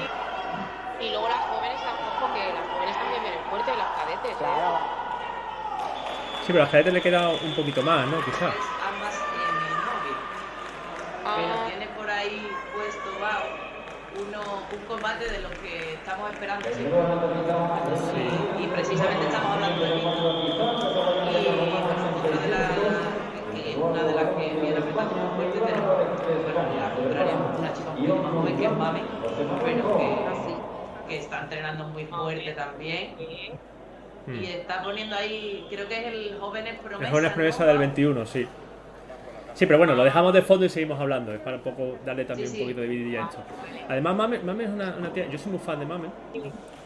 y 1.00 1.10
luego 1.10 1.28
las 1.28 1.40
jóvenes 1.50 1.80
tampoco, 1.82 2.32
que 2.34 2.52
las 2.52 2.66
jóvenes 2.70 2.96
también 2.96 3.22
vienen 3.22 3.44
fuertes, 3.50 3.76
las 3.76 3.90
cadetes. 3.98 4.30
¿eh? 4.32 4.36
claro, 4.38 4.78
Sí, 6.46 6.52
pero 6.52 6.62
a 6.62 6.66
la 6.66 6.70
cadete 6.72 6.90
le 6.92 7.00
queda 7.02 7.28
un 7.28 7.54
poquito 7.54 7.82
más, 7.82 8.06
¿no? 8.06 8.18
Quizás. 8.24 8.54
Ambas 8.82 9.14
tienen 9.30 9.78
novio. 9.86 10.14
Pero 11.22 11.54
Ah, 11.54 11.66
tiene 11.68 11.86
por 11.94 12.10
ahí 12.10 12.50
puesto 12.74 13.10
Bau 13.20 13.46
uno, 14.26 14.40
un 14.72 14.84
combate 14.86 15.30
de 15.30 15.38
los 15.40 15.52
que 15.52 15.94
estamos 15.94 16.30
esperando. 16.32 16.68
sí. 16.68 16.84
Precisamente 18.82 19.26
estamos 19.26 19.52
hablando 19.52 19.84
de. 19.84 19.96
Y 19.96 20.00
bueno, 20.02 20.18
otra 20.18 20.42
de 22.42 22.50
las 22.50 22.70
que 22.70 23.76
una 23.80 24.02
de 24.02 24.12
las 24.12 24.24
que 24.24 24.60
viene 24.60 24.76
apretando 24.76 25.14
muy 25.14 25.46
fuerte, 25.52 25.60
pero 25.64 25.86
bueno, 25.86 26.10
la 26.80 26.90
contraria, 26.96 27.34
una 27.58 27.72
chica 27.72 27.90
un 27.90 27.96
poquito 27.96 28.16
más 28.16 28.32
joven 28.32 28.56
que 28.56 28.64
es 28.64 28.72
Mami, 28.72 29.00
pero 29.64 29.98
que, 29.98 30.04
así. 30.04 30.54
que 31.08 31.16
está 31.18 31.42
entrenando 31.42 31.84
muy 31.88 32.06
fuerte 32.06 32.52
también. 32.52 33.14
Y 34.26 34.46
está 34.46 34.82
poniendo 34.82 35.14
ahí, 35.14 35.64
creo 35.70 35.86
que 35.86 35.98
es 36.00 36.06
el 36.06 36.38
Jóvenes 36.40 36.78
Promesa. 36.80 37.04
El 37.04 37.10
Jóvenes 37.10 37.30
¿no, 37.30 37.34
Promesa 37.36 37.64
del 37.66 37.76
Bau? 37.76 37.86
21, 37.86 38.26
sí. 38.26 38.48
Sí, 39.54 39.66
pero 39.66 39.78
bueno, 39.78 39.94
lo 39.94 40.02
dejamos 40.02 40.32
de 40.32 40.42
fondo 40.42 40.64
y 40.66 40.68
seguimos 40.68 40.98
hablando. 40.98 41.32
Es 41.32 41.40
para 41.40 41.58
un 41.58 41.62
poco 41.62 41.98
darle 42.04 42.24
también 42.24 42.48
Sí, 42.48 42.56
un 42.56 42.62
poquito 42.64 42.80
de 42.80 42.88
vidilla 42.88 43.26
a 43.26 43.28
esto. 43.28 43.38
Además, 43.88 44.16
Mame, 44.16 44.38
Mame 44.40 44.64
es 44.64 44.70
una, 44.70 44.96
una 44.98 45.12
tía. 45.12 45.28
Yo 45.28 45.38
soy 45.38 45.52
muy 45.52 45.60
fan 45.60 45.78
de 45.78 45.86
Mame. 45.86 46.08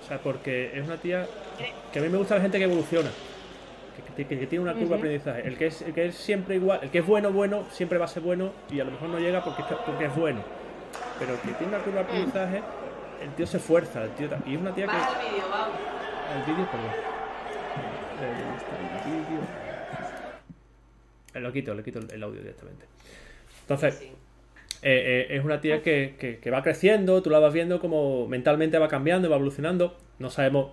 O 0.07 0.09
sea, 0.09 0.19
porque 0.19 0.71
es 0.79 0.85
una 0.87 0.97
tía 0.99 1.27
que 1.93 1.99
a 1.99 2.03
mí 2.03 2.09
me 2.09 2.17
gusta 2.19 2.37
la 2.37 2.41
gente 2.43 2.59
que 2.59 2.65
evoluciona. 2.65 3.11
Que, 4.17 4.25
que- 4.25 4.39
que 4.39 4.47
tiene 4.47 4.63
una 4.63 4.73
curva 4.75 4.91
de 4.91 4.95
aprendizaje. 4.97 5.47
El 5.49 5.59
que, 5.59 5.67
es, 5.67 5.83
el 5.83 5.93
que 5.93 6.07
es 6.07 6.15
siempre 6.15 6.55
igual, 6.55 6.79
el 6.83 6.91
que 6.91 6.99
es 6.99 7.07
bueno, 7.07 7.33
bueno, 7.33 7.65
siempre 7.71 7.99
va 7.99 8.05
a 8.05 8.09
ser 8.09 8.23
bueno 8.23 8.53
y 8.71 8.79
a 8.81 8.85
lo 8.85 8.93
mejor 8.93 9.09
no 9.09 9.19
llega 9.19 9.43
porque, 9.45 9.63
es 9.63 9.69
que- 9.69 9.75
porque 9.85 10.05
es 10.07 10.15
bueno. 10.17 10.41
Pero 11.19 11.33
el 11.35 11.41
que 11.41 11.49
tiene 11.53 11.75
una 11.75 11.83
curva 11.85 12.01
de 12.01 12.07
aprendizaje, 12.07 12.63
el 13.23 13.31
tío 13.35 13.47
se 13.47 13.57
esfuerza. 13.57 14.05
El 14.05 14.11
tío, 14.11 14.29
y 14.47 14.55
es 14.55 14.61
una 14.61 14.75
tía 14.75 14.87
que. 14.87 14.93
Baja 14.93 15.21
el 15.23 15.31
vídeo, 15.35 15.49
Bau. 15.51 15.71
El 16.37 16.43
vídeo, 16.53 16.71
perdón. 16.71 16.91
El 18.23 19.11
vídeo. 19.11 19.41
Lo 21.43 21.53
quito, 21.53 21.75
le 21.75 21.83
quito 21.83 21.99
el 21.99 22.11
el 22.13 22.23
audio 22.23 22.41
directamente. 22.41 22.87
Entonces, 23.63 23.95
Sí. 23.97 24.13
Eh, 24.83 25.27
eh, 25.31 25.37
es 25.37 25.45
una 25.45 25.61
tía 25.61 25.83
que, 25.83 26.17
que- 26.19 26.39
que 26.39 26.51
va 26.51 26.63
creciendo, 26.63 27.23
tú 27.23 27.31
la 27.31 27.39
vas 27.39 27.53
viendo 27.53 27.81
como 27.81 28.27
mentalmente 28.29 28.79
va 28.79 28.89
cambiando, 28.89 29.29
va 29.31 29.37
evolucionando. 29.37 29.97
No 30.19 30.31
sabemos 30.31 30.73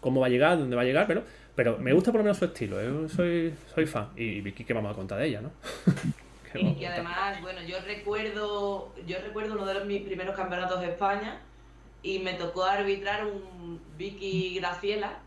cómo 0.00 0.20
va 0.20 0.26
a 0.26 0.30
llegar, 0.30 0.58
dónde 0.58 0.76
va 0.76 0.82
a 0.82 0.84
llegar, 0.84 1.06
pero, 1.06 1.22
pero 1.54 1.78
me 1.78 1.92
gusta 1.92 2.10
por 2.12 2.20
lo 2.20 2.24
menos 2.24 2.38
su 2.38 2.44
estilo. 2.46 2.82
Yo 2.82 3.08
soy, 3.08 3.54
soy 3.74 3.86
fan. 3.86 4.08
Y 4.16 4.40
Vicky, 4.40 4.64
¿qué 4.64 4.74
vamos 4.74 4.92
a 4.92 4.94
contar 4.96 5.18
de 5.18 5.26
ella, 5.28 5.40
no? 5.40 5.50
¿Qué 6.52 6.58
vamos 6.58 6.72
a 6.72 6.80
Y 6.80 6.84
contar? 6.84 6.92
además, 6.92 7.40
bueno, 7.40 7.62
yo 7.62 7.80
recuerdo, 7.80 8.94
yo 9.06 9.18
recuerdo 9.20 9.54
uno 9.54 9.66
de 9.66 9.74
los, 9.74 9.86
mis 9.86 10.02
primeros 10.02 10.36
campeonatos 10.36 10.80
de 10.80 10.88
España 10.88 11.40
y 12.02 12.18
me 12.20 12.34
tocó 12.34 12.64
arbitrar 12.64 13.26
un 13.26 13.80
Vicky 13.96 14.56
Graciela 14.58 15.18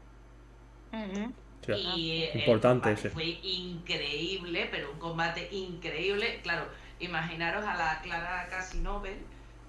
y 1.73 2.23
el 2.23 2.39
Importante 2.39 2.91
ese. 2.91 3.09
fue 3.09 3.25
increíble, 3.43 4.67
pero 4.71 4.91
un 4.91 4.99
combate 4.99 5.47
increíble. 5.51 6.39
Claro, 6.43 6.67
imaginaros 6.99 7.65
a 7.65 7.75
la 7.75 7.99
Clara 8.01 8.47
Casinobel. 8.49 9.17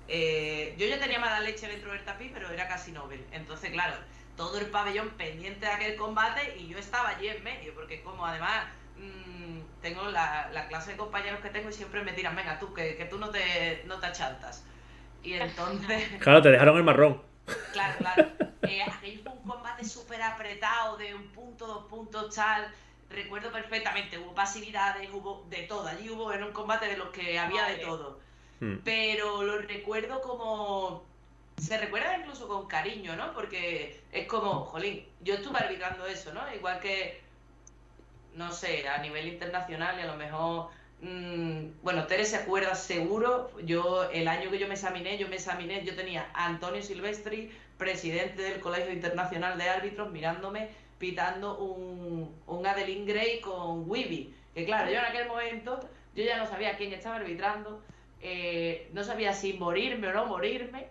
Eh, 0.08 0.74
yo 0.78 0.86
ya 0.86 1.00
tenía 1.00 1.18
mala 1.18 1.40
leche 1.40 1.66
dentro 1.66 1.92
del 1.92 2.04
tapiz, 2.04 2.30
pero 2.32 2.50
era 2.50 2.68
Casinobel. 2.68 3.24
Entonces, 3.32 3.70
claro, 3.70 3.96
todo 4.36 4.58
el 4.58 4.66
pabellón 4.66 5.10
pendiente 5.10 5.66
de 5.66 5.72
aquel 5.72 5.96
combate 5.96 6.56
y 6.58 6.68
yo 6.68 6.78
estaba 6.78 7.10
allí 7.10 7.28
en 7.28 7.42
medio, 7.42 7.74
porque 7.74 8.02
como 8.02 8.24
además 8.26 8.66
mm, 8.96 9.80
tengo 9.82 10.10
la, 10.10 10.48
la 10.52 10.68
clase 10.68 10.92
de 10.92 10.96
compañeros 10.96 11.40
que 11.40 11.50
tengo 11.50 11.70
y 11.70 11.72
siempre 11.72 12.02
me 12.02 12.12
tiran, 12.12 12.36
venga 12.36 12.58
tú, 12.58 12.72
que, 12.72 12.96
que 12.96 13.06
tú 13.06 13.18
no 13.18 13.30
te, 13.30 13.82
no 13.86 13.98
te 13.98 14.06
achantas. 14.06 14.64
Y 15.22 15.34
entonces... 15.34 16.08
Claro, 16.20 16.42
te 16.42 16.50
dejaron 16.50 16.76
el 16.76 16.84
marrón. 16.84 17.22
Claro, 17.72 17.94
claro. 17.98 18.28
Eh, 18.62 18.82
aquello 18.82 19.22
fue 19.22 19.32
un 19.32 19.42
combate 19.42 19.84
súper 19.84 20.22
apretado, 20.22 20.96
de 20.96 21.14
un 21.14 21.28
punto, 21.28 21.66
dos 21.66 21.86
puntos, 21.86 22.34
tal. 22.34 22.68
Recuerdo 23.10 23.52
perfectamente, 23.52 24.18
hubo 24.18 24.34
pasividades, 24.34 25.08
hubo 25.12 25.44
de 25.48 25.62
todo. 25.62 25.86
Allí 25.86 26.10
hubo 26.10 26.32
en 26.32 26.42
un 26.42 26.52
combate 26.52 26.86
de 26.86 26.96
los 26.96 27.10
que 27.10 27.38
había 27.38 27.66
de 27.66 27.76
todo. 27.76 28.26
Mm. 28.60 28.76
pero 28.84 29.42
lo 29.42 29.58
recuerdo 29.58 30.20
como... 30.20 31.04
Se 31.58 31.78
recuerda 31.78 32.18
incluso 32.18 32.48
con 32.48 32.66
cariño, 32.66 33.16
¿no? 33.16 33.32
Porque 33.32 34.02
es 34.12 34.26
como, 34.26 34.64
jolín, 34.66 35.06
yo 35.22 35.34
estuve 35.34 35.58
arbitrando 35.58 36.06
eso, 36.06 36.32
¿no? 36.34 36.42
Igual 36.54 36.80
que, 36.80 37.22
no 38.34 38.52
sé, 38.52 38.86
a 38.86 38.98
nivel 38.98 39.26
internacional 39.28 39.98
y 39.98 40.02
a 40.02 40.06
lo 40.06 40.16
mejor... 40.16 40.68
mm, 41.00 41.82
bueno, 41.82 42.06
Tere 42.06 42.26
se 42.26 42.36
acuerda 42.36 42.74
seguro, 42.74 43.50
yo 43.62 44.04
el 44.10 44.28
año 44.28 44.50
que 44.50 44.58
yo 44.58 44.68
me 44.68 44.74
examiné, 44.74 45.16
yo 45.16 45.28
me 45.28 45.36
examiné, 45.36 45.82
yo 45.84 45.94
tenía 45.96 46.28
a 46.34 46.46
Antonio 46.46 46.82
Silvestri, 46.82 47.50
presidente 47.78 48.42
del 48.42 48.60
Colegio 48.60 48.92
Internacional 48.92 49.56
de 49.56 49.68
Árbitros, 49.70 50.10
mirándome, 50.12 50.68
pitando 50.98 51.58
un, 51.58 52.34
un 52.46 52.66
Adeline 52.66 53.04
Gray 53.06 53.40
con 53.40 53.88
Wibi. 53.88 54.34
Que 54.54 54.64
claro, 54.64 54.90
yo 54.90 54.98
en 54.98 55.04
aquel 55.04 55.28
momento, 55.28 55.80
yo 56.14 56.24
ya 56.24 56.38
no 56.38 56.46
sabía 56.46 56.76
quién 56.76 56.92
estaba 56.92 57.16
arbitrando, 57.16 57.82
eh, 58.20 58.88
no 58.92 59.04
sabía 59.04 59.32
si 59.32 59.52
morirme 59.54 60.08
o 60.08 60.12
no 60.14 60.26
morirme. 60.26 60.88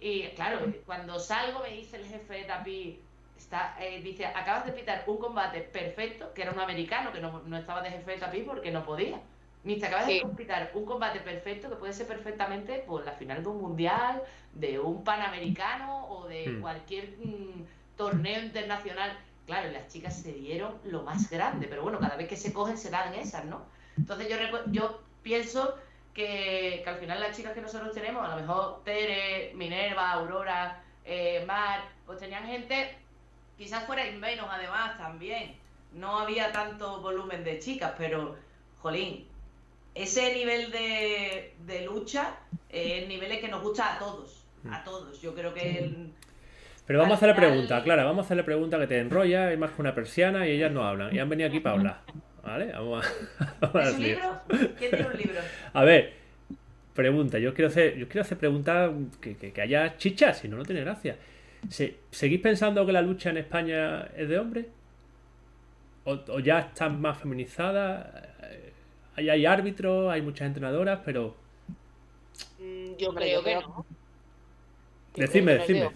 Y 0.00 0.22
claro, 0.30 0.60
cuando 0.86 1.18
salgo 1.20 1.60
me 1.60 1.70
dice 1.70 1.96
el 1.96 2.06
jefe 2.06 2.34
de 2.34 2.44
Tapi, 2.44 3.00
está, 3.36 3.76
eh, 3.80 4.00
dice, 4.02 4.26
acabas 4.26 4.66
de 4.66 4.72
pitar 4.72 5.04
un 5.06 5.18
combate 5.18 5.60
perfecto, 5.62 6.32
que 6.34 6.42
era 6.42 6.52
un 6.52 6.60
americano, 6.60 7.12
que 7.12 7.20
no, 7.20 7.42
no 7.46 7.56
estaba 7.56 7.82
de 7.82 7.90
jefe 7.90 8.12
de 8.12 8.18
Tapi 8.18 8.42
porque 8.42 8.70
no 8.70 8.84
podía. 8.84 9.20
Me 9.62 9.74
dice, 9.74 9.86
acabas 9.86 10.06
Sí. 10.06 10.20
de 10.20 10.26
pitar 10.36 10.70
un 10.74 10.84
combate 10.84 11.20
perfecto 11.20 11.70
que 11.70 11.76
puede 11.76 11.92
ser 11.94 12.06
perfectamente 12.06 12.84
pues, 12.86 13.04
la 13.06 13.12
final 13.12 13.42
de 13.42 13.48
un 13.48 13.60
mundial, 13.62 14.22
de 14.52 14.78
un 14.78 15.04
panamericano 15.04 16.06
o 16.08 16.26
de 16.28 16.48
Hmm. 16.48 16.60
cualquier 16.60 17.16
mm, 17.18 17.64
torneo 17.96 18.40
internacional. 18.42 19.16
Claro, 19.46 19.70
las 19.72 19.88
chicas 19.88 20.22
se 20.22 20.32
dieron 20.32 20.74
lo 20.84 21.02
más 21.02 21.28
grande, 21.28 21.66
pero 21.68 21.82
bueno, 21.82 21.98
cada 22.00 22.16
vez 22.16 22.28
que 22.28 22.36
se 22.36 22.52
cogen 22.52 22.78
se 22.78 22.90
dan 22.90 23.12
esas, 23.14 23.44
¿no? 23.44 23.66
Entonces 23.98 24.28
yo, 24.28 24.36
yo 24.72 25.02
pienso 25.22 25.74
que, 26.14 26.80
que 26.82 26.90
al 26.90 26.96
final 26.96 27.20
las 27.20 27.36
chicas 27.36 27.52
que 27.52 27.60
nosotros 27.60 27.92
tenemos, 27.92 28.24
a 28.26 28.34
lo 28.34 28.40
mejor 28.40 28.82
Tere, 28.84 29.52
Minerva, 29.54 30.12
Aurora, 30.12 30.82
eh, 31.04 31.44
Mar, 31.46 31.82
pues 32.06 32.18
tenían 32.20 32.46
gente, 32.46 32.96
quizás 33.58 33.84
fuerais 33.84 34.16
menos 34.18 34.46
además 34.50 34.96
también. 34.96 35.56
No 35.92 36.18
había 36.18 36.50
tanto 36.50 37.00
volumen 37.02 37.44
de 37.44 37.58
chicas, 37.58 37.92
pero, 37.98 38.36
jolín, 38.80 39.28
ese 39.94 40.34
nivel 40.34 40.70
de, 40.72 41.54
de 41.60 41.82
lucha 41.82 42.34
eh, 42.70 43.00
es 43.02 43.08
niveles 43.08 43.40
que 43.40 43.48
nos 43.48 43.62
gusta 43.62 43.94
a 43.94 43.98
todos, 43.98 44.44
a 44.70 44.82
todos. 44.82 45.20
Yo 45.20 45.34
creo 45.34 45.52
que 45.54 45.78
el- 45.78 46.12
Pero 46.86 46.98
vamos 46.98 47.12
a 47.12 47.16
hacerle 47.16 47.34
pregunta, 47.34 47.82
Clara, 47.82 48.04
vamos 48.04 48.24
a 48.24 48.26
hacerle 48.26 48.44
pregunta 48.44 48.78
que 48.78 48.86
te 48.86 48.98
enrolla, 48.98 49.48
hay 49.48 49.56
más 49.56 49.70
que 49.70 49.80
una 49.80 49.94
persiana 49.94 50.46
y 50.46 50.50
ellas 50.52 50.70
no 50.70 50.84
hablan. 50.84 51.14
Y 51.14 51.18
han 51.18 51.28
venido 51.28 51.48
aquí 51.48 51.60
para 51.60 51.76
hablar. 51.76 52.00
¿Vale? 52.42 52.72
Vamos 52.72 53.06
a, 53.38 53.54
vamos 53.60 53.76
a 53.76 53.88
¿Es 53.88 53.94
un 53.94 54.02
libro? 54.02 54.40
¿Quién 54.78 54.90
tiene 54.90 55.06
un 55.06 55.16
libro? 55.16 55.40
A 55.72 55.84
ver, 55.84 56.12
pregunta. 56.94 57.38
Yo 57.38 57.54
quiero 57.54 57.68
hacer, 57.68 57.96
yo 57.96 58.06
quiero 58.06 58.20
hacer 58.20 58.36
preguntas 58.36 58.90
que, 59.20 59.36
que- 59.36 59.52
que 59.52 59.60
haya 59.62 59.96
chichas, 59.96 60.38
si 60.40 60.48
no, 60.48 60.56
no 60.58 60.64
tiene 60.64 60.82
gracia. 60.82 61.16
Se- 61.70 61.96
¿Seguís 62.10 62.40
pensando 62.40 62.84
que 62.84 62.92
la 62.92 63.00
lucha 63.00 63.30
en 63.30 63.38
España 63.38 64.02
es 64.14 64.28
de 64.28 64.38
hombres? 64.38 64.66
¿O, 66.04 66.18
o 66.28 66.38
ya 66.40 66.58
están 66.58 67.00
más 67.00 67.16
feminizadas? 67.18 68.06
Eh, 68.42 68.72
Ahí 69.16 69.30
hay 69.30 69.46
árbitros, 69.46 70.12
hay 70.12 70.20
muchas 70.20 70.48
entrenadoras, 70.48 71.00
pero 71.04 71.34
Mm, 72.58 72.96
Yo 72.98 73.08
Hombre, 73.08 73.24
creo 73.26 73.38
yo 73.40 73.44
que 73.44 73.50
creo- 73.56 73.68
no. 73.68 73.86
Decidme, 75.16 75.52
es 75.54 75.58
decidme. 75.60 75.90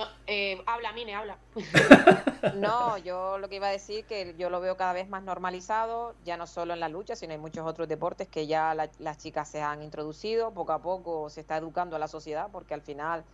No, 0.00 0.06
eh, 0.26 0.62
habla, 0.66 0.92
Mine, 0.92 1.14
habla. 1.14 1.36
No, 2.54 2.96
yo 2.96 3.36
lo 3.38 3.48
que 3.50 3.56
iba 3.56 3.66
a 3.68 3.70
decir 3.70 4.06
que 4.06 4.34
yo 4.38 4.48
lo 4.48 4.60
veo 4.60 4.74
cada 4.76 4.94
vez 4.94 5.08
más 5.10 5.22
normalizado, 5.22 6.14
ya 6.24 6.38
no 6.38 6.46
solo 6.46 6.72
en 6.72 6.80
la 6.80 6.88
lucha, 6.88 7.14
sino 7.14 7.34
en 7.34 7.40
muchos 7.40 7.66
otros 7.66 7.86
deportes 7.86 8.28
que 8.28 8.46
ya 8.46 8.74
la- 8.74 8.90
las 8.98 9.18
chicas 9.18 9.48
se 9.50 9.60
han 9.60 9.82
introducido, 9.82 10.50
poco 10.54 10.72
a 10.72 10.80
poco 10.80 11.28
se 11.28 11.42
está 11.42 11.58
educando 11.58 11.96
a 11.96 11.98
la 11.98 12.08
sociedad, 12.08 12.48
porque 12.50 12.72
al 12.72 12.80
final 12.80 13.24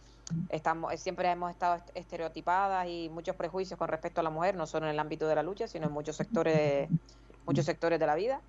estamos 0.48 0.92
eh, 0.92 0.98
siempre 0.98 1.30
hemos 1.30 1.52
estado 1.52 1.76
est- 1.76 1.90
estereotipadas 1.94 2.88
y 2.88 3.08
muchos 3.12 3.36
prejuicios 3.36 3.78
con 3.78 3.86
respecto 3.88 4.20
a 4.20 4.24
la 4.24 4.30
mujer, 4.30 4.56
no 4.56 4.66
solo 4.66 4.86
en 4.86 4.90
el 4.92 4.98
ámbito 4.98 5.28
de 5.28 5.36
la 5.36 5.44
lucha, 5.44 5.68
sino 5.68 5.86
en 5.86 5.92
muchos 5.92 6.16
sectores, 6.16 6.88
muchos 7.46 7.64
sectores 7.64 8.00
de 8.00 8.06
la 8.06 8.16
vida. 8.16 8.40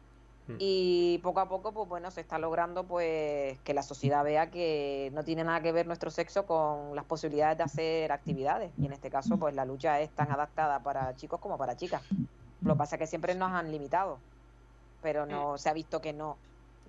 Mm. 0.48 0.56
Y 0.60 1.20
poco 1.24 1.40
a 1.40 1.50
poco, 1.50 1.74
pues 1.74 1.90
bueno, 1.90 2.10
se 2.12 2.22
está 2.22 2.40
logrando 2.40 2.86
pues 2.86 3.60
que 3.60 3.74
la 3.74 3.84
sociedad 3.84 4.24
vea 4.24 4.50
que 4.50 5.12
no 5.14 5.24
tiene 5.24 5.44
nada 5.44 5.62
que 5.62 5.72
ver 5.72 5.88
nuestro 5.88 6.10
sexo 6.10 6.46
con 6.46 6.96
las 6.96 7.06
posibilidades 7.06 7.58
de 7.58 7.64
hacer 7.64 8.12
actividades. 8.12 8.72
Y 8.78 8.86
en 8.86 8.94
este 8.94 9.10
caso, 9.10 9.38
pues 9.38 9.54
la 9.56 9.66
lucha 9.66 10.00
es 10.00 10.10
tan 10.12 10.32
adaptada 10.32 10.80
para 10.80 11.16
chicos 11.16 11.40
como 11.40 11.58
para 11.58 11.76
chicas. 11.76 12.02
Lo 12.62 12.74
que 12.74 12.78
pasa 12.78 12.96
es 12.96 13.00
que 13.02 13.08
siempre 13.08 13.36
nos 13.36 13.52
han 13.52 13.72
limitado, 13.72 14.20
pero 15.02 15.26
no 15.26 15.58
se 15.58 15.70
ha 15.70 15.74
visto 15.74 16.02
que 16.02 16.14
no, 16.14 16.38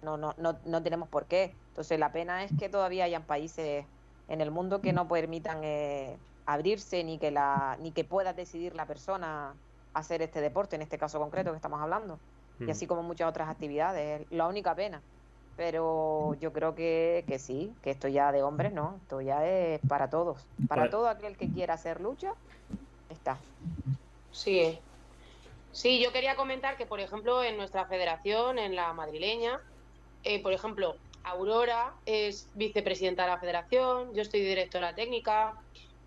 no, 0.02 0.16
no, 0.16 0.34
no, 0.38 0.56
no 0.64 0.82
tenemos 0.82 1.08
por 1.08 1.26
qué. 1.26 1.54
Entonces 1.68 1.98
la 1.98 2.12
pena 2.12 2.44
es 2.44 2.52
que 2.58 2.68
todavía 2.68 3.04
hayan 3.04 3.24
países 3.24 3.84
en 4.28 4.40
el 4.40 4.50
mundo 4.50 4.80
que 4.80 4.92
no 4.92 5.08
permitan 5.08 5.60
eh, 5.62 6.16
abrirse 6.46 7.02
ni 7.04 7.18
que 7.18 7.30
la, 7.30 7.76
ni 7.80 7.92
que 7.92 8.04
pueda 8.04 8.32
decidir 8.32 8.74
la 8.74 8.86
persona 8.86 9.54
hacer 9.94 10.22
este 10.22 10.40
deporte, 10.40 10.76
en 10.76 10.82
este 10.82 10.98
caso 10.98 11.18
concreto 11.18 11.50
que 11.50 11.56
estamos 11.56 11.80
hablando 11.80 12.18
y 12.64 12.70
Mm. 12.70 12.70
así 12.70 12.86
como 12.86 13.02
muchas 13.02 13.28
otras 13.28 13.48
actividades. 13.48 14.22
Es 14.22 14.26
la 14.30 14.46
única 14.48 14.74
pena. 14.74 15.04
Pero 15.54 16.34
yo 16.34 16.52
creo 16.52 16.74
que, 16.74 17.24
que 17.28 17.38
sí, 17.38 17.78
que 17.82 17.90
esto 17.90 18.08
ya 18.08 18.32
de 18.32 18.42
hombres 18.44 18.72
no, 18.72 18.98
esto 19.02 19.20
ya 19.20 19.46
es 19.46 19.80
para 19.88 20.08
todos. 20.10 20.48
Para 20.68 20.88
todo 20.90 21.08
aquel 21.08 21.36
que 21.36 21.50
quiera 21.50 21.74
hacer 21.74 22.00
lucha, 22.00 22.34
está. 23.08 23.48
Sí. 24.30 24.80
Sí, 25.70 26.02
yo 26.02 26.12
quería 26.12 26.36
comentar 26.36 26.76
que, 26.76 26.86
por 26.86 27.00
ejemplo, 27.00 27.42
en 27.44 27.56
nuestra 27.56 27.86
federación, 27.88 28.58
en 28.58 28.74
la 28.76 28.92
madrileña, 28.94 29.60
eh, 30.22 30.42
por 30.42 30.52
ejemplo, 30.54 31.02
Aurora 31.22 32.00
es 32.06 32.50
vicepresidenta 32.54 33.24
de 33.24 33.30
la 33.30 33.40
federación, 33.40 34.14
yo 34.14 34.22
estoy 34.22 34.40
directora 34.42 34.94
técnica, 34.94 35.54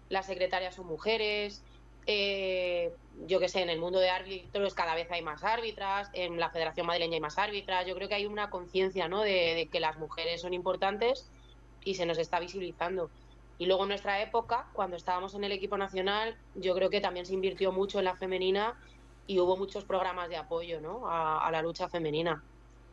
las 0.10 0.28
secretarias 0.28 0.76
son 0.76 0.88
mujeres, 0.88 1.66
eh, 2.06 2.98
yo 3.28 3.40
que 3.40 3.50
sé, 3.50 3.62
en 3.62 3.70
el 3.70 3.80
mundo 3.80 4.00
de 4.00 4.10
árbitros 4.10 4.74
cada 4.74 4.96
vez 4.96 5.12
hay 5.12 5.22
más 5.22 5.44
árbitras, 5.44 6.10
en 6.14 6.40
la 6.40 6.50
Federación 6.50 6.88
Madrileña 6.88 7.16
hay 7.16 7.22
más 7.22 7.38
árbitras, 7.38 7.86
yo 7.86 7.96
creo 7.96 8.08
que 8.08 8.16
hay 8.16 8.26
una 8.26 8.50
conciencia 8.50 9.08
¿no? 9.08 9.22
de, 9.22 9.56
de 9.56 9.68
que 9.72 9.80
las 9.80 9.98
mujeres 9.98 10.42
son 10.42 10.54
importantes 10.54 11.30
y 11.84 11.96
se 11.96 12.06
nos 12.06 12.18
está 12.18 12.40
visibilizando. 12.40 13.10
Y 13.58 13.68
luego 13.68 13.84
en 13.84 13.90
nuestra 13.90 14.22
época, 14.22 14.68
cuando 14.74 14.96
estábamos 14.96 15.36
en 15.36 15.44
el 15.44 15.52
equipo 15.52 15.78
nacional, 15.78 16.36
yo 16.56 16.74
creo 16.74 16.90
que 16.90 17.00
también 17.00 17.26
se 17.26 17.34
invirtió 17.34 17.72
mucho 17.72 18.00
en 18.00 18.06
la 18.06 18.16
femenina 18.16 18.76
y 19.28 19.40
hubo 19.40 19.56
muchos 19.56 19.86
programas 19.86 20.30
de 20.30 20.38
apoyo 20.38 20.82
¿no? 20.82 21.08
a, 21.08 21.46
a 21.46 21.52
la 21.52 21.62
lucha 21.62 21.88
femenina. 21.88 22.44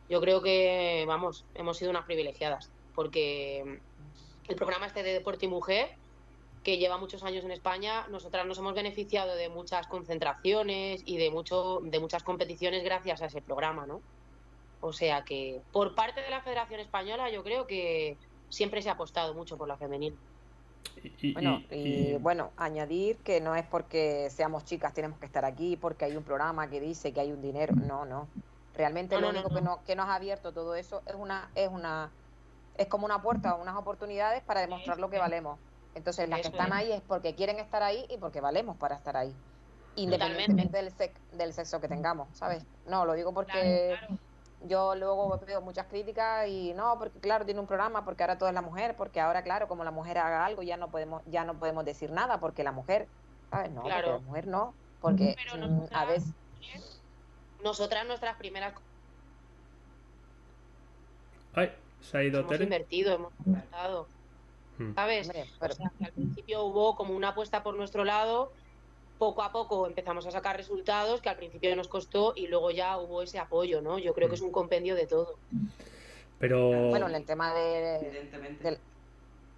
Yo 0.09 0.21
creo 0.21 0.41
que, 0.41 1.05
vamos, 1.07 1.45
hemos 1.55 1.77
sido 1.77 1.91
unas 1.91 2.05
privilegiadas, 2.05 2.71
porque 2.95 3.79
el 4.47 4.55
programa 4.55 4.87
este 4.87 5.03
de 5.03 5.13
Deporte 5.13 5.45
y 5.45 5.49
Mujer, 5.49 5.95
que 6.61 6.77
lleva 6.77 6.97
muchos 6.97 7.23
años 7.23 7.45
en 7.45 7.51
España, 7.51 8.07
nosotras 8.09 8.45
nos 8.45 8.57
hemos 8.57 8.73
beneficiado 8.73 9.35
de 9.35 9.49
muchas 9.49 9.87
concentraciones 9.87 11.01
y 11.05 11.17
de, 11.17 11.31
mucho, 11.31 11.79
de 11.83 11.99
muchas 11.99 12.23
competiciones 12.23 12.83
gracias 12.83 13.21
a 13.21 13.27
ese 13.27 13.41
programa, 13.41 13.85
¿no? 13.85 14.03
O 14.81 14.93
sea 14.93 15.23
que 15.23 15.61
por 15.71 15.95
parte 15.95 16.21
de 16.21 16.29
la 16.29 16.41
Federación 16.41 16.79
Española 16.79 17.29
yo 17.29 17.43
creo 17.43 17.67
que 17.67 18.17
siempre 18.49 18.81
se 18.81 18.89
ha 18.89 18.93
apostado 18.93 19.33
mucho 19.33 19.57
por 19.57 19.67
la. 19.67 19.77
Y- 21.03 21.29
y- 21.29 21.33
Bueno, 21.33 21.59
y- 21.71 22.13
y 22.13 22.17
bueno, 22.17 22.53
añadir 22.57 23.21
que 23.23 23.41
no 23.41 23.55
es 23.55 23.67
porque 23.67 24.29
seamos 24.29 24.65
chicas 24.65 24.93
tenemos 24.93 25.19
que 25.19 25.25
estar 25.25 25.45
aquí, 25.45 25.77
porque 25.77 26.05
hay 26.05 26.15
un 26.15 26.23
programa 26.23 26.69
que 26.69 26.79
dice 26.79 27.13
que 27.13 27.19
hay 27.21 27.31
un 27.31 27.41
dinero. 27.41 27.73
No, 27.75 28.05
no. 28.05 28.31
Realmente 28.73 29.15
No, 29.15 29.21
lo 29.21 29.27
no, 29.27 29.33
no, 29.33 29.39
único 29.39 29.53
que, 29.55 29.61
no. 29.61 29.75
nos, 29.75 29.83
que 29.83 29.95
nos 29.95 30.07
ha 30.07 30.15
abierto 30.15 30.53
todo 30.53 30.75
eso 30.75 31.03
es 31.05 31.15
una, 31.15 31.51
es 31.55 31.67
una, 31.69 32.15
es 32.73 32.87
como 32.87 33.05
una 33.05 33.21
puerta, 33.21 33.55
unas 33.55 33.75
oportunidades 33.77 34.43
para 34.43 34.61
demostrar 34.61 34.99
lo 34.99 35.09
que 35.09 35.19
valemos. 35.19 35.59
Entonces 35.95 36.29
las 36.29 36.41
que 36.41 36.47
están 36.47 36.67
es. 36.67 36.73
ahí 36.73 36.91
es 36.91 37.01
porque 37.01 37.35
quieren 37.35 37.59
estar 37.59 37.81
ahí 37.83 38.05
y 38.09 38.17
porque 38.17 38.41
valemos 38.41 38.77
para 38.77 38.95
estar 38.95 39.17
ahí. 39.17 39.33
Independientemente 39.95 40.77
del, 40.77 40.91
sex- 40.91 41.21
del 41.31 41.53
sexo 41.53 41.81
que 41.81 41.87
tengamos, 41.87 42.37
¿sabes? 42.37 42.63
No, 42.85 43.05
lo 43.05 43.13
digo 43.13 43.33
porque 43.33 43.97
Claro, 43.97 44.07
claro. 44.07 44.21
yo 44.61 44.95
luego 44.95 45.39
veo 45.45 45.61
muchas 45.61 45.87
críticas 45.87 46.47
y 46.47 46.73
no, 46.73 46.97
porque 46.99 47.19
claro, 47.19 47.43
tiene 47.45 47.59
un 47.59 47.67
programa, 47.67 48.05
porque 48.05 48.23
ahora 48.23 48.37
todo 48.37 48.47
es 48.49 48.55
la 48.55 48.61
mujer, 48.61 48.95
porque 48.95 49.19
ahora, 49.19 49.43
claro, 49.43 49.67
como 49.67 49.83
la 49.83 49.91
mujer 49.91 50.17
haga 50.19 50.45
algo, 50.45 50.61
ya 50.61 50.77
no 50.77 50.89
podemos, 50.91 51.21
ya 51.25 51.43
no 51.43 51.57
podemos 51.59 51.83
decir 51.85 52.11
nada, 52.11 52.39
porque 52.39 52.63
la 52.63 52.71
mujer, 52.71 53.09
¿sabes? 53.51 53.71
No, 53.71 53.81
porque 53.81 54.01
la 54.01 54.19
mujer 54.19 54.47
no, 54.47 54.73
porque 55.01 55.35
Pero 55.43 55.57
mm, 55.57 55.63
a 55.63 55.67
nosotras- 55.67 56.07
veces, 56.07 57.03
Nosotras, 57.61 58.05
nuestras 58.05 58.37
primeras 58.37 58.73
Ay, 61.53 61.71
se 61.99 62.17
ha 62.17 62.23
ido 62.23 62.39
hemos 62.39 62.51
Tere. 62.51 62.63
invertido, 62.65 63.15
hemos 63.15 63.33
Mm. 63.43 63.55
¿Sabes? 64.95 65.27
hombre, 65.27 65.43
O 65.43 65.59
pero- 65.59 65.73
sea, 65.75 65.91
que 65.97 66.05
al 66.05 66.11
principio 66.11 66.63
hubo 66.63 66.95
como 66.95 67.15
una 67.15 67.29
apuesta 67.29 67.63
por 67.63 67.75
nuestro 67.75 68.03
lado, 68.05 68.51
poco 69.17 69.43
a 69.43 69.51
poco 69.51 69.85
empezamos 69.87 70.25
a 70.27 70.31
sacar 70.31 70.55
resultados 70.55 71.21
que 71.21 71.29
al 71.29 71.35
principio 71.35 71.75
nos 71.75 71.87
costó 71.89 72.33
y 72.35 72.47
luego 72.47 72.71
ya 72.71 72.97
hubo 72.97 73.21
ese 73.21 73.37
apoyo, 73.39 73.81
¿no? 73.81 73.99
Yo 73.99 74.13
creo 74.13 74.29
que 74.29 74.35
es 74.35 74.41
un 74.41 74.51
compendio 74.51 74.95
de 74.95 75.07
todo. 75.07 75.35
Pero 76.39 76.69
bueno, 76.89 77.09
en 77.09 77.15
el 77.15 77.25
tema 77.25 77.53
de, 77.53 77.97
Evidentemente. 77.97 78.63
del- 78.63 78.77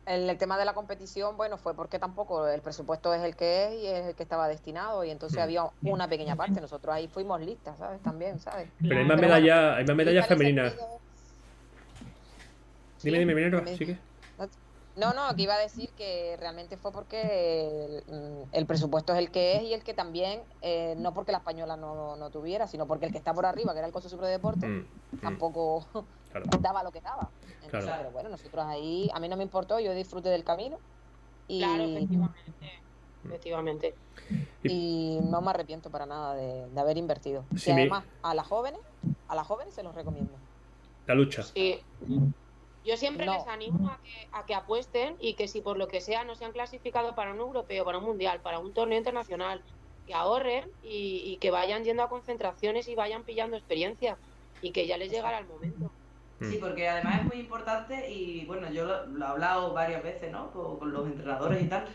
en 0.07 0.27
el 0.27 0.37
tema 0.39 0.57
de 0.57 0.65
la 0.65 0.73
competición, 0.73 1.37
bueno, 1.37 1.59
fue 1.59 1.75
porque 1.75 1.99
tampoco 1.99 2.47
el 2.47 2.59
presupuesto 2.61 3.13
es 3.13 3.21
el 3.21 3.35
que 3.35 3.65
es 3.67 3.73
y 3.83 3.85
es 3.85 4.05
el 4.07 4.15
que 4.15 4.23
estaba 4.23 4.47
destinado 4.47 5.03
y 5.03 5.11
entonces 5.11 5.37
Mm. 5.37 5.41
había 5.43 5.63
una 5.83 6.07
pequeña 6.07 6.35
parte, 6.35 6.59
nosotros 6.59 6.95
ahí 6.95 7.07
fuimos 7.07 7.39
listas, 7.39 7.77
¿sabes? 7.77 8.01
También, 8.01 8.39
¿sabes? 8.39 8.67
pero 8.81 8.97
hay 8.97 9.05
más 9.05 9.17
bueno, 9.17 9.27
medallas, 9.35 9.77
hay 9.77 9.85
más 9.85 9.95
medallas 9.95 10.27
Lista 10.27 10.33
en 10.33 10.39
el 10.41 10.47
femeninas. 10.47 10.71
sentido- 10.73 10.99
Dime, 13.03 13.19
dime, 13.19 13.35
dime. 13.61 13.77
¿sí 13.77 13.85
que? 13.85 13.97
No, 14.95 15.13
no, 15.13 15.23
aquí 15.25 15.43
iba 15.43 15.55
a 15.55 15.59
decir 15.59 15.89
que 15.97 16.35
realmente 16.37 16.75
fue 16.75 16.91
porque 16.91 17.85
el, 17.85 18.03
mm, 18.13 18.49
el 18.51 18.65
presupuesto 18.65 19.13
es 19.13 19.19
el 19.19 19.31
que 19.31 19.55
es 19.57 19.63
y 19.63 19.73
el 19.73 19.83
que 19.83 19.93
también, 19.93 20.41
eh, 20.61 20.95
no 20.97 21.13
porque 21.13 21.31
la 21.31 21.37
española 21.37 21.77
no, 21.77 22.15
no 22.17 22.29
tuviera, 22.29 22.67
sino 22.67 22.85
porque 22.87 23.05
el 23.05 23.11
que 23.11 23.17
está 23.17 23.33
por 23.33 23.45
arriba, 23.45 23.71
que 23.71 23.79
era 23.79 23.87
el 23.87 23.93
Consejo 23.93 24.09
Superior 24.11 24.27
de 24.27 24.37
Deportes, 24.37 24.69
Mm, 24.69 25.15
mm, 25.15 25.19
tampoco 25.21 25.85
claro. 26.29 26.45
daba 26.61 26.83
lo 26.83 26.91
que 26.91 26.99
daba. 27.01 27.29
Entonces, 27.63 27.85
Claro. 27.85 27.97
pero 27.99 28.11
bueno, 28.11 28.29
nosotros 28.29 28.65
ahí, 28.65 29.09
a 29.13 29.19
mí 29.19 29.29
no 29.29 29.37
me 29.37 29.43
importó, 29.43 29.79
yo 29.79 29.93
disfruté 29.93 30.29
del 30.29 30.43
camino 30.43 30.77
y, 31.47 31.59
Claro, 31.59 31.83
efectivamente. 31.83 32.51
Efectivamente. 33.23 33.95
y 34.63 35.19
no 35.23 35.41
me 35.41 35.51
arrepiento 35.51 35.89
para 35.89 36.05
nada 36.05 36.33
de, 36.35 36.67
de 36.69 36.81
haber 36.81 36.97
invertido. 36.97 37.45
Sí, 37.55 37.69
y 37.69 37.73
además, 37.73 38.03
a 38.23 38.33
las 38.33 38.47
jóvenes, 38.47 38.81
a 39.27 39.35
las 39.35 39.47
jóvenes 39.47 39.73
se 39.73 39.83
los 39.83 39.93
recomiendo. 39.95 40.33
La 41.05 41.15
lucha. 41.15 41.43
Sí. 41.43 41.79
Yo 42.83 42.97
siempre 42.97 43.27
No. 43.27 43.33
les 43.33 43.47
animo 43.47 43.87
a 43.89 43.99
que, 44.03 44.11
a 44.31 44.45
que 44.45 44.55
apuesten 44.55 45.15
y 45.19 45.35
que 45.35 45.47
si 45.47 45.61
por 45.61 45.77
lo 45.77 45.87
que 45.87 46.01
sea 46.01 46.23
no 46.25 46.35
se 46.35 46.45
han 46.45 46.51
clasificado 46.53 47.15
para 47.15 47.33
un 47.33 47.39
europeo, 47.39 47.85
para 47.85 47.99
un 47.99 48.05
mundial, 48.05 48.41
para 48.41 48.59
un 48.59 48.73
torneo 48.73 48.97
internacional, 48.97 49.63
que 50.05 50.13
ahorren 50.13 50.69
y, 50.81 51.21
y 51.33 51.39
que 51.39 51.51
vayan 51.51 51.83
yendo 51.83 52.03
a 52.03 52.09
concentraciones 52.09 52.87
y 52.87 52.95
vayan 52.95 53.23
pillando 53.25 53.55
experiencia 53.57 54.19
y 54.59 54.71
que 54.71 54.87
ya 54.87 54.97
les 54.97 55.11
llegará 55.11 55.37
el 55.39 55.47
momento. 55.47 55.95
Sí, 56.39 56.57
Mm. 56.57 56.59
porque 56.59 56.87
además 56.89 57.19
es 57.21 57.25
muy 57.27 57.37
importante 57.37 58.09
y 58.11 58.45
bueno, 58.45 58.71
yo 58.71 58.85
lo, 58.85 59.05
lo 59.05 59.25
he 59.25 59.27
hablado 59.29 59.73
varias 59.73 60.01
veces, 60.03 60.31
¿no? 60.31 60.51
Con, 60.51 60.79
con 60.79 60.91
los 60.91 61.07
entrenadores 61.07 61.61
y 61.63 61.69
tal. 61.69 61.87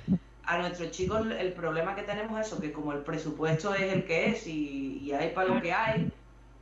A 0.42 0.58
nuestros 0.58 0.92
chicos 0.92 1.26
el 1.36 1.52
problema 1.54 1.96
que 1.96 2.04
tenemos 2.04 2.38
es 2.40 2.46
eso, 2.46 2.60
que 2.60 2.72
como 2.72 2.92
el 2.92 3.02
presupuesto 3.02 3.74
es 3.74 3.92
el 3.92 4.04
que 4.06 4.26
es 4.28 4.46
y, 4.46 4.98
y 5.00 5.12
hay 5.12 5.30
para 5.34 5.48
lo 5.48 5.60
que 5.60 5.72
hay, 5.72 6.15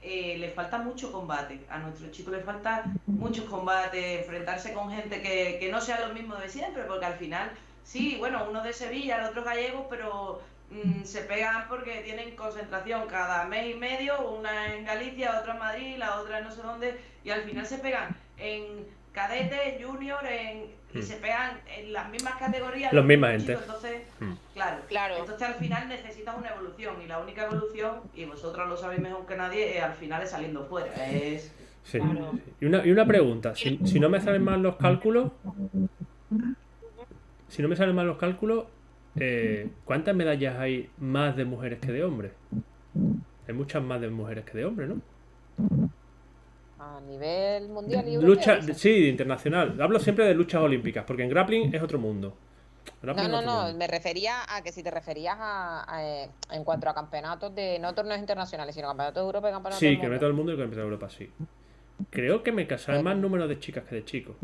eh, 0.07 0.37
le 0.39 0.51
falta 0.51 0.77
mucho 0.79 1.11
combate. 1.11 1.65
A 1.71 1.79
nuestros 1.79 2.11
chicos 2.11 2.35
les 2.35 2.45
falta 2.45 2.85
muchos 3.07 3.47
combates, 3.47 4.21
enfrentarse 4.21 4.75
con 4.75 4.91
gente 4.91 5.23
que, 5.23 5.57
que 5.59 5.71
no 5.71 5.81
sea 5.81 6.07
lo 6.07 6.13
mismo 6.13 6.37
de 6.37 6.51
siempre, 6.51 6.83
porque 6.85 7.07
al 7.07 7.15
final, 7.15 7.51
sí, 7.85 8.17
bueno, 8.19 8.47
uno 8.49 8.63
de 8.63 8.75
Sevilla, 8.75 9.17
el 9.17 9.31
otro 9.31 9.43
gallego, 9.43 9.87
pero 9.89 10.43
mm, 10.71 11.05
se 11.05 11.23
pegan 11.23 11.69
porque 11.69 12.03
tienen 12.03 12.37
concentración 12.37 13.07
cada 13.09 13.47
mes 13.47 13.75
y 13.75 13.79
medio, 13.79 14.29
una 14.29 14.75
en 14.75 14.85
Galicia, 14.85 15.41
otra 15.41 15.55
en 15.55 15.59
Madrid, 15.59 15.97
la 15.97 16.21
otra 16.21 16.39
en 16.39 16.45
no 16.45 16.51
sé 16.53 16.61
dónde, 16.61 17.01
y 17.25 17.31
al 17.31 17.43
final 17.45 17.67
se 17.67 17.79
pegan 17.79 18.15
en 18.37 18.87
cadete, 19.13 19.77
en 19.77 19.89
junior, 19.89 20.27
en, 20.27 20.71
y 20.95 20.99
Mm. 20.99 21.03
se 21.03 21.17
pegan 21.17 21.59
en 21.77 21.93
las 21.93 22.09
mismas 22.11 22.37
categorías. 22.37 22.93
Los 22.93 23.05
misma 23.05 23.29
mismos 23.31 23.47
gente. 23.49 23.63
Entonces, 23.65 24.03
Mm. 24.21 24.33
claro, 24.55 24.77
Claro. 24.89 25.17
entonces 25.19 25.49
al 25.49 25.55
final 25.55 25.89
necesitas 25.89 26.37
una 26.39 26.51
evolución, 26.51 26.95
y 27.03 27.07
la 27.09 27.19
única 27.19 27.47
evolución, 27.47 27.97
y 28.15 28.25
vosotros 28.25 28.69
lo 28.69 28.77
sabéis 28.77 29.01
mejor 29.01 29.27
que 29.27 29.37
nadie, 29.37 29.77
es 29.79 29.83
al 29.83 29.95
final 29.95 30.23
es 30.23 30.31
saliendo 30.31 30.65
fuera. 30.67 30.93
Es... 31.11 31.53
Sí. 31.85 31.99
Claro. 31.99 32.33
Y, 32.61 32.65
una, 32.67 32.87
y 32.87 32.91
una 32.93 33.05
pregunta, 33.07 33.55
si, 33.55 33.79
si 33.85 34.01
no 34.01 34.09
me 34.09 34.21
salen 34.21 34.43
mal 34.43 34.63
los 34.63 34.77
cálculos, 34.77 35.33
si 37.49 37.61
no 37.63 37.69
me 37.69 37.77
salen 37.77 37.95
mal 37.95 38.07
los 38.07 38.17
cálculos, 38.19 38.65
eh, 39.17 39.69
¿cuántas 39.85 40.15
medallas 40.15 40.59
hay 40.59 40.89
más 40.99 41.37
de 41.37 41.45
mujeres 41.45 41.81
que 41.81 41.93
de 41.93 42.03
hombres? 42.05 42.33
Hay 43.47 43.55
muchas 43.55 43.83
más 43.83 44.01
de 44.01 44.09
mujeres 44.09 44.45
que 44.45 44.57
de 44.59 44.65
hombres, 44.65 44.89
¿no? 44.89 45.01
A 46.87 47.01
nivel 47.01 47.69
mundial 47.69 48.07
y 48.09 48.15
europeo, 48.15 48.35
Lucha, 48.35 48.57
dices. 48.57 48.79
sí, 48.79 49.09
internacional. 49.09 49.81
Hablo 49.81 49.99
siempre 49.99 50.25
de 50.27 50.35
luchas 50.35 50.61
olímpicas, 50.61 51.05
porque 51.07 51.23
en 51.23 51.31
grappling 51.31 51.75
es 51.75 51.83
otro 51.83 51.99
mundo. 51.99 52.37
Grappling 53.03 53.31
No, 53.31 53.41
no, 53.41 53.47
no, 53.47 53.63
mundo. 53.63 53.79
me 53.79 53.87
refería 53.87 54.43
a 54.49 54.63
que 54.63 54.71
si 54.73 54.83
te 54.83 54.91
referías 54.91 55.37
a, 55.39 55.85
a, 55.91 56.05
eh, 56.05 56.31
en 56.51 56.65
cuanto 56.65 56.89
a 56.89 56.95
campeonatos 56.95 57.55
de, 57.55 57.79
no 57.79 57.95
torneos 57.95 58.21
internacionales, 58.21 58.75
sino 58.75 58.89
campeonatos 58.89 59.23
de 59.23 59.27
Europa 59.27 59.49
y 59.49 59.53
campeonatos 59.53 59.79
Sí, 59.79 59.87
del 59.87 59.95
que 59.97 60.01
mundo. 60.03 60.13
me 60.13 60.19
todo 60.19 60.29
el 60.29 60.35
mundo 60.35 60.53
y 60.53 60.57
que 60.57 60.67
me 60.67 60.77
de 60.77 60.83
Europa, 60.83 61.09
sí. 61.09 61.31
Creo 62.11 62.43
que 62.43 62.53
me 62.53 62.67
casan 62.67 63.03
más 63.05 63.17
números 63.17 63.49
de 63.49 63.59
chicas 63.59 63.85
que 63.85 63.95
de 63.95 64.05
chicos. 64.05 64.37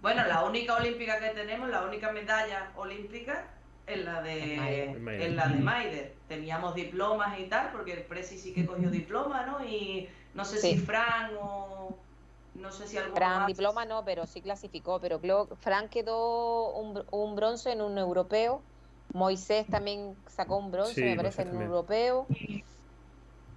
Bueno, 0.00 0.24
la 0.26 0.44
única 0.44 0.76
olímpica 0.76 1.18
que 1.18 1.30
tenemos, 1.30 1.68
la 1.70 1.82
única 1.84 2.12
medalla 2.12 2.70
olímpica 2.76 3.48
es 3.86 4.04
la 4.04 4.22
de, 4.22 5.12
En 5.16 5.36
Maider. 5.36 5.36
la 5.36 5.48
de 5.48 5.60
Maider. 5.60 6.24
Teníamos 6.26 6.74
diplomas 6.74 7.38
y 7.40 7.48
tal, 7.48 7.72
porque 7.72 7.92
el 7.92 8.06
Presi 8.06 8.38
sí 8.38 8.54
que 8.54 8.66
cogió 8.66 8.90
diploma, 8.90 9.46
¿no? 9.46 9.64
Y 9.64 10.08
no 10.32 10.44
sé 10.44 10.58
Sí. 10.60 10.76
si 10.76 10.78
Fran 10.78 11.32
o 11.40 12.10
no 12.54 12.72
sé 12.72 12.86
si 12.88 12.98
algún 12.98 13.24
Fran 13.24 13.44
diploma 13.46 13.84
no, 13.84 14.04
pero 14.04 14.26
sí 14.26 14.40
clasificó, 14.42 15.00
pero 15.00 15.20
creo 15.20 15.48
que 15.48 15.56
Fran 15.56 15.88
quedó 15.88 16.74
un, 16.74 17.04
un 17.12 17.34
bronce 17.36 17.72
en 17.72 17.82
un 17.82 17.98
europeo, 17.98 18.66
Moisés 19.12 19.68
también 19.68 20.22
sacó 20.26 20.58
un 20.58 20.70
bronce, 20.70 21.04
Sí, 21.04 21.04
me 21.04 21.16
parece, 21.16 21.42
en 21.42 21.50
un 21.50 21.62
europeo, 21.62 22.32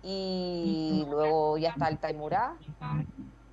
y 0.02 1.06
luego 1.10 1.58
ya 1.58 1.70
está 1.70 1.88
el 1.90 2.00
Taimurá, 2.00 2.64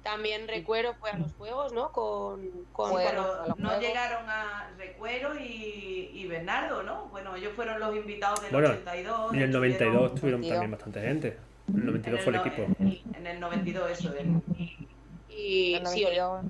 También 0.02 0.48
Recuero 0.48 0.94
fue 0.94 1.10
a 1.10 1.18
los 1.18 1.32
Juegos, 1.34 1.72
¿no? 1.74 1.92
Con, 1.92 2.48
con 2.72 2.90
los 2.92 3.58
no 3.58 3.68
Juegos. 3.68 3.80
llegaron 3.80 4.24
a 4.30 4.70
Recuero 4.78 5.38
y, 5.38 6.10
y 6.14 6.26
Bernardo, 6.26 6.82
¿no? 6.82 7.06
Bueno, 7.10 7.36
ellos 7.36 7.52
fueron 7.54 7.78
los 7.80 7.94
invitados 7.94 8.40
del 8.42 8.50
Bueno, 8.52 8.68
82. 8.70 9.34
Y 9.34 9.36
en 9.36 9.42
el 9.42 9.50
92 9.50 10.12
estuvieron- 10.14 10.14
tuvieron 10.20 10.40
92. 10.40 10.50
también 10.54 10.70
bastante 10.70 11.00
gente. 11.02 11.38
En 11.68 11.74
el 11.74 11.80
en 11.80 11.86
92 11.86 12.20
fue 12.24 12.32
el 12.32 12.38
no- 12.38 12.46
equipo. 12.46 12.62
En, 12.80 13.14
en 13.14 13.26
el 13.26 13.40
92, 13.40 13.90
eso. 13.90 14.14
en- 14.16 14.42
y 15.28 15.74
el 15.74 15.86
sí, 15.86 16.02
92, 16.04 16.44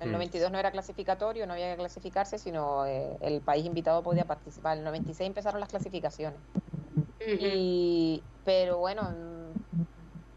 el 0.00 0.08
Mm. 0.08 0.12
92 0.12 0.50
no 0.50 0.58
era 0.58 0.70
clasificatorio, 0.72 1.46
no 1.46 1.52
había 1.54 1.70
que 1.70 1.76
clasificarse, 1.78 2.38
sino 2.38 2.84
eh, 2.86 3.16
el 3.20 3.40
país 3.40 3.64
invitado 3.64 4.02
podía 4.02 4.24
participar. 4.24 4.72
En 4.74 4.78
el 4.80 4.84
96 4.86 5.28
empezaron 5.28 5.60
las 5.60 5.68
clasificaciones. 5.68 6.38
Y, 7.26 8.22
pero 8.44 8.78
bueno, 8.78 9.02
mm, 9.04 9.35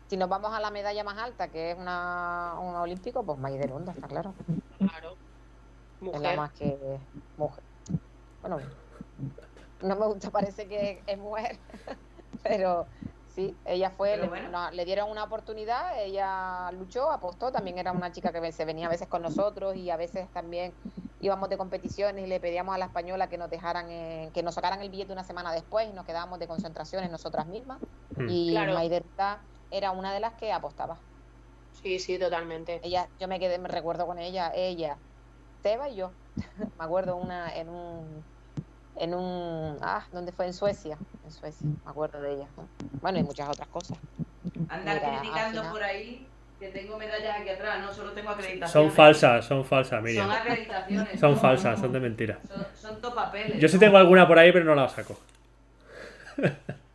si 0.09 0.17
nos 0.17 0.27
vamos 0.27 0.51
a 0.53 0.59
la 0.59 0.71
medalla 0.71 1.03
más 1.03 1.17
alta, 1.19 1.49
que 1.49 1.71
es 1.71 1.77
una, 1.77 2.55
una 2.59 2.81
olímpico, 2.81 3.23
pues 3.23 3.37
Maider 3.37 3.71
Honda, 3.71 3.91
está 3.91 4.07
claro. 4.07 4.33
Claro. 4.79 5.13
Es 6.01 6.07
la 6.07 6.17
Mujer. 6.17 6.37
más 6.37 6.51
que 6.53 6.99
mujer. 7.37 7.63
Bueno, 8.41 8.57
no 9.81 9.95
me 9.95 10.05
gusta, 10.07 10.31
parece 10.31 10.67
que 10.67 11.03
es 11.05 11.17
mujer, 11.17 11.59
pero 12.43 12.87
sí, 13.27 13.55
ella 13.65 13.91
fue, 13.91 14.17
le, 14.17 14.27
bueno. 14.29 14.49
no, 14.49 14.71
le 14.71 14.85
dieron 14.85 15.11
una 15.11 15.25
oportunidad, 15.25 16.01
ella 16.01 16.71
luchó, 16.71 17.11
apostó, 17.11 17.51
también 17.51 17.77
era 17.77 17.91
una 17.91 18.11
chica 18.11 18.31
que 18.31 18.51
se 18.51 18.65
venía 18.65 18.87
a 18.87 18.89
veces 18.89 19.07
con 19.09 19.21
nosotros 19.21 19.75
y 19.75 19.89
a 19.89 19.97
veces 19.97 20.31
también 20.31 20.73
íbamos 21.19 21.49
de 21.49 21.57
competiciones 21.57 22.23
y 22.25 22.27
le 22.27 22.39
pedíamos 22.39 22.73
a 22.73 22.77
la 22.77 22.85
española 22.85 23.27
que 23.29 23.37
nos 23.37 23.49
dejaran, 23.49 23.91
en- 23.91 24.31
que 24.31 24.41
nos 24.41 24.55
sacaran 24.55 24.81
el 24.81 24.89
billete 24.89 25.11
una 25.13 25.23
semana 25.25 25.51
después 25.51 25.87
y 25.89 25.93
nos 25.93 26.05
quedábamos 26.05 26.39
de 26.39 26.47
concentraciones 26.47 27.11
nosotras 27.11 27.45
mismas 27.45 27.79
Mm. 28.15 28.27
y 28.29 28.49
Claro. 28.51 28.73
Maider 28.73 29.03
Honda 29.03 29.43
era 29.71 29.91
una 29.91 30.13
de 30.13 30.19
las 30.19 30.33
que 30.33 30.51
apostaba. 30.51 30.97
Sí, 31.81 31.99
sí, 31.99 32.19
totalmente. 32.19 32.81
Ella, 32.83 33.07
yo 33.19 33.27
me 33.27 33.39
quedé, 33.39 33.57
me 33.57 33.69
recuerdo 33.69 34.05
con 34.05 34.19
ella, 34.19 34.51
ella, 34.53 34.97
Teba 35.61 35.89
y 35.89 35.95
yo. 35.95 36.11
me 36.77 36.85
acuerdo 36.85 37.15
una 37.15 37.53
en 37.55 37.69
un 37.69 38.23
en 38.95 39.13
un 39.13 39.77
ah, 39.81 40.05
¿dónde 40.11 40.31
fue? 40.31 40.45
En 40.45 40.53
Suecia, 40.53 40.97
en 41.25 41.31
Suecia, 41.31 41.67
me 41.85 41.89
acuerdo 41.89 42.21
de 42.21 42.33
ella. 42.33 42.47
Bueno, 43.01 43.19
y 43.19 43.23
muchas 43.23 43.49
otras 43.49 43.67
cosas. 43.69 43.97
Andar 44.67 44.95
Mira, 44.95 45.13
al 45.13 45.19
criticando 45.19 45.71
por 45.71 45.83
ahí, 45.83 46.27
que 46.59 46.69
tengo 46.69 46.97
medallas 46.97 47.39
aquí 47.39 47.49
atrás, 47.49 47.79
no 47.79 47.93
solo 47.93 48.11
tengo 48.11 48.31
acreditaciones. 48.31 48.71
Son 48.71 48.91
falsas, 48.91 49.45
son 49.45 49.63
falsas, 49.63 50.03
Miriam. 50.03 50.27
Son 50.27 50.35
acreditaciones. 50.35 51.19
Son 51.19 51.31
no, 51.31 51.37
falsas, 51.37 51.77
no. 51.77 51.83
son 51.85 51.93
de 51.93 51.99
mentira. 52.01 52.39
Son, 52.47 52.67
son 52.75 53.01
topapeles. 53.01 53.57
Yo 53.57 53.69
sí 53.69 53.75
¿no? 53.75 53.79
tengo 53.79 53.97
alguna 53.97 54.27
por 54.27 54.37
ahí, 54.37 54.51
pero 54.51 54.65
no 54.65 54.75
la 54.75 54.89
saco. 54.89 55.17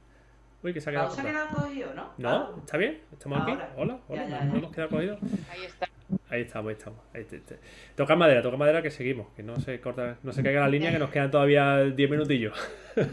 Uy, 0.64 0.72
que 0.72 0.80
se 0.80 0.88
ha 0.90 0.92
quedado. 0.92 1.08
Pausa 1.08 1.20
ha 1.20 1.24
cortado. 1.24 1.46
quedado 1.48 1.62
cogido, 1.68 1.94
¿no? 1.94 2.10
¿No? 2.18 2.56
¿Está 2.58 2.76
bien? 2.78 3.00
¿Estamos 3.12 3.42
aquí? 3.42 3.52
Hola, 3.52 3.68
hola. 3.76 3.98
Ya, 4.08 4.28
ya, 4.28 4.44
¿No 4.44 4.56
hemos 4.56 4.72
quedado 4.72 4.90
cogidos? 4.90 5.18
Ahí 5.52 5.64
está. 5.64 5.88
Ahí 6.30 6.40
estamos, 6.42 6.68
ahí 6.70 6.74
estamos. 6.76 6.98
Ahí 7.14 7.24
te- 7.24 7.38
te- 7.40 7.58
Toca 7.94 8.16
madera, 8.16 8.42
toca 8.42 8.56
madera 8.56 8.80
que 8.82 8.90
seguimos. 8.90 9.26
Que 9.36 9.42
no 9.42 9.60
se 9.60 9.80
corta, 9.80 10.16
no 10.22 10.32
se 10.32 10.42
caiga 10.42 10.60
la 10.62 10.68
línea, 10.68 10.90
que 10.90 10.98
nos 10.98 11.10
quedan 11.10 11.30
todavía 11.30 11.80
10 11.84 12.10
minutillos. 12.10 12.54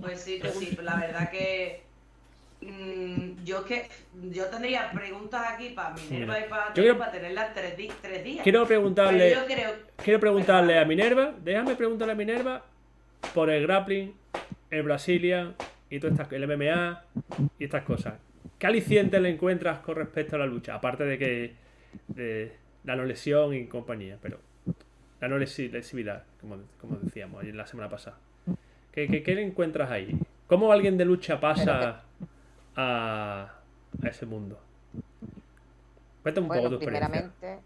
Pues 0.00 0.20
sí, 0.20 0.38
pues 0.40 0.54
sí, 0.58 0.72
pues 0.74 0.84
la 0.84 0.96
verdad 0.96 1.30
que 1.30 1.82
mm, 2.60 3.42
yo 3.44 3.64
que 3.64 3.88
yo 4.30 4.44
tendría 4.46 4.90
preguntas 4.92 5.42
aquí 5.54 5.70
para 5.70 5.94
Minerva 5.94 6.38
y 6.38 6.44
para, 6.48 6.72
quiero- 6.74 6.98
para 6.98 7.10
tenerlas 7.10 7.54
tres, 7.54 7.76
di- 7.76 7.90
tres 8.02 8.22
días. 8.22 8.42
Quiero 8.44 8.66
preguntarle. 8.66 9.30
Pero 9.30 9.40
yo 9.40 9.46
creo 9.46 9.70
Quiero 9.96 10.20
preguntarle 10.20 10.78
a 10.78 10.84
Minerva, 10.84 11.32
déjame 11.42 11.74
preguntarle 11.74 12.12
a 12.12 12.16
Minerva 12.16 12.64
por 13.34 13.48
el 13.50 13.62
grappling, 13.66 14.14
el 14.70 14.82
Brasilia 14.82 15.54
y 15.90 15.98
todo 16.00 16.10
estas, 16.10 16.30
el 16.32 16.44
MMA 16.46 17.02
y 17.58 17.64
estas 17.64 17.84
cosas. 17.84 18.14
¿Qué 18.58 18.66
alicientes 18.66 19.20
le 19.20 19.30
encuentras 19.30 19.78
con 19.80 19.96
respecto 19.96 20.36
a 20.36 20.38
la 20.38 20.46
lucha? 20.46 20.74
Aparte 20.74 21.04
de 21.04 21.18
que 21.18 21.54
de 22.08 22.52
la 22.84 22.96
no 22.96 23.04
lesión 23.04 23.54
y 23.54 23.66
compañía, 23.66 24.18
pero 24.20 24.38
la 25.20 25.28
no 25.28 25.38
lesi- 25.38 25.70
lesividad, 25.70 26.24
como, 26.40 26.58
como 26.80 26.96
decíamos 26.96 27.44
la 27.44 27.66
semana 27.66 27.88
pasada. 27.88 28.18
¿Qué, 28.92 29.08
qué, 29.08 29.22
qué 29.22 29.34
le 29.34 29.42
encuentras 29.42 29.90
ahí? 29.90 30.18
¿Cómo 30.46 30.72
alguien 30.72 30.96
de 30.96 31.04
lucha 31.04 31.38
pasa 31.40 32.02
a, 32.76 33.54
a 34.02 34.08
ese 34.08 34.26
mundo? 34.26 34.58
Cuéntame 36.22 36.46
un 36.46 36.52
poco 36.52 36.68
tu 36.70 36.74
experiencia. 36.76 37.08
primeramente, 37.08 37.58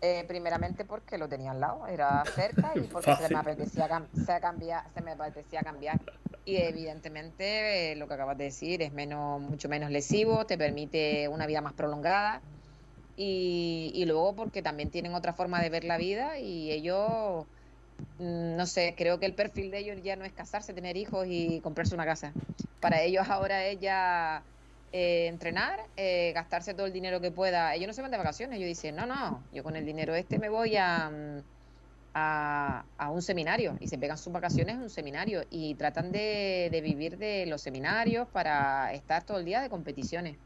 eh, 0.00 0.24
primeramente 0.28 0.84
porque 0.84 1.18
lo 1.18 1.28
tenía 1.28 1.52
al 1.52 1.60
lado, 1.60 1.86
era 1.86 2.24
cerca 2.26 2.76
y 2.76 2.88
porque 2.88 3.16
se 3.16 3.28
me 3.28 3.38
apetecía 3.38 3.88
cam- 3.88 4.10
se, 4.12 4.40
cambia- 4.40 4.84
se 4.94 5.02
me 5.02 5.12
apetecía 5.12 5.62
cambiar. 5.64 6.04
Y 6.44 6.56
evidentemente 6.58 7.92
eh, 7.92 7.96
lo 7.96 8.08
que 8.08 8.14
acabas 8.14 8.38
de 8.38 8.44
decir 8.44 8.82
es 8.82 8.92
menos, 8.92 9.40
mucho 9.40 9.68
menos 9.68 9.90
lesivo, 9.90 10.46
te 10.46 10.56
permite 10.58 11.28
una 11.28 11.46
vida 11.46 11.60
más 11.60 11.74
prolongada 11.74 12.44
Y, 13.16 13.92
y 13.94 14.06
luego 14.06 14.34
porque 14.36 14.62
también 14.62 14.90
tienen 14.90 15.14
otra 15.14 15.34
forma 15.34 15.60
de 15.62 15.70
ver 15.70 15.84
la 15.84 15.96
vida 15.98 16.38
y 16.38 16.70
ellos, 16.72 17.46
mm, 18.18 18.56
no 18.56 18.66
sé, 18.66 18.94
creo 18.96 19.18
que 19.20 19.26
el 19.26 19.34
perfil 19.34 19.70
de 19.70 19.78
ellos 19.80 19.98
ya 20.02 20.16
no 20.16 20.24
es 20.24 20.32
casarse, 20.34 20.74
tener 20.74 20.96
hijos 20.96 21.26
y 21.28 21.60
comprarse 21.62 21.94
una 21.94 22.06
casa. 22.06 22.36
Para 22.80 23.02
ellos 23.02 23.28
ahora 23.28 23.66
es 23.66 23.78
ya 23.80 24.46
eh, 24.92 25.26
entrenar, 25.26 25.78
eh, 25.96 26.32
gastarse 26.34 26.74
todo 26.74 26.86
el 26.86 26.92
dinero 26.92 27.20
que 27.20 27.30
pueda. 27.30 27.74
Ellos 27.74 27.86
no 27.88 27.92
se 27.92 28.02
van 28.02 28.10
de 28.10 28.16
vacaciones, 28.18 28.56
ellos 28.56 28.68
dicen, 28.68 28.96
no, 28.96 29.06
no, 29.06 29.42
yo 29.52 29.62
con 29.62 29.76
el 29.76 29.84
dinero 29.84 30.14
este 30.14 30.38
me 30.38 30.48
voy 30.48 30.76
a, 30.76 31.10
mm, 31.10 31.42
a, 32.14 32.84
a 32.96 33.10
un 33.10 33.22
seminario. 33.22 33.76
Y 33.80 33.88
se 33.88 33.98
pegan 33.98 34.18
sus 34.18 34.32
vacaciones 34.32 34.76
en 34.76 34.82
un 34.82 34.90
seminario. 34.90 35.42
Y 35.50 35.74
tratan 35.74 36.10
de, 36.12 36.68
de 36.70 36.80
vivir 36.80 37.18
de 37.18 37.46
los 37.46 37.60
seminarios 37.62 38.28
para 38.28 38.92
estar 38.92 39.24
todo 39.24 39.38
el 39.38 39.44
día 39.44 39.60
de 39.60 39.68
competiciones. 39.68 40.36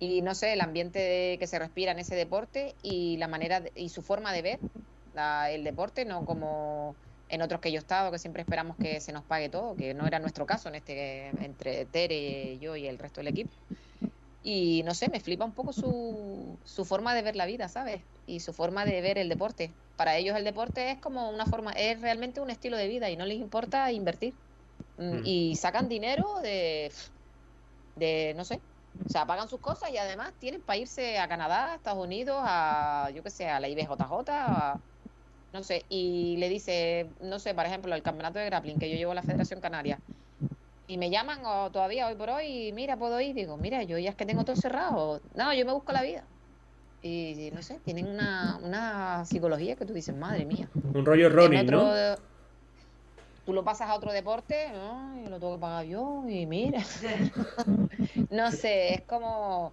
Y 0.00 0.22
no 0.22 0.34
sé, 0.34 0.52
el 0.52 0.60
ambiente 0.60 1.36
que 1.38 1.46
se 1.46 1.58
respira 1.58 1.92
en 1.92 1.98
ese 1.98 2.14
deporte 2.14 2.74
y 2.82 3.16
la 3.16 3.26
manera 3.28 3.60
de- 3.60 3.72
y 3.74 3.88
su 3.88 4.02
forma 4.02 4.32
de 4.32 4.42
ver 4.42 4.58
el 5.50 5.64
deporte, 5.64 6.04
no 6.04 6.24
como 6.24 6.94
en 7.28 7.42
otros 7.42 7.60
que 7.60 7.70
yo 7.72 7.76
he 7.78 7.80
estado, 7.80 8.10
que 8.12 8.18
siempre 8.18 8.42
esperamos 8.42 8.76
que 8.78 9.00
se 9.00 9.12
nos 9.12 9.24
pague 9.24 9.48
todo, 9.50 9.76
que 9.76 9.94
no 9.94 10.06
era 10.06 10.18
nuestro 10.20 10.46
caso 10.46 10.68
en 10.68 10.76
este 10.76 11.28
entre 11.44 11.86
Tere, 11.86 12.58
yo 12.58 12.76
y 12.76 12.86
el 12.86 12.98
resto 12.98 13.20
del 13.20 13.28
equipo. 13.28 13.52
Y 14.40 14.82
no 14.84 14.94
sé, 14.94 15.08
me 15.10 15.20
flipa 15.20 15.44
un 15.44 15.54
poco 15.54 15.72
su, 15.72 16.60
su 16.64 16.84
forma 16.84 17.14
de 17.14 17.22
ver 17.22 17.36
la 17.36 17.46
vida, 17.46 17.68
¿sabes? 17.68 18.06
Y 18.24 18.40
su 18.40 18.52
forma 18.52 18.84
de 18.84 19.00
ver 19.00 19.18
el 19.18 19.28
deporte. 19.28 19.78
Para 19.96 20.16
ellos 20.16 20.36
el 20.36 20.44
deporte 20.44 20.90
es 20.92 21.00
como 21.00 21.30
una 21.30 21.46
forma, 21.46 21.72
es 21.72 22.00
realmente 22.00 22.40
un 22.40 22.50
estilo 22.50 22.76
de 22.76 22.88
vida 22.88 23.10
y 23.10 23.16
no 23.16 23.26
les 23.26 23.38
importa 23.38 23.90
invertir. 23.92 24.40
Mm, 24.96 25.18
Mm. 25.18 25.22
Y 25.24 25.56
sacan 25.56 25.88
dinero 25.88 26.40
de, 26.42 26.92
de, 27.94 28.34
no 28.36 28.44
sé, 28.44 28.62
o 29.04 29.08
sea, 29.08 29.26
pagan 29.26 29.48
sus 29.48 29.60
cosas 29.60 29.90
y 29.90 29.96
además 29.98 30.34
tienen 30.38 30.62
para 30.62 30.78
irse 30.78 31.18
a 31.18 31.28
Canadá, 31.28 31.72
a 31.72 31.76
Estados 31.76 32.04
Unidos, 32.04 32.38
a, 32.44 33.10
yo 33.14 33.22
qué 33.22 33.30
sé, 33.30 33.48
a 33.48 33.60
la 33.60 33.68
IBJJ, 33.68 34.32
a- 34.32 34.84
no 35.52 35.62
sé, 35.62 35.84
y 35.88 36.36
le 36.38 36.48
dice, 36.48 37.08
no 37.20 37.38
sé, 37.38 37.54
por 37.54 37.66
ejemplo, 37.66 37.94
el 37.94 38.02
campeonato 38.02 38.38
de 38.38 38.46
grappling 38.46 38.78
que 38.78 38.90
yo 38.90 38.96
llevo 38.96 39.12
a 39.12 39.16
la 39.16 39.22
Federación 39.22 39.60
Canaria, 39.60 39.98
y 40.86 40.96
me 40.96 41.10
llaman 41.10 41.44
o 41.44 41.70
todavía 41.70 42.06
hoy 42.06 42.14
por 42.14 42.30
hoy, 42.30 42.72
mira, 42.72 42.96
puedo 42.96 43.20
ir, 43.20 43.34
digo, 43.34 43.56
mira, 43.56 43.82
yo 43.82 43.98
ya 43.98 44.10
es 44.10 44.16
que 44.16 44.24
tengo 44.24 44.44
todo 44.44 44.56
cerrado, 44.56 45.20
no, 45.34 45.52
yo 45.52 45.66
me 45.66 45.72
busco 45.72 45.92
la 45.92 46.02
vida. 46.02 46.24
Y 47.02 47.50
no 47.54 47.62
sé, 47.62 47.78
tienen 47.84 48.08
una, 48.08 48.58
una 48.62 49.24
psicología 49.24 49.76
que 49.76 49.84
tú 49.84 49.92
dices, 49.92 50.16
madre 50.16 50.44
mía. 50.44 50.68
Un 50.94 51.04
rollo 51.04 51.28
otro, 51.28 51.48
¿no? 51.64 52.16
Tú 53.44 53.52
lo 53.52 53.64
pasas 53.64 53.88
a 53.88 53.94
otro 53.94 54.12
deporte, 54.12 54.66
ay, 54.66 55.26
lo 55.26 55.38
tengo 55.38 55.54
que 55.54 55.60
pagar 55.60 55.86
yo 55.86 56.24
y 56.28 56.46
mira. 56.46 56.82
No 58.30 58.50
sé, 58.50 58.94
es 58.94 59.00
como. 59.02 59.72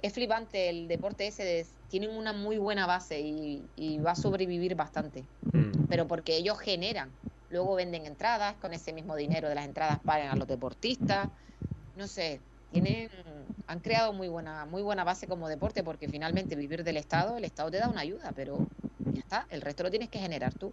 Es 0.00 0.12
flipante 0.12 0.68
el 0.68 0.88
deporte 0.88 1.26
ese. 1.26 1.44
de- 1.44 1.66
tienen 1.88 2.10
una 2.10 2.32
muy 2.32 2.58
buena 2.58 2.86
base 2.86 3.20
y, 3.20 3.62
y 3.76 3.98
va 3.98 4.12
a 4.12 4.16
sobrevivir 4.16 4.74
bastante. 4.74 5.24
Mm. 5.52 5.86
Pero 5.88 6.06
porque 6.06 6.36
ellos 6.36 6.58
generan. 6.58 7.10
Luego 7.48 7.76
venden 7.76 8.06
entradas, 8.06 8.56
con 8.56 8.74
ese 8.74 8.92
mismo 8.92 9.14
dinero 9.14 9.48
de 9.48 9.54
las 9.54 9.64
entradas 9.66 10.00
pagan 10.04 10.28
a 10.28 10.36
los 10.36 10.48
deportistas. 10.48 11.28
No 11.94 12.06
sé, 12.08 12.40
tienen. 12.72 13.08
Han 13.68 13.80
creado 13.80 14.12
muy 14.12 14.28
buena, 14.28 14.66
muy 14.66 14.82
buena 14.82 15.04
base 15.04 15.26
como 15.26 15.48
deporte 15.48 15.82
porque 15.84 16.08
finalmente 16.08 16.56
vivir 16.56 16.82
del 16.84 16.96
Estado, 16.96 17.36
el 17.38 17.44
Estado 17.44 17.70
te 17.70 17.78
da 17.78 17.88
una 17.88 18.00
ayuda, 18.00 18.32
pero 18.34 18.58
ya 19.12 19.20
está, 19.20 19.46
el 19.50 19.60
resto 19.60 19.82
lo 19.84 19.90
tienes 19.90 20.08
que 20.08 20.18
generar 20.18 20.54
tú. 20.54 20.72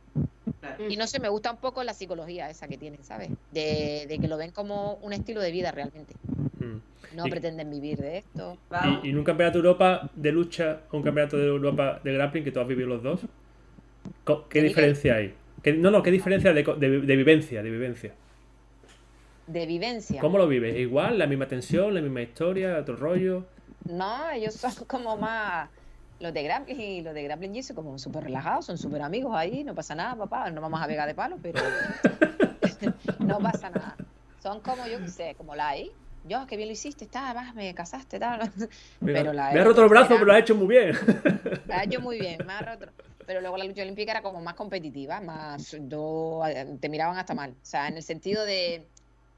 Y 0.89 0.97
no 0.97 1.07
sé, 1.07 1.19
me 1.19 1.29
gusta 1.29 1.51
un 1.51 1.57
poco 1.57 1.83
la 1.83 1.93
psicología 1.93 2.49
esa 2.49 2.67
que 2.67 2.77
tienen, 2.77 3.03
¿sabes? 3.03 3.29
De, 3.51 4.05
de 4.07 4.17
que 4.19 4.27
lo 4.27 4.37
ven 4.37 4.51
como 4.51 4.95
un 4.95 5.13
estilo 5.13 5.41
de 5.41 5.51
vida 5.51 5.71
realmente. 5.71 6.15
Mm. 6.63 7.15
No 7.15 7.27
Y- 7.27 7.29
pretenden 7.29 7.69
vivir 7.69 7.97
de 7.99 8.17
esto. 8.19 8.57
Y, 9.03 9.07
y 9.07 9.09
en 9.11 9.17
un 9.17 9.23
campeonato 9.23 9.59
de 9.61 9.67
Europa 9.67 10.09
de 10.15 10.31
lucha 10.31 10.81
o 10.91 10.97
un 10.97 11.03
campeonato 11.03 11.37
de 11.37 11.45
Europa 11.47 11.99
de 12.03 12.13
grappling 12.13 12.43
que 12.43 12.51
tú 12.51 12.59
has 12.59 12.67
vivido 12.67 12.87
los 12.87 13.03
dos, 13.03 13.21
¿qué 14.49 14.61
¿De 14.61 14.67
diferencia 14.67 15.15
hay? 15.15 15.33
¿Qué- 15.61 15.73
no, 15.73 15.91
no, 15.91 16.01
¿qué 16.03 16.11
diferencia 16.11 16.53
de, 16.53 16.63
co- 16.63 16.75
de, 16.75 17.01
de 17.01 17.15
vivencia? 17.15 17.61
De 17.63 17.69
vivencia. 17.69 18.13
De 19.47 19.65
vivencia. 19.65 20.21
¿Cómo 20.21 20.37
lo 20.37 20.47
vives? 20.47 20.75
¿Igual? 20.77 21.19
¿La 21.19 21.27
misma 21.27 21.47
tensión? 21.47 21.93
¿La 21.93 22.01
misma 22.01 22.21
historia? 22.21 22.77
¿Otro 22.79 22.95
rollo? 22.95 23.45
No, 23.85 24.29
ellos 24.31 24.53
son 24.55 24.71
como 24.87 25.17
más. 25.17 25.69
Los 26.19 26.33
de 26.33 26.43
grappling 26.43 26.79
y 26.79 27.01
los 27.01 27.13
de 27.13 27.23
grappling 27.23 27.55
y 27.55 27.63
son 27.63 27.75
como 27.75 27.99
súper 27.99 28.23
relajados, 28.23 28.65
son 28.65 28.77
súper 28.77 29.01
amigos 29.01 29.33
ahí, 29.35 29.63
no 29.65 29.75
pasa 29.75 29.93
nada, 29.93 30.15
papá, 30.15 30.49
no 30.51 30.61
vamos 30.61 30.81
a 30.81 30.87
pegar 30.87 31.05
de 31.07 31.15
palo, 31.15 31.37
pero 31.41 31.59
no 33.19 33.39
pasa 33.39 33.69
nada. 33.69 33.97
Son 34.41 34.59
como, 34.61 34.85
yo 34.87 34.99
qué 34.99 35.07
sé, 35.09 35.35
como 35.37 35.55
la 35.55 35.69
ahí. 35.69 35.91
Yo, 36.25 36.45
qué 36.47 36.55
bien 36.55 36.69
lo 36.69 36.73
hiciste, 36.73 37.05
está, 37.05 37.33
vas, 37.33 37.53
me 37.53 37.73
casaste, 37.75 38.17
tal. 38.19 38.49
Pero 39.03 39.33
la 39.33 39.51
me 39.51 39.59
has 39.59 39.65
roto 39.65 39.83
el 39.83 39.89
brazo, 39.89 40.13
era- 40.13 40.19
pero 40.19 40.25
lo 40.25 40.33
has 40.33 40.39
hecho 40.39 40.55
muy 40.55 40.67
bien. 40.67 40.95
Lo 41.67 41.73
ha 41.73 41.83
hecho 41.83 42.01
muy 42.01 42.19
bien, 42.19 42.45
me 42.45 42.53
ha 42.53 42.61
roto. 42.61 42.87
Pero 43.25 43.41
luego 43.41 43.57
la 43.57 43.65
lucha 43.65 43.81
olímpica 43.81 44.11
era 44.11 44.21
como 44.21 44.41
más 44.41 44.53
competitiva, 44.53 45.21
más 45.21 45.75
yo, 45.87 46.41
te 46.79 46.89
miraban 46.89 47.17
hasta 47.17 47.33
mal. 47.33 47.51
O 47.51 47.65
sea, 47.65 47.87
en 47.87 47.95
el 47.97 48.03
sentido 48.03 48.45
de, 48.45 48.85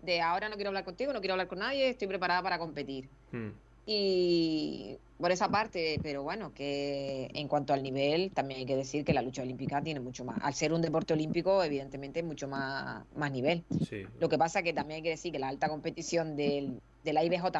de 0.01 0.21
ahora 0.21 0.49
no 0.49 0.55
quiero 0.55 0.69
hablar 0.69 0.83
contigo, 0.83 1.13
no 1.13 1.19
quiero 1.19 1.33
hablar 1.33 1.47
con 1.47 1.59
nadie, 1.59 1.89
estoy 1.89 2.07
preparada 2.07 2.41
para 2.41 2.57
competir. 2.59 3.09
Mm. 3.31 3.49
Y 3.85 4.97
por 5.17 5.31
esa 5.31 5.49
parte, 5.49 5.99
pero 6.01 6.23
bueno, 6.23 6.53
que 6.53 7.29
en 7.33 7.47
cuanto 7.47 7.73
al 7.73 7.83
nivel, 7.83 8.31
también 8.31 8.61
hay 8.61 8.65
que 8.65 8.75
decir 8.75 9.05
que 9.05 9.13
la 9.13 9.21
lucha 9.21 9.43
olímpica 9.43 9.81
tiene 9.81 9.99
mucho 9.99 10.25
más. 10.25 10.39
Al 10.41 10.53
ser 10.53 10.73
un 10.73 10.81
deporte 10.81 11.13
olímpico, 11.13 11.63
evidentemente, 11.63 12.21
mucho 12.23 12.47
más, 12.47 13.05
más 13.15 13.31
nivel. 13.31 13.63
Sí. 13.87 14.03
Lo 14.19 14.27
que 14.27 14.37
pasa 14.37 14.63
que 14.63 14.73
también 14.73 14.97
hay 14.97 15.03
que 15.03 15.09
decir 15.09 15.31
que 15.31 15.39
la 15.39 15.47
alta 15.47 15.69
competición 15.69 16.35
del, 16.35 16.81
de 17.03 17.13
la 17.13 17.23
IBJJ, 17.23 17.53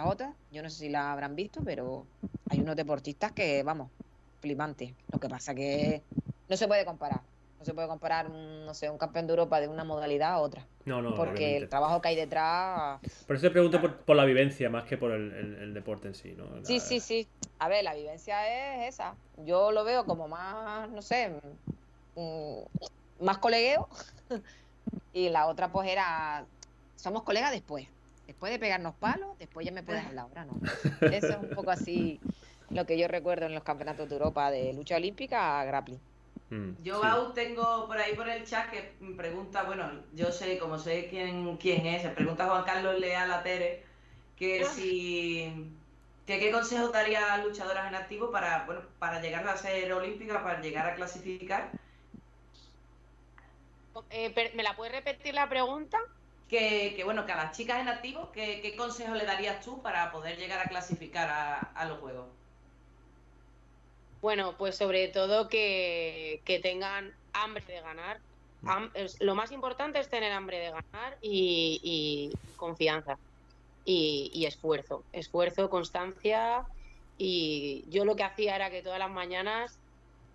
yo 0.52 0.64
no 0.64 0.70
sé 0.70 0.80
si 0.80 0.90
la 0.90 1.14
habrán 1.14 1.36
visto, 1.36 1.62
pero 1.64 2.06
hay 2.50 2.60
unos 2.60 2.76
deportistas 2.76 3.32
que, 3.32 3.64
vamos, 3.64 3.90
flipantes. 4.42 4.94
Lo 5.12 5.20
que 5.20 5.30
pasa 5.30 5.56
que 5.56 6.02
no 6.50 6.58
se 6.58 6.68
puede 6.68 6.84
comparar. 6.86 7.22
Se 7.66 7.74
puede 7.74 7.88
comparar, 7.88 8.28
un, 8.30 8.66
no 8.66 8.74
sé, 8.74 8.90
un 8.90 8.98
campeón 8.98 9.28
de 9.28 9.34
Europa 9.34 9.60
de 9.60 9.68
una 9.68 9.84
modalidad 9.84 10.32
a 10.34 10.40
otra. 10.40 10.70
No, 10.86 11.02
no, 11.02 11.16
porque 11.16 11.32
obviamente. 11.32 11.64
el 11.64 11.70
trabajo 11.70 12.02
que 12.02 12.10
hay 12.10 12.16
detrás 12.16 13.02
Por 13.26 13.36
eso 13.36 13.48
te 13.48 13.52
pregunto 13.52 13.82
por, 13.82 14.06
por 14.06 14.16
la 14.16 14.26
vivencia 14.26 14.70
más 14.70 14.86
que 14.86 14.98
por 14.98 15.12
el, 15.12 15.32
el- 15.34 15.56
el 15.56 15.74
deporte 15.74 16.08
en 16.08 16.14
sí, 16.16 16.34
¿no? 16.36 16.46
La- 16.60 16.62
Sí, 16.62 16.80
sí, 16.80 17.00
sí. 17.00 17.32
A 17.60 17.68
ver, 17.70 17.84
la 17.84 17.94
vivencia 17.94 18.84
es 18.88 18.94
esa. 18.96 19.20
Yo 19.38 19.72
lo 19.72 19.84
veo 19.84 20.06
como 20.06 20.28
más, 20.28 20.90
no 20.90 21.02
sé, 21.02 21.40
mm, 22.16 22.64
más 23.20 23.38
colegueo. 23.40 23.90
Y 25.12 25.30
la 25.30 25.48
otra 25.48 25.72
pues 25.72 25.90
era, 25.90 26.50
somos 26.96 27.24
colegas 27.24 27.52
después. 27.52 27.90
Después 28.28 28.52
de 28.52 28.60
pegarnos 28.60 28.98
palos, 28.98 29.38
después 29.40 29.66
ya 29.66 29.72
me 29.72 29.84
puedes 29.84 30.06
hablar, 30.06 30.26
ahora 30.26 30.46
no. 30.46 30.66
Eso 31.10 31.34
es 31.34 31.40
un 31.40 31.52
poco 31.52 31.72
así 31.72 32.24
lo 32.72 32.86
que 32.86 32.98
yo 32.98 33.08
recuerdo 33.08 33.46
en 33.46 33.54
los 33.56 33.64
campeonatos 33.64 34.08
de 34.10 34.16
Europa 34.16 34.52
de 34.52 34.74
lucha 34.74 34.96
olímpica 34.98 35.60
a 35.62 35.66
grappling. 35.66 36.04
Mm, 36.56 36.76
Yo 36.78 37.04
sí. 37.04 37.06
aún 37.06 37.34
tengo 37.34 37.88
por 37.88 37.98
ahí 37.98 38.16
por 38.16 38.28
el 38.30 38.46
chat 38.46 38.70
que 38.70 38.98
me 39.00 39.16
pregunta, 39.16 39.64
bueno, 39.64 40.06
yo 40.14 40.32
sé, 40.32 40.58
como 40.60 40.78
sé 40.78 41.08
quién, 41.10 41.58
quién 41.58 41.86
es, 41.86 42.02
se 42.02 42.10
pregunta 42.10 42.48
Juan 42.48 42.66
Carlos 42.66 43.00
Leal 43.00 43.32
a 43.32 43.44
Tere, 43.44 43.86
que 44.36 44.64
Ah. 44.64 44.66
si 44.66 45.78
que 46.26 46.40
qué 46.40 46.52
consejos 46.52 46.92
daría 46.92 47.34
a 47.34 47.38
luchadoras 47.38 47.88
en 47.88 47.96
activo 47.96 48.32
para, 48.32 48.66
bueno, 48.66 48.82
para 49.00 49.22
llegar 49.22 49.48
a 49.48 49.58
ser 49.58 49.94
olímpica, 49.94 50.44
para 50.44 50.60
llegar 50.62 50.88
a 50.88 50.96
clasificar. 50.96 51.80
Eh, 54.10 54.32
¿Me 54.56 54.62
la 54.64 54.76
puedes 54.76 54.94
repetir 54.94 55.34
la 55.34 55.48
pregunta? 55.50 55.98
Que, 56.48 56.94
que, 56.96 57.04
bueno, 57.04 57.26
que 57.26 57.32
a 57.34 57.36
las 57.38 57.56
chicas 57.58 57.80
en 57.82 57.88
activo, 57.90 58.32
¿qué, 58.32 58.60
qué 58.62 58.76
consejos 58.76 59.16
le 59.18 59.26
darías 59.26 59.64
tú 59.64 59.82
para 59.84 60.12
poder 60.12 60.38
llegar 60.38 60.60
a 60.60 60.70
clasificar 60.70 61.30
a, 61.30 61.58
a 61.60 61.86
los 61.86 62.00
juegos? 62.00 62.36
Bueno, 64.26 64.56
pues 64.58 64.76
sobre 64.76 65.10
todo 65.10 65.50
que, 65.50 66.42
tengan 66.64 67.14
hambre 67.32 67.64
de 67.68 67.80
ganar. 67.80 68.20
Lo 69.20 69.36
más 69.36 69.52
importante 69.52 70.00
es 70.00 70.10
tener 70.10 70.32
hambre 70.32 70.58
de 70.58 70.72
ganar 70.72 71.20
y, 71.22 72.32
confianza 72.56 73.18
y, 73.84 74.44
esfuerzo. 74.48 75.06
Esfuerzo, 75.12 75.70
constancia. 75.70 76.66
Y 77.16 77.86
yo 77.92 78.04
lo 78.04 78.16
que 78.16 78.24
hacía 78.24 78.56
era 78.56 78.72
que 78.72 78.82
todas 78.82 78.98
las 78.98 79.12
mañanas 79.12 79.80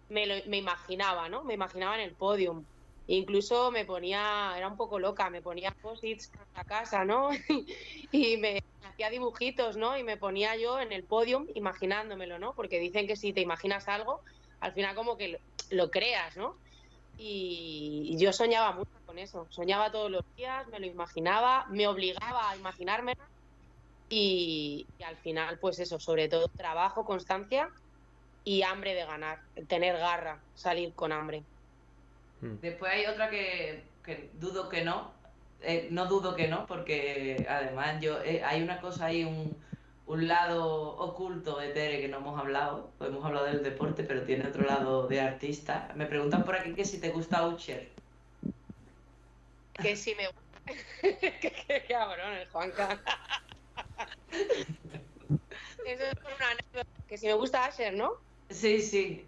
me, 0.08 0.24
lo- 0.26 0.48
me 0.48 0.58
imaginaba, 0.58 1.28
¿no? 1.28 1.42
Me 1.42 1.54
imaginaba 1.54 1.96
en 1.96 2.02
el 2.02 2.14
podium. 2.16 2.66
Incluso 3.06 3.72
me 3.72 3.86
ponía, 3.86 4.54
era 4.56 4.68
un 4.68 4.76
poco 4.76 5.00
loca, 5.00 5.30
me 5.30 5.42
ponía 5.42 5.72
posits 5.80 6.30
la 6.54 6.62
casa, 6.64 7.04
¿no? 7.04 7.30
y 8.12 8.36
me 8.36 8.60
hacía 9.00 9.10
dibujitos, 9.10 9.78
¿no? 9.78 9.96
Y 9.96 10.04
me 10.04 10.18
ponía 10.18 10.56
yo 10.56 10.78
en 10.78 10.92
el 10.92 11.04
podium 11.04 11.46
imaginándomelo, 11.54 12.38
¿no? 12.38 12.52
Porque 12.52 12.78
dicen 12.78 13.06
que 13.06 13.16
si 13.16 13.32
te 13.32 13.40
imaginas 13.40 13.88
algo, 13.88 14.20
al 14.60 14.72
final 14.72 14.94
como 14.94 15.16
que 15.16 15.28
lo, 15.28 15.38
lo 15.70 15.90
creas, 15.90 16.36
¿no? 16.36 16.54
Y 17.16 18.14
yo 18.18 18.32
soñaba 18.32 18.72
mucho 18.72 18.90
con 19.06 19.18
eso, 19.18 19.46
soñaba 19.48 19.90
todos 19.90 20.10
los 20.10 20.24
días, 20.36 20.66
me 20.68 20.80
lo 20.80 20.86
imaginaba, 20.86 21.66
me 21.70 21.86
obligaba 21.86 22.50
a 22.50 22.56
imaginármelo 22.56 23.22
y, 24.10 24.86
y 24.98 25.02
al 25.02 25.16
final, 25.16 25.58
pues 25.58 25.78
eso, 25.78 25.98
sobre 25.98 26.28
todo 26.28 26.48
trabajo, 26.48 27.06
constancia 27.06 27.70
y 28.44 28.62
hambre 28.62 28.94
de 28.94 29.06
ganar, 29.06 29.40
tener 29.66 29.96
garra, 29.96 30.40
salir 30.54 30.92
con 30.92 31.12
hambre. 31.12 31.42
Mm. 32.42 32.56
Después 32.60 32.92
hay 32.92 33.06
otra 33.06 33.30
que, 33.30 33.82
que 34.04 34.30
dudo 34.34 34.68
que 34.68 34.84
no, 34.84 35.12
eh, 35.62 35.88
no 35.90 36.06
dudo 36.06 36.34
que 36.34 36.48
no, 36.48 36.66
porque 36.66 37.46
además 37.48 38.00
yo 38.00 38.22
eh, 38.22 38.42
hay 38.44 38.62
una 38.62 38.80
cosa 38.80 39.06
ahí, 39.06 39.24
un, 39.24 39.56
un 40.06 40.28
lado 40.28 40.96
oculto 40.96 41.58
de 41.58 41.68
Tere 41.68 42.00
que 42.00 42.08
no 42.08 42.18
hemos 42.18 42.38
hablado. 42.38 42.90
Pues 42.98 43.10
hemos 43.10 43.24
hablado 43.24 43.46
del 43.46 43.62
deporte, 43.62 44.02
pero 44.04 44.22
tiene 44.24 44.48
otro 44.48 44.64
lado 44.64 45.06
de 45.06 45.20
artista. 45.20 45.92
Me 45.94 46.06
preguntan 46.06 46.44
por 46.44 46.56
aquí 46.56 46.74
que 46.74 46.84
si 46.84 47.00
te 47.00 47.10
gusta 47.10 47.46
Usher. 47.46 47.88
Que 49.74 49.96
si 49.96 50.14
me 50.14 50.28
qué, 51.00 51.40
qué 51.66 51.84
cabrón 51.88 52.32
el 52.32 52.48
Juanca. 52.48 53.00
Eso 55.86 56.04
es 56.04 56.14
una 56.36 56.50
anécdota. 56.50 56.86
Que 57.08 57.18
si 57.18 57.26
me 57.26 57.34
gusta 57.34 57.64
Asher, 57.64 57.94
¿no? 57.94 58.12
Sí, 58.50 58.80
sí. 58.80 59.24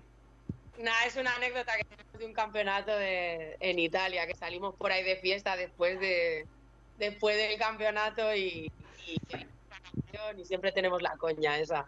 Nada, 0.82 1.06
es 1.06 1.14
una 1.14 1.36
anécdota 1.36 1.76
que 1.76 1.84
tenemos 1.84 2.18
de 2.18 2.26
un 2.26 2.32
campeonato 2.32 2.90
de, 2.90 3.56
en 3.60 3.78
Italia, 3.78 4.26
que 4.26 4.34
salimos 4.34 4.74
por 4.74 4.90
ahí 4.90 5.04
de 5.04 5.16
fiesta 5.16 5.56
después 5.56 6.00
de 6.00 6.44
después 6.98 7.36
del 7.36 7.56
campeonato 7.56 8.34
y, 8.34 8.70
y, 9.06 9.16
y 10.36 10.44
siempre 10.44 10.72
tenemos 10.72 11.00
la 11.00 11.16
coña 11.16 11.56
esa. 11.58 11.86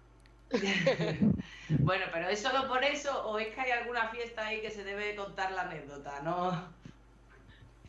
bueno, 1.80 2.04
pero 2.12 2.28
¿es 2.28 2.40
solo 2.40 2.68
por 2.68 2.84
eso 2.84 3.26
o 3.26 3.40
es 3.40 3.48
que 3.48 3.60
hay 3.62 3.72
alguna 3.72 4.10
fiesta 4.10 4.46
ahí 4.46 4.60
que 4.60 4.70
se 4.70 4.84
debe 4.84 5.16
contar 5.16 5.50
la 5.50 5.62
anécdota? 5.62 6.20
No. 6.20 6.72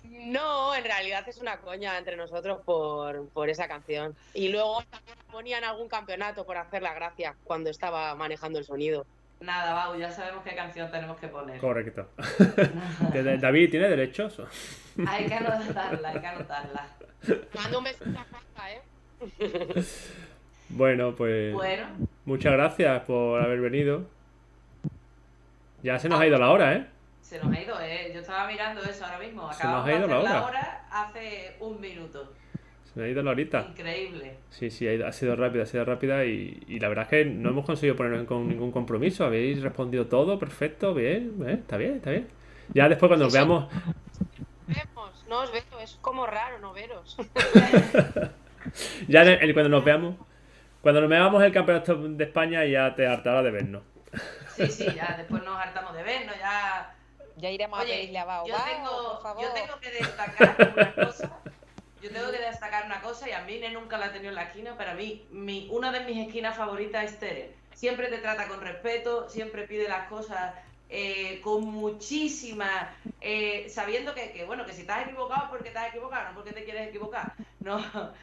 No, 0.04 0.74
en 0.74 0.84
realidad 0.84 1.28
es 1.30 1.38
una 1.38 1.58
coña 1.58 1.98
entre 2.00 2.16
nosotros 2.16 2.62
por, 2.66 3.30
por 3.30 3.52
esa 3.52 3.68
canción. 3.68 4.16
Y 4.34 4.50
luego 4.50 4.84
también 4.90 5.18
ponían 5.32 5.64
algún 5.64 5.88
campeonato 5.88 6.46
por 6.46 6.58
hacer 6.58 6.82
la 6.82 6.96
gracia 6.96 7.36
cuando 7.44 7.70
estaba 7.70 8.16
manejando 8.16 8.58
el 8.58 8.66
sonido. 8.66 9.06
Nada, 9.40 9.74
Bau, 9.74 9.98
ya 9.98 10.12
sabemos 10.12 10.44
qué 10.44 10.56
canción 10.56 10.90
tenemos 10.90 11.20
que 11.20 11.28
poner. 11.28 11.60
Correcto. 11.60 12.10
David, 13.42 13.70
¿tiene 13.70 13.90
derechos? 13.90 14.42
hay 15.08 15.26
que 15.26 15.34
anotarla, 15.34 16.10
hay 16.10 16.20
que 16.20 16.28
anotarla. 16.28 16.88
Mando 17.54 17.78
un 17.80 17.84
besito 17.84 18.20
a 18.56 18.72
¿eh? 18.72 18.82
Bueno, 20.70 21.16
pues. 21.16 21.54
Bueno. 21.54 21.88
Muchas 22.26 22.54
gracias 22.54 23.04
por 23.04 23.42
haber 23.42 23.62
venido. 23.62 24.06
Ya 25.84 26.00
se 26.00 26.10
nos 26.10 26.20
ha 26.20 26.26
ido 26.26 26.38
la 26.40 26.50
hora, 26.52 26.74
¿eh? 26.74 26.88
Se 27.22 27.40
nos 27.40 27.56
ha 27.56 27.62
ido, 27.62 27.80
¿eh? 27.82 28.12
Yo 28.14 28.22
estaba 28.22 28.48
mirando 28.48 28.82
eso 28.84 29.06
ahora 29.06 29.20
mismo. 29.20 29.52
Se 29.54 29.64
nos 29.64 29.86
ha 29.86 29.92
ido 29.92 30.02
de 30.02 30.08
la 30.08 30.16
hacer 30.18 30.30
hora. 30.30 30.40
la 30.40 30.46
hora 30.46 30.88
hace 30.92 31.56
un 31.60 31.80
minuto. 31.80 32.34
Se 32.96 33.00
nos 33.02 33.08
ha 33.08 33.12
ido 33.12 33.22
la 33.24 33.32
horita. 33.32 33.68
Increíble. 33.70 34.38
Sí, 34.50 34.72
sí, 34.72 34.88
ha, 34.88 34.94
ido- 34.94 35.06
ha 35.06 35.12
sido 35.12 35.36
rápida, 35.36 35.64
ha 35.64 35.66
sido 35.68 35.86
rápida 35.86 36.26
y, 36.26 36.64
y 36.68 36.80
la 36.80 36.88
verdad 36.88 37.04
es 37.04 37.10
que 37.10 37.26
no 37.26 37.50
hemos 37.50 37.66
conseguido 37.66 37.96
ponernos 37.96 38.26
con 38.26 38.48
ningún 38.48 38.72
compromiso. 38.72 39.26
Habéis 39.26 39.62
respondido 39.62 40.08
todo, 40.08 40.40
perfecto, 40.40 40.94
bien, 40.94 41.34
¿eh? 41.46 41.54
está 41.54 41.78
bien, 41.78 41.96
está 41.98 42.10
bien. 42.12 42.28
Ya 42.74 42.90
después 42.90 43.10
cuando 43.10 43.26
nos 43.26 43.34
Sí, 43.34 43.38
veamos, 43.40 43.68
Vemos, 44.68 45.26
no 45.30 45.42
os 45.42 45.52
veo, 45.52 45.62
es 45.84 45.98
como 46.02 46.26
raro 46.26 46.58
no 46.60 46.74
veros. 46.74 47.16
ya 49.08 49.22
en 49.24 49.28
el- 49.44 49.54
cuando 49.54 49.70
nos 49.70 49.84
veamos, 49.84 50.16
cuando 50.82 51.02
nos 51.02 51.10
veamos 51.10 51.44
el 51.44 51.52
campeonato 51.52 51.96
de 51.96 52.24
España 52.24 52.66
ya 52.66 52.96
te 52.96 53.06
hartarás 53.06 53.44
de 53.44 53.52
vernos. 53.52 53.84
Sí, 54.56 54.68
sí, 54.68 54.86
ya 54.96 55.16
después 55.18 55.44
nos 55.44 55.58
hartamos 55.58 55.94
de 55.96 56.02
vernos, 56.04 56.36
ya. 56.40 56.96
Ya 57.38 57.50
iremos 57.52 57.78
a 57.78 57.84
Oye, 57.84 57.94
pedirle 57.96 58.20
a 58.20 58.26
Bao. 58.26 58.48
yo 58.48 58.56
tengo, 58.56 59.14
por 59.16 59.22
favor. 59.22 59.44
yo 59.44 59.50
tengo 59.54 59.80
que 59.82 59.92
destacar 59.92 60.74
una 60.74 60.96
cosa. 60.96 61.40
Yo 62.06 62.12
tengo 62.12 62.32
que 62.32 62.38
destacar 62.38 62.86
una 62.86 63.02
cosa 63.02 63.28
y 63.28 63.32
a 63.32 63.42
mí 63.42 63.60
nunca 63.74 63.98
la 63.98 64.06
he 64.06 64.10
tenido 64.10 64.30
en 64.30 64.36
la 64.36 64.44
esquina, 64.44 64.76
pero 64.78 64.92
a 64.92 64.94
mí, 64.94 65.26
mi, 65.32 65.68
una 65.72 65.92
de 65.92 66.02
mis 66.02 66.28
esquinas 66.28 66.56
favoritas 66.56 67.04
es 67.04 67.18
Tere. 67.18 67.56
Siempre 67.74 68.10
te 68.10 68.20
trata 68.20 68.48
con 68.48 68.62
respeto, 68.62 69.28
siempre 69.28 69.68
pide 69.68 69.90
las 69.90 70.08
cosas 70.08 70.54
eh, 70.88 71.42
con 71.42 71.64
muchísima, 71.64 72.96
eh, 73.22 73.68
sabiendo 73.70 74.14
que, 74.14 74.32
que, 74.34 74.46
bueno, 74.46 74.68
que 74.68 74.74
si 74.74 74.82
estás 74.82 75.08
equivocado 75.08 75.50
porque 75.50 75.70
estás 75.70 75.90
equivocado, 75.90 76.30
no 76.30 76.36
porque 76.36 76.52
te 76.52 76.64
quieres 76.64 76.90
equivocar. 76.90 77.34
No. 77.60 77.84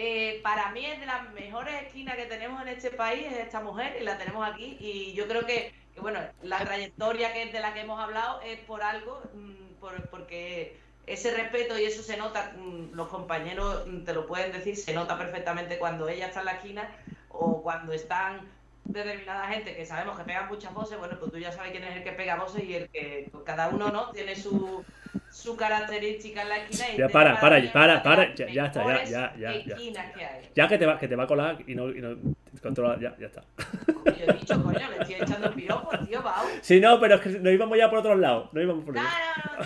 Eh, 0.00 0.38
para 0.44 0.70
mí 0.70 0.86
es 0.86 1.00
de 1.00 1.06
las 1.06 1.28
mejores 1.32 1.82
esquinas 1.82 2.14
que 2.14 2.26
tenemos 2.26 2.62
en 2.62 2.68
este 2.68 2.90
país, 2.90 3.26
es 3.26 3.38
esta 3.38 3.60
mujer, 3.60 3.96
y 4.00 4.04
la 4.04 4.16
tenemos 4.16 4.48
aquí, 4.48 4.76
y 4.78 5.12
yo 5.14 5.26
creo 5.26 5.44
que, 5.44 5.74
bueno, 6.00 6.20
la 6.42 6.60
trayectoria 6.60 7.32
que 7.32 7.46
de 7.46 7.58
la 7.58 7.74
que 7.74 7.80
hemos 7.80 7.98
hablado 7.98 8.40
es 8.42 8.60
por 8.60 8.80
algo, 8.84 9.20
mm, 9.34 9.80
por, 9.80 10.08
porque 10.08 10.78
ese 11.08 11.30
respeto 11.34 11.78
y 11.78 11.84
eso 11.84 12.02
se 12.02 12.16
nota, 12.16 12.52
mm, 12.56 12.94
los 12.94 13.08
compañeros 13.08 13.86
mm, 13.86 14.04
te 14.04 14.12
lo 14.12 14.26
pueden 14.26 14.52
decir, 14.52 14.76
se 14.76 14.92
nota 14.92 15.18
perfectamente 15.18 15.78
cuando 15.78 16.08
ella 16.08 16.26
está 16.26 16.40
en 16.40 16.46
la 16.46 16.52
esquina 16.52 16.88
o 17.28 17.62
cuando 17.62 17.92
están 17.92 18.40
determinada 18.84 19.46
gente 19.48 19.76
que 19.76 19.84
sabemos 19.84 20.16
que 20.16 20.24
pegan 20.24 20.48
muchas 20.48 20.72
voces, 20.72 20.98
bueno, 20.98 21.18
pues 21.18 21.30
tú 21.30 21.38
ya 21.38 21.52
sabes 21.52 21.72
quién 21.72 21.84
es 21.84 21.96
el 21.96 22.04
que 22.04 22.12
pega 22.12 22.36
voces 22.36 22.64
y 22.64 22.74
el 22.74 22.88
que 22.88 23.28
pues, 23.30 23.44
cada 23.44 23.68
uno 23.68 23.90
no 23.90 24.10
tiene 24.12 24.34
su, 24.34 24.84
su 25.30 25.56
característica 25.56 26.42
en 26.42 26.48
la 26.48 26.56
esquina. 26.58 26.84
y 26.90 26.96
Ya, 26.98 27.08
para, 27.08 27.38
para, 27.40 27.72
para, 27.72 28.02
para, 28.02 28.34
ya- 28.34 28.48
ya 28.48 28.66
está, 28.66 28.84
ya, 29.04 29.04
ya, 29.04 29.34
ya, 29.36 29.52
ya. 29.76 30.12
que 30.12 30.24
hay. 30.24 30.50
Ya 30.54 30.68
que 30.68 30.78
te 30.78 30.86
va, 30.86 30.98
que 30.98 31.08
te 31.08 31.16
va 31.16 31.24
a 31.24 31.26
colar 31.26 31.58
y 31.66 31.74
no, 31.74 31.90
y 31.90 32.00
no 32.00 32.16
controla, 32.62 32.98
ya, 33.00 33.16
ya 33.18 33.26
está. 33.26 33.42
Yo 33.86 34.12
he 34.26 34.32
dicho, 34.32 34.62
coño, 34.62 34.78
le 34.90 34.96
estoy 34.98 35.14
echando 35.14 35.52
piropos, 35.54 36.08
tío, 36.08 36.22
Bau. 36.22 36.46
Sí, 36.60 36.80
no, 36.80 36.98
pero 36.98 37.14
es 37.16 37.20
que 37.20 37.28
nos 37.38 37.52
íbamos 37.52 37.78
ya 37.78 37.88
por 37.88 38.00
otros 38.00 38.18
lados. 38.18 38.48
No 38.52 38.60
íbamos 38.60 38.84
por 38.84 38.94
No, 38.94 39.02
no, 39.02 39.08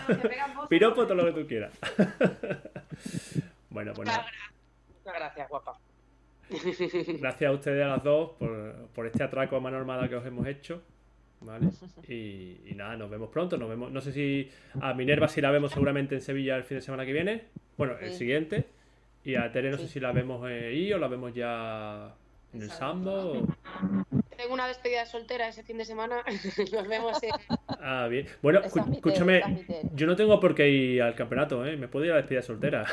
no, 0.09 0.14
no, 0.16 0.22
pegan. 0.28 0.51
Piropo 0.68 1.05
todo 1.07 1.14
lo 1.14 1.26
que 1.34 1.40
tú 1.43 1.47
quieras. 1.49 1.72
bueno, 3.70 3.93
pues 3.95 4.07
nada. 4.09 4.26
Muchas 4.99 5.14
gracias, 5.14 5.49
guapa. 5.49 5.78
Gracias 7.20 7.49
a 7.51 7.53
ustedes 7.53 7.84
a 7.84 7.88
las 7.88 8.03
dos 8.05 8.32
por, 8.38 8.88
por 8.95 9.07
este 9.07 9.22
atraco 9.22 9.57
a 9.57 9.61
mano 9.61 9.78
armada 9.78 10.09
que 10.09 10.16
os 10.16 10.26
hemos 10.26 10.47
hecho. 10.47 10.82
¿Vale? 11.45 11.68
Y, 12.09 12.61
y 12.66 12.74
nada, 12.76 12.97
nos 12.97 13.11
vemos 13.11 13.28
pronto. 13.30 13.57
Nos 13.59 13.68
vemos. 13.68 13.90
No 13.90 14.01
sé 14.01 14.12
si 14.12 14.51
a 14.80 14.95
Minerva 14.95 15.28
si 15.28 15.40
la 15.40 15.51
vemos 15.51 15.72
seguramente 15.72 16.14
en 16.14 16.20
Sevilla 16.20 16.57
el 16.57 16.64
fin 16.64 16.78
de 16.78 16.82
semana 16.82 17.05
que 17.05 17.12
viene. 17.12 17.45
Bueno, 17.76 17.95
el 18.01 18.12
siguiente. 18.12 18.64
Y 19.24 19.34
a 19.36 19.51
Tere 19.53 19.70
no 19.70 19.78
sé 19.78 19.88
si 19.88 20.01
la 20.01 20.12
vemos 20.12 20.49
eh, 20.51 20.68
ahí 20.68 20.93
o 20.93 20.99
la 20.99 21.09
vemos 21.09 21.32
ya 21.34 22.12
en 22.53 22.62
el 22.62 22.70
Sambo. 22.70 23.12
o- 23.32 23.47
Tengo 24.36 24.55
una 24.55 24.66
despedida 24.66 25.01
de 25.01 25.07
soltera 25.07 25.49
ese 25.49 25.62
fin 25.62 25.78
de 25.78 25.84
semana. 25.84 26.22
Nos 26.72 26.88
vemos 26.88 27.22
en... 27.22 27.30
Ah, 27.80 28.07
bien. 28.11 28.26
Bueno, 28.43 28.61
escúchame. 28.61 29.64
Yo 29.95 30.07
no 30.07 30.16
tengo 30.16 30.38
por 30.40 30.55
qué 30.55 30.68
ir 30.68 31.03
al 31.03 31.14
campeonato, 31.14 31.64
¿eh? 31.66 31.76
Me 31.76 31.88
puedo 31.88 32.05
ir 32.05 32.11
a 32.12 32.14
la 32.14 32.20
despedida 32.22 32.43
soltera. 32.43 32.84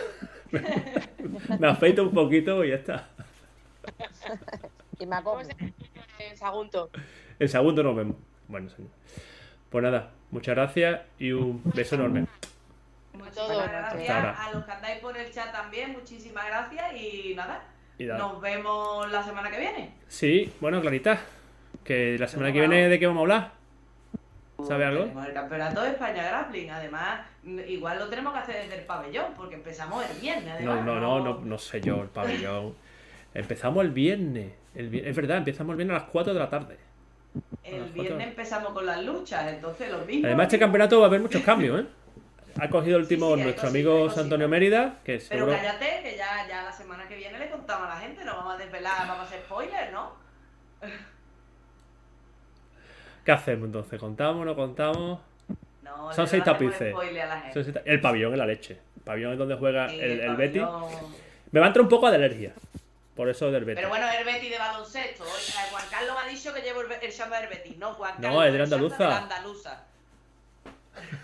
me 1.60 1.68
afeito 1.68 2.04
un 2.04 2.14
poquito 2.14 2.64
y 2.64 2.70
ya 2.70 2.76
está. 2.76 3.10
Y 5.00 5.06
me 5.06 5.16
acomo. 5.16 5.38
Vamos 5.38 5.50
en 6.20 6.38
Sagunto. 6.38 6.90
El 7.40 7.50
segundo 7.50 7.82
nos 7.84 7.96
vemos. 7.96 8.16
Bueno, 8.50 8.68
señor. 8.70 8.90
Pues 9.70 9.84
nada, 9.84 10.10
muchas 10.32 10.56
gracias 10.56 11.02
y 11.20 11.32
un 11.32 11.62
beso 11.64 11.96
enorme. 11.96 12.26
Muchísimas 13.14 13.36
Todo. 13.36 13.60
gracias 13.60 14.10
a 14.10 14.52
los 14.52 14.66
que 14.66 14.72
andáis 14.72 15.00
por 15.00 15.16
el 15.16 15.32
chat 15.32 15.52
también, 15.52 15.92
muchísimas 15.92 16.46
gracias 16.48 16.94
y 16.96 17.36
nada, 17.36 17.64
Y 18.00 18.06
nos 18.06 18.42
vemos 18.42 19.12
la 19.12 19.24
semana 19.24 19.52
que 19.52 19.60
viene. 19.60 19.94
Sí, 20.08 20.52
bueno, 20.60 20.82
Clarita, 20.82 21.20
que 21.84 22.18
la 22.18 22.28
semana 22.28 22.52
que 22.52 22.60
viene 22.60 22.90
de 22.90 23.00
qué 23.00 23.06
vamos 23.06 23.20
a 23.20 23.22
hablar. 23.22 23.52
¿Sabe 24.68 24.86
algo? 24.86 25.04
Tenemos 25.04 25.26
el 25.28 25.34
campeonato 25.34 25.82
de 25.84 25.90
España 25.92 26.24
Grappling, 26.24 26.72
además, 26.72 27.22
mm, 27.44 27.60
igual 27.68 28.00
lo 28.00 28.10
tenemos 28.10 28.34
que 28.34 28.40
hacer 28.40 28.56
desde 28.64 28.80
el 28.80 28.86
pabellón, 28.86 29.34
porque 29.38 29.56
empezamos 29.56 30.04
el 30.10 30.20
viernes. 30.20 30.48
No, 30.48 30.72
Además, 30.74 30.86
no, 30.86 31.00
no, 31.00 31.20
no, 31.20 31.40
no 31.42 31.58
sé 31.58 31.82
yo, 31.82 32.02
el 32.02 32.10
pabellón. 32.10 32.74
Empezamos 33.34 33.86
el 33.86 33.92
viernes. 33.92 34.54
El 34.74 34.94
es 34.94 35.16
verdad, 35.16 35.38
empezamos 35.38 35.72
el 35.74 35.78
viernes 35.78 35.96
a 35.96 36.00
las 36.02 36.10
4 36.10 36.34
de 36.34 36.40
la 36.40 36.50
tarde. 36.50 36.89
El 37.64 37.84
viernes 37.92 38.28
empezamos 38.30 38.74
con 38.74 38.86
las 38.86 39.04
luchas, 39.04 39.48
entonces 39.54 39.92
lo 39.92 40.00
mismo. 40.00 40.26
Además, 40.28 40.46
este 40.48 40.60
campeonato 40.60 41.00
va 41.00 41.06
a 41.06 41.10
haber 41.10 41.22
muchos 41.22 41.42
cambios, 41.44 41.82
¿eh? 41.82 41.86
Ha 42.60 42.68
cogido 42.70 42.98
el 42.98 43.06
Sí, 43.06 43.14
último 43.14 43.28
sí, 43.36 43.40
hay 43.40 43.44
nuestro 43.46 43.70
cositas, 43.70 43.92
amigo 43.94 44.10
Antonio. 44.20 44.50
Mérida, 44.50 45.00
que 45.04 45.14
Pero 45.30 45.46
seguro... 45.46 45.52
cállate, 45.52 46.00
que 46.04 46.18
ya, 46.18 46.48
ya 46.48 46.64
la 46.64 46.72
semana 46.72 47.08
que 47.08 47.16
viene 47.16 47.38
le 47.40 47.50
contamos 47.50 47.86
a 47.88 47.90
la 47.94 47.98
gente, 48.02 48.26
no 48.26 48.36
vamos 48.36 48.56
a 48.56 48.58
desvelar, 48.58 49.08
vamos 49.08 49.20
a 49.20 49.24
hacer 49.24 49.42
spoilers, 49.42 49.92
¿no? 49.94 50.12
¿Qué 53.26 53.32
hacemos 53.32 53.68
entonces? 53.68 54.00
¿Contamos 54.00 54.46
no 54.46 54.56
contamos? 54.56 55.20
No, 55.84 56.12
Son 56.14 56.28
seis 56.28 56.44
tapices. 56.44 56.92
spoiler 56.92 57.28
El 57.86 58.02
pabellón 58.02 58.34
es 58.34 58.40
la 58.40 58.46
leche. 58.46 58.80
El 58.98 59.04
pabellón 59.04 59.34
es 59.34 59.38
donde 59.40 59.56
juega 59.56 59.90
Sí, 59.90 60.00
el, 60.00 60.20
el 60.22 60.36
Betty. 60.36 60.60
pabellón. 60.60 60.92
Me 61.52 61.60
va 61.60 61.66
a 61.66 61.70
entrar 61.70 61.84
un 61.84 61.90
poco 61.90 62.10
de 62.10 62.16
alergia. 62.16 62.54
Por 63.20 63.28
eso 63.28 63.52
del 63.52 63.66
Betty. 63.66 63.76
Pero 63.76 63.90
bueno, 63.90 64.08
el 64.10 64.50
de 64.50 64.58
baloncesto. 64.58 65.26
Juan 65.26 65.84
Carlos 65.92 66.16
me 66.16 66.22
ha 66.22 66.34
dicho 66.34 66.54
que 66.54 66.62
llevo 66.62 66.80
el, 66.80 67.12
Shamba 67.12 67.42
del 67.42 67.50
Betty. 67.50 67.76
No, 67.76 67.94
Juan 67.96 68.14
No, 68.16 68.22
Carlos. 68.22 68.46
es 68.46 68.52
de 68.54 68.58
la 68.60 68.64
andaluza. 68.64 69.04
de 69.04 69.10
la 69.10 69.18
andaluza. 69.18 69.84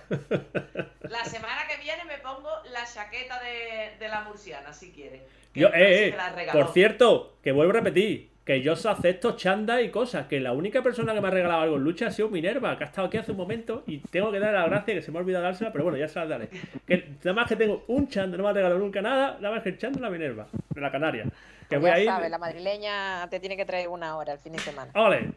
La 1.04 1.24
semana 1.24 1.66
que 1.70 1.78
viene 1.78 2.04
me 2.04 2.18
pongo 2.18 2.50
la 2.74 2.86
chaqueta 2.86 3.42
de, 3.42 3.96
de 3.98 4.10
la 4.10 4.24
murciana, 4.24 4.74
si 4.74 4.92
quieres. 4.92 5.22
Yo, 5.54 5.70
eh, 5.70 6.10
eh, 6.10 6.50
por 6.52 6.74
cierto, 6.74 7.38
que 7.42 7.54
vuelvo 7.54 7.72
a 7.72 7.76
repetir, 7.76 8.30
que 8.46 8.62
yo 8.62 8.74
acepto 8.74 9.36
chanda 9.36 9.82
y 9.82 9.90
cosas, 9.90 10.28
que 10.28 10.40
la 10.40 10.54
única 10.54 10.84
persona 10.84 11.16
que 11.16 11.22
me 11.22 11.30
ha 11.30 11.32
regalado 11.32 11.62
algo 11.62 11.78
en 11.78 11.84
lucha 11.84 12.08
ha 12.08 12.12
sido 12.12 12.30
Minerva, 12.30 12.78
que 12.78 12.84
ha 12.84 12.88
estado 12.88 13.08
aquí 13.08 13.18
hace 13.18 13.32
un 13.32 13.38
momento 13.38 13.84
y 13.88 13.98
tengo 13.98 14.32
que 14.32 14.40
darle 14.40 14.60
la 14.60 14.68
gracia, 14.68 14.94
que 14.94 15.02
se 15.02 15.12
me 15.12 15.18
ha 15.18 15.22
olvidado 15.22 15.46
dársela, 15.46 15.72
pero 15.72 15.84
bueno, 15.84 15.98
ya 15.98 16.08
se 16.08 16.20
la 16.20 16.28
daré. 16.28 16.50
Que 16.86 17.16
nada 17.24 17.34
más 17.34 17.50
que 17.50 17.56
tengo 17.56 17.84
un 17.88 18.08
chanda, 18.08 18.38
no 18.38 18.44
me 18.44 18.50
ha 18.50 18.54
regalado 18.54 18.80
nunca 18.80 19.02
nada, 19.02 19.38
nada 19.42 19.56
más 19.56 19.64
que 19.64 19.70
el 19.70 19.80
chanda 19.80 20.00
la 20.00 20.12
Minerva, 20.12 20.48
de 20.70 20.80
la 20.80 20.92
Canaria. 20.92 21.26
Que 21.68 21.78
voy 21.78 21.90
ya 21.90 21.96
a 21.96 22.00
ir... 22.00 22.06
sabes, 22.06 22.30
la 22.30 22.38
madrileña 22.38 23.28
te 23.32 23.40
tiene 23.40 23.58
que 23.58 23.66
traer 23.66 23.88
una 23.88 24.16
hora 24.16 24.34
el 24.34 24.40
fin 24.40 24.54
de 24.54 24.60
semana. 24.60 24.92
¡Ole! 24.94 25.32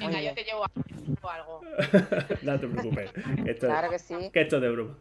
Venga, 0.00 0.20
yo 0.20 0.34
te 0.34 0.42
llevo 0.42 0.64
algo. 1.22 1.60
no 2.42 2.58
te 2.58 2.66
preocupes, 2.66 3.12
esto, 3.46 3.66
Claro 3.68 3.90
que 3.90 4.00
sí. 4.00 4.30
que 4.32 4.40
esto 4.40 4.56
es 4.56 4.62
de 4.62 4.70
broma. 4.70 4.94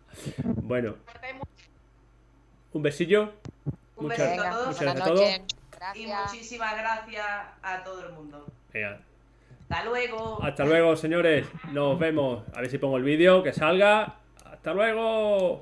Bueno, 0.44 0.98
un 2.74 2.84
besillo 2.84 3.34
Un 3.98 4.04
Muchas- 4.06 4.20
besito 4.20 4.44
a 4.44 4.50
todos 4.52 4.68
muchas 4.68 4.78
buenas 4.78 4.96
gracias 4.96 5.02
a 5.02 5.14
todos. 5.14 5.20
noches. 5.22 5.56
y 5.96 6.08
muchísimas 6.08 6.78
gracias 6.78 7.26
a 7.64 7.84
todo 7.84 8.06
el 8.08 8.14
mundo. 8.14 8.46
Venga, 8.74 9.00
Hasta 9.70 9.86
luego. 9.86 10.44
hasta 10.44 10.66
luego, 10.66 10.96
señores. 10.96 11.48
Nos 11.72 12.00
vemos. 12.00 12.44
A 12.56 12.62
ver 12.62 12.70
si 12.70 12.78
pongo 12.78 12.98
el 12.98 13.04
vídeo, 13.04 13.44
que 13.44 13.54
salga. 13.54 14.16
Hasta 14.46 14.74
luego. 14.74 15.62